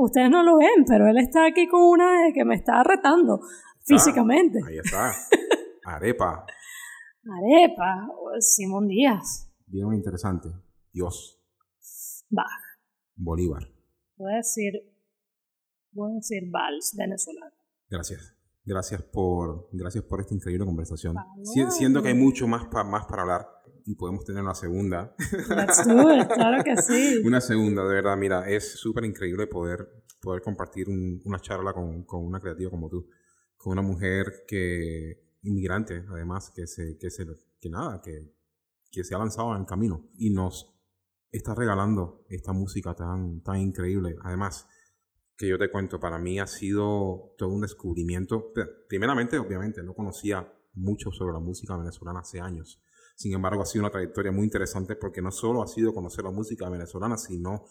Ustedes 0.00 0.30
no 0.30 0.42
lo 0.42 0.56
ven, 0.56 0.84
pero 0.88 1.08
él 1.08 1.18
está 1.18 1.46
aquí 1.46 1.68
con 1.68 1.82
una 1.82 2.32
que 2.32 2.44
me 2.44 2.54
está 2.54 2.82
retando 2.82 3.40
físicamente. 3.84 4.60
Ahí 4.66 4.78
está. 4.78 5.12
Arepa. 5.84 6.46
Arepa, 7.28 8.08
Simón 8.38 8.86
Díaz. 8.86 9.52
Bien 9.66 9.92
interesante. 9.92 10.48
Dios. 10.92 11.40
Bach. 12.30 12.46
Bolívar. 13.16 13.68
Voy 14.16 14.32
a 14.32 14.36
decir, 14.36 14.72
voy 15.92 16.12
a 16.12 16.14
decir 16.14 16.44
Vals, 16.50 16.94
venezolano. 16.96 17.52
Gracias. 17.90 18.32
Gracias 18.64 19.02
por, 19.02 19.68
gracias 19.72 20.04
por 20.04 20.20
esta 20.20 20.34
increíble 20.34 20.64
conversación. 20.64 21.16
Siendo 21.70 22.02
que 22.02 22.08
hay 22.08 22.14
mucho 22.14 22.46
más, 22.46 22.66
más 22.86 23.06
para 23.06 23.22
hablar 23.22 23.46
y 23.84 23.94
podemos 23.94 24.24
tener 24.24 24.42
una 24.42 24.54
segunda. 24.54 25.14
Let's 25.48 25.86
do 25.86 26.12
it, 26.12 26.28
claro 26.28 26.64
que 26.64 26.76
sí. 26.76 27.22
una 27.24 27.40
segunda, 27.40 27.84
de 27.86 27.94
verdad, 27.94 28.16
mira, 28.16 28.48
es 28.48 28.72
súper 28.72 29.04
increíble 29.04 29.46
poder, 29.46 29.88
poder 30.20 30.42
compartir 30.42 30.88
un, 30.88 31.20
una 31.24 31.38
charla 31.38 31.72
con, 31.72 32.04
con 32.04 32.24
una 32.24 32.40
creativa 32.40 32.70
como 32.70 32.88
tú, 32.88 33.08
con 33.56 33.72
una 33.72 33.82
mujer 33.82 34.44
que 34.48 35.25
inmigrante, 35.46 36.04
además, 36.08 36.52
que 36.54 36.66
se, 36.66 36.98
que 36.98 37.10
se, 37.10 37.26
que 37.60 37.70
nada, 37.70 38.00
que, 38.02 38.34
que 38.90 39.04
se 39.04 39.14
ha 39.14 39.18
lanzado 39.18 39.54
en 39.54 39.60
el 39.60 39.66
camino 39.66 40.08
y 40.18 40.30
nos 40.30 40.74
está 41.30 41.54
regalando 41.54 42.24
esta 42.28 42.52
música 42.52 42.94
tan, 42.94 43.42
tan 43.42 43.58
increíble. 43.58 44.16
Además, 44.22 44.66
que 45.36 45.48
yo 45.48 45.58
te 45.58 45.70
cuento, 45.70 46.00
para 46.00 46.18
mí 46.18 46.38
ha 46.38 46.46
sido 46.46 47.34
todo 47.36 47.50
un 47.50 47.60
descubrimiento. 47.60 48.52
Primeramente, 48.88 49.38
obviamente, 49.38 49.82
no 49.82 49.94
conocía 49.94 50.50
mucho 50.74 51.10
sobre 51.10 51.34
la 51.34 51.40
música 51.40 51.76
venezolana 51.76 52.20
hace 52.20 52.40
años. 52.40 52.82
Sin 53.16 53.32
embargo, 53.34 53.62
ha 53.62 53.66
sido 53.66 53.82
una 53.82 53.90
trayectoria 53.90 54.32
muy 54.32 54.44
interesante 54.44 54.96
porque 54.96 55.22
no 55.22 55.30
solo 55.30 55.62
ha 55.62 55.66
sido 55.66 55.94
conocer 55.94 56.24
la 56.24 56.30
música 56.30 56.68
venezolana, 56.68 57.16
sino 57.16 57.64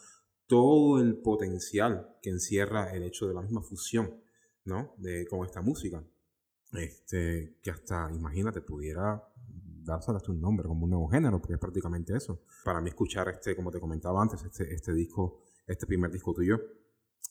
todo 0.47 0.99
el 0.99 1.17
potencial 1.17 2.17
que 2.21 2.29
encierra 2.29 2.93
el 2.93 3.03
hecho 3.03 3.27
de 3.27 3.33
la 3.33 3.41
misma 3.41 3.61
fusión, 3.61 4.21
¿no? 4.63 4.93
De, 4.97 5.25
con 5.27 5.45
esta 5.45 5.61
música 5.61 6.03
este, 6.77 7.57
que 7.61 7.71
hasta, 7.71 8.11
imagínate, 8.11 8.61
pudiera 8.61 9.23
darse 9.83 10.11
hasta 10.11 10.31
un 10.31 10.41
nombre 10.41 10.67
como 10.67 10.85
un 10.85 10.89
nuevo 10.89 11.07
género, 11.07 11.39
porque 11.39 11.53
es 11.53 11.59
prácticamente 11.59 12.15
eso. 12.15 12.41
Para 12.63 12.81
mí 12.81 12.89
escuchar 12.89 13.29
este, 13.29 13.55
como 13.55 13.71
te 13.71 13.79
comentaba 13.79 14.21
antes, 14.21 14.43
este, 14.43 14.73
este 14.73 14.93
disco, 14.93 15.43
este 15.67 15.85
primer 15.85 16.11
disco 16.11 16.33
tuyo, 16.33 16.59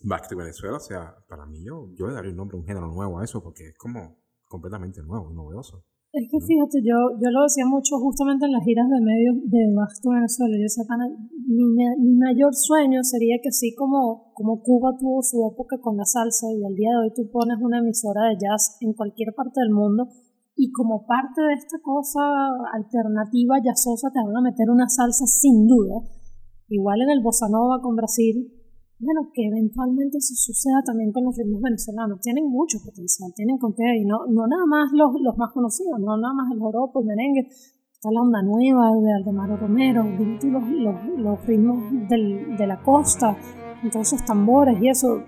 Back 0.02 0.28
to 0.28 0.36
Venezuela, 0.36 0.76
o 0.76 0.80
sea, 0.80 1.16
para 1.28 1.46
mí 1.46 1.62
yo, 1.62 1.88
yo 1.94 2.06
le 2.06 2.14
daría 2.14 2.30
un 2.30 2.36
nombre, 2.36 2.56
un 2.56 2.64
género 2.64 2.86
nuevo 2.88 3.18
a 3.18 3.24
eso, 3.24 3.42
porque 3.42 3.68
es 3.68 3.78
como 3.78 4.22
completamente 4.46 5.02
nuevo 5.02 5.30
novedoso. 5.30 5.84
Es 6.14 6.30
que 6.30 6.38
fíjate, 6.38 6.78
yo, 6.78 6.94
yo 7.18 7.28
lo 7.34 7.42
decía 7.42 7.66
mucho 7.66 7.98
justamente 7.98 8.46
en 8.46 8.54
las 8.54 8.62
giras 8.62 8.86
de 8.86 9.02
medios 9.02 9.34
de 9.50 9.66
Basto 9.74 10.14
Venezuela. 10.14 10.54
Yo 10.54 10.62
decía, 10.62 10.86
mi, 11.50 11.66
mi, 11.74 12.14
mayor 12.14 12.54
sueño 12.54 13.02
sería 13.02 13.42
que 13.42 13.50
así 13.50 13.74
como, 13.74 14.30
como 14.32 14.62
Cuba 14.62 14.94
tuvo 14.94 15.26
su 15.26 15.42
época 15.42 15.74
con 15.82 15.96
la 15.98 16.06
salsa 16.06 16.46
y 16.54 16.62
al 16.62 16.78
día 16.78 16.94
de 16.94 16.98
hoy 17.02 17.10
tú 17.18 17.26
pones 17.34 17.58
una 17.58 17.82
emisora 17.82 18.30
de 18.30 18.38
jazz 18.38 18.78
en 18.78 18.94
cualquier 18.94 19.34
parte 19.34 19.58
del 19.58 19.74
mundo 19.74 20.06
y 20.54 20.70
como 20.70 21.04
parte 21.04 21.42
de 21.50 21.54
esta 21.58 21.82
cosa 21.82 22.22
alternativa 22.70 23.58
jazzosa 23.58 24.06
te 24.14 24.22
van 24.22 24.38
a 24.38 24.46
meter 24.46 24.70
una 24.70 24.86
salsa 24.86 25.26
sin 25.26 25.66
duda. 25.66 25.98
Igual 26.68 27.02
en 27.02 27.10
el 27.10 27.24
Bossa 27.26 27.50
Nova 27.50 27.82
con 27.82 27.96
Brasil, 27.96 28.54
bueno, 28.98 29.28
que 29.32 29.46
eventualmente 29.46 30.18
eso 30.18 30.34
suceda 30.34 30.82
también 30.84 31.12
con 31.12 31.24
los 31.24 31.36
ritmos 31.36 31.60
venezolanos. 31.60 32.20
Tienen 32.20 32.46
mucho 32.48 32.78
potencial, 32.84 33.32
tienen 33.34 33.58
con 33.58 33.74
qué, 33.74 33.84
y 33.96 34.04
no, 34.04 34.26
no 34.28 34.46
nada 34.46 34.66
más 34.66 34.92
los, 34.92 35.20
los 35.20 35.36
más 35.36 35.52
conocidos, 35.52 35.98
no 36.00 36.16
nada 36.16 36.34
más 36.34 36.52
el 36.52 36.58
joropo, 36.58 37.00
el 37.00 37.06
merengue, 37.06 37.48
está 37.92 38.10
la 38.10 38.20
onda 38.20 38.42
nueva 38.42 38.90
de 38.94 39.12
Aldemaro 39.12 39.56
Romero, 39.56 40.04
los, 40.04 40.68
los, 40.70 41.18
los 41.18 41.46
ritmos 41.46 42.08
del, 42.08 42.56
de 42.56 42.66
la 42.66 42.82
costa, 42.82 43.36
entonces 43.82 44.24
tambores 44.24 44.80
y 44.80 44.88
eso. 44.88 45.22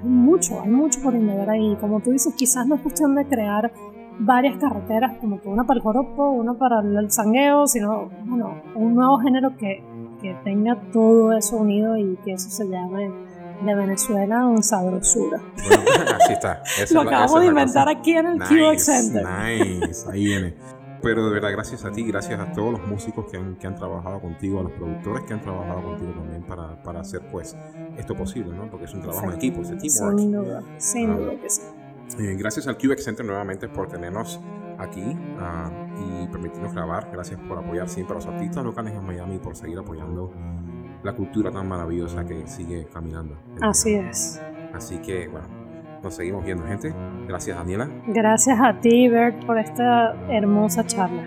Hay 0.00 0.08
mucho, 0.08 0.60
hay 0.60 0.70
mucho 0.70 1.00
por 1.02 1.14
indagar 1.16 1.50
ahí. 1.50 1.76
Como 1.80 2.00
tú 2.00 2.12
dices, 2.12 2.32
quizás 2.36 2.68
no 2.68 2.76
es 2.76 2.82
cuestión 2.82 3.16
de 3.16 3.26
crear 3.26 3.72
varias 4.20 4.56
carreteras, 4.58 5.18
como 5.18 5.40
que 5.40 5.48
una 5.48 5.64
para 5.64 5.78
el 5.78 5.82
joropo, 5.82 6.30
una 6.30 6.54
para 6.54 6.80
el 6.80 7.10
sangueo, 7.10 7.66
sino, 7.66 8.08
bueno, 8.26 8.62
un 8.74 8.94
nuevo 8.94 9.18
género 9.18 9.56
que 9.56 9.82
que 10.20 10.34
tenga 10.44 10.76
todo 10.92 11.36
eso 11.36 11.56
unido 11.56 11.96
y 11.96 12.16
que 12.24 12.32
eso 12.32 12.50
se 12.50 12.68
llame 12.68 13.10
de 13.64 13.74
Venezuela 13.74 14.46
un 14.46 14.62
sabrosura. 14.62 15.40
Bueno, 15.56 15.82
así 16.20 16.32
está. 16.32 16.62
Lo 16.92 17.02
acabamos 17.02 17.40
de 17.40 17.46
inventar 17.46 17.88
aquí 17.88 18.12
en 18.12 18.26
el 18.26 18.38
nice, 18.38 18.78
Center. 18.78 19.26
Nice, 19.26 20.08
ahí 20.10 20.24
viene. 20.24 20.54
Pero 21.02 21.26
de 21.26 21.32
verdad, 21.32 21.52
gracias 21.52 21.84
a 21.84 21.92
ti, 21.92 22.02
gracias 22.04 22.40
a 22.40 22.52
todos 22.52 22.72
los 22.72 22.86
músicos 22.86 23.26
que 23.30 23.36
han, 23.36 23.56
que 23.56 23.66
han 23.68 23.76
trabajado 23.76 24.20
contigo, 24.20 24.60
a 24.60 24.62
los 24.64 24.72
productores 24.72 25.22
que 25.24 25.34
han 25.34 25.40
trabajado 25.40 25.82
contigo 25.82 26.12
también 26.12 26.42
para, 26.42 26.82
para 26.82 27.00
hacer 27.00 27.22
pues 27.30 27.56
esto 27.96 28.16
posible, 28.16 28.56
¿no? 28.56 28.68
Porque 28.68 28.86
es 28.86 28.94
un 28.94 29.02
trabajo 29.02 29.26
en 29.26 29.36
equipo, 29.36 29.60
es 29.62 29.68
teamwork. 29.68 30.18
Sin 30.18 30.32
duda, 30.32 30.62
sin 30.78 31.16
duda 31.16 31.40
que 31.40 31.50
sí. 31.50 31.62
Eh, 32.18 32.36
gracias 32.36 32.66
al 32.66 32.78
QX 32.78 33.04
Center 33.04 33.24
nuevamente 33.24 33.68
por 33.68 33.88
tenernos 33.88 34.40
aquí 34.78 35.16
ah, 35.38 35.70
y 35.98 36.26
permitirnos 36.28 36.72
grabar. 36.72 37.10
Gracias 37.12 37.38
por 37.48 37.58
apoyar 37.58 37.88
siempre 37.88 38.14
a 38.14 38.16
los 38.16 38.26
artistas 38.26 38.64
locales 38.64 38.94
en 38.94 39.04
Miami 39.04 39.36
y 39.36 39.38
por 39.38 39.56
seguir 39.56 39.78
apoyando 39.78 40.32
la 41.02 41.12
cultura 41.14 41.50
tan 41.50 41.68
maravillosa 41.68 42.24
que 42.24 42.46
sigue 42.46 42.86
caminando. 42.92 43.36
Así 43.60 43.94
es. 43.94 44.40
Así 44.72 44.98
que, 44.98 45.28
bueno, 45.28 45.46
nos 46.02 46.14
seguimos 46.14 46.44
viendo, 46.44 46.64
gente. 46.64 46.94
Gracias, 47.26 47.56
Daniela. 47.56 47.88
Gracias 48.06 48.58
a 48.60 48.80
ti, 48.80 49.08
Bert, 49.08 49.44
por 49.44 49.58
esta 49.58 50.14
hermosa 50.28 50.84
charla. 50.84 51.22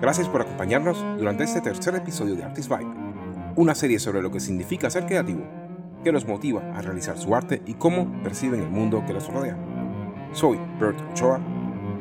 Gracias 0.00 0.28
por 0.28 0.40
acompañarnos 0.40 1.04
durante 1.18 1.44
este 1.44 1.60
tercer 1.60 1.94
episodio 1.94 2.34
de 2.34 2.44
Artist 2.44 2.70
Vibe, 2.70 2.90
una 3.56 3.74
serie 3.74 3.98
sobre 3.98 4.22
lo 4.22 4.30
que 4.30 4.40
significa 4.40 4.88
ser 4.88 5.04
creativo, 5.04 5.42
qué 6.02 6.10
los 6.10 6.26
motiva 6.26 6.62
a 6.74 6.80
realizar 6.80 7.18
su 7.18 7.34
arte 7.34 7.60
y 7.66 7.74
cómo 7.74 8.22
perciben 8.22 8.62
el 8.62 8.70
mundo 8.70 9.04
que 9.06 9.12
los 9.12 9.30
rodea. 9.30 9.58
Soy 10.32 10.58
Bert 10.78 11.00
Ochoa 11.10 11.40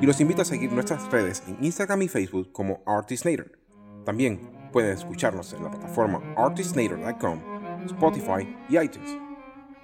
y 0.01 0.05
los 0.05 0.19
invito 0.21 0.41
a 0.41 0.45
seguir 0.45 0.71
nuestras 0.71 1.11
redes 1.11 1.43
en 1.47 1.57
Instagram 1.63 2.03
y 2.03 2.07
Facebook 2.07 2.51
como 2.51 2.81
Artistnader. 2.85 3.59
También 4.05 4.39
pueden 4.71 4.91
escucharnos 4.91 5.53
en 5.53 5.63
la 5.63 5.71
plataforma 5.71 6.21
artistnader.com, 6.37 7.39
Spotify 7.85 8.55
y 8.69 8.77
iTunes. 8.77 9.17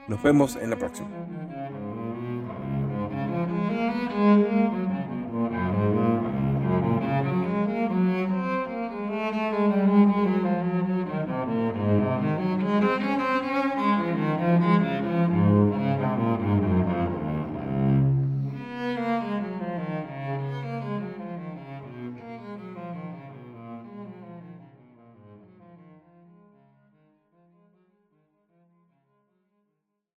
Nos 0.07 0.21
vemos 0.21 0.55
en 0.55 0.69
la 0.69 0.77
próxima. 0.77 1.09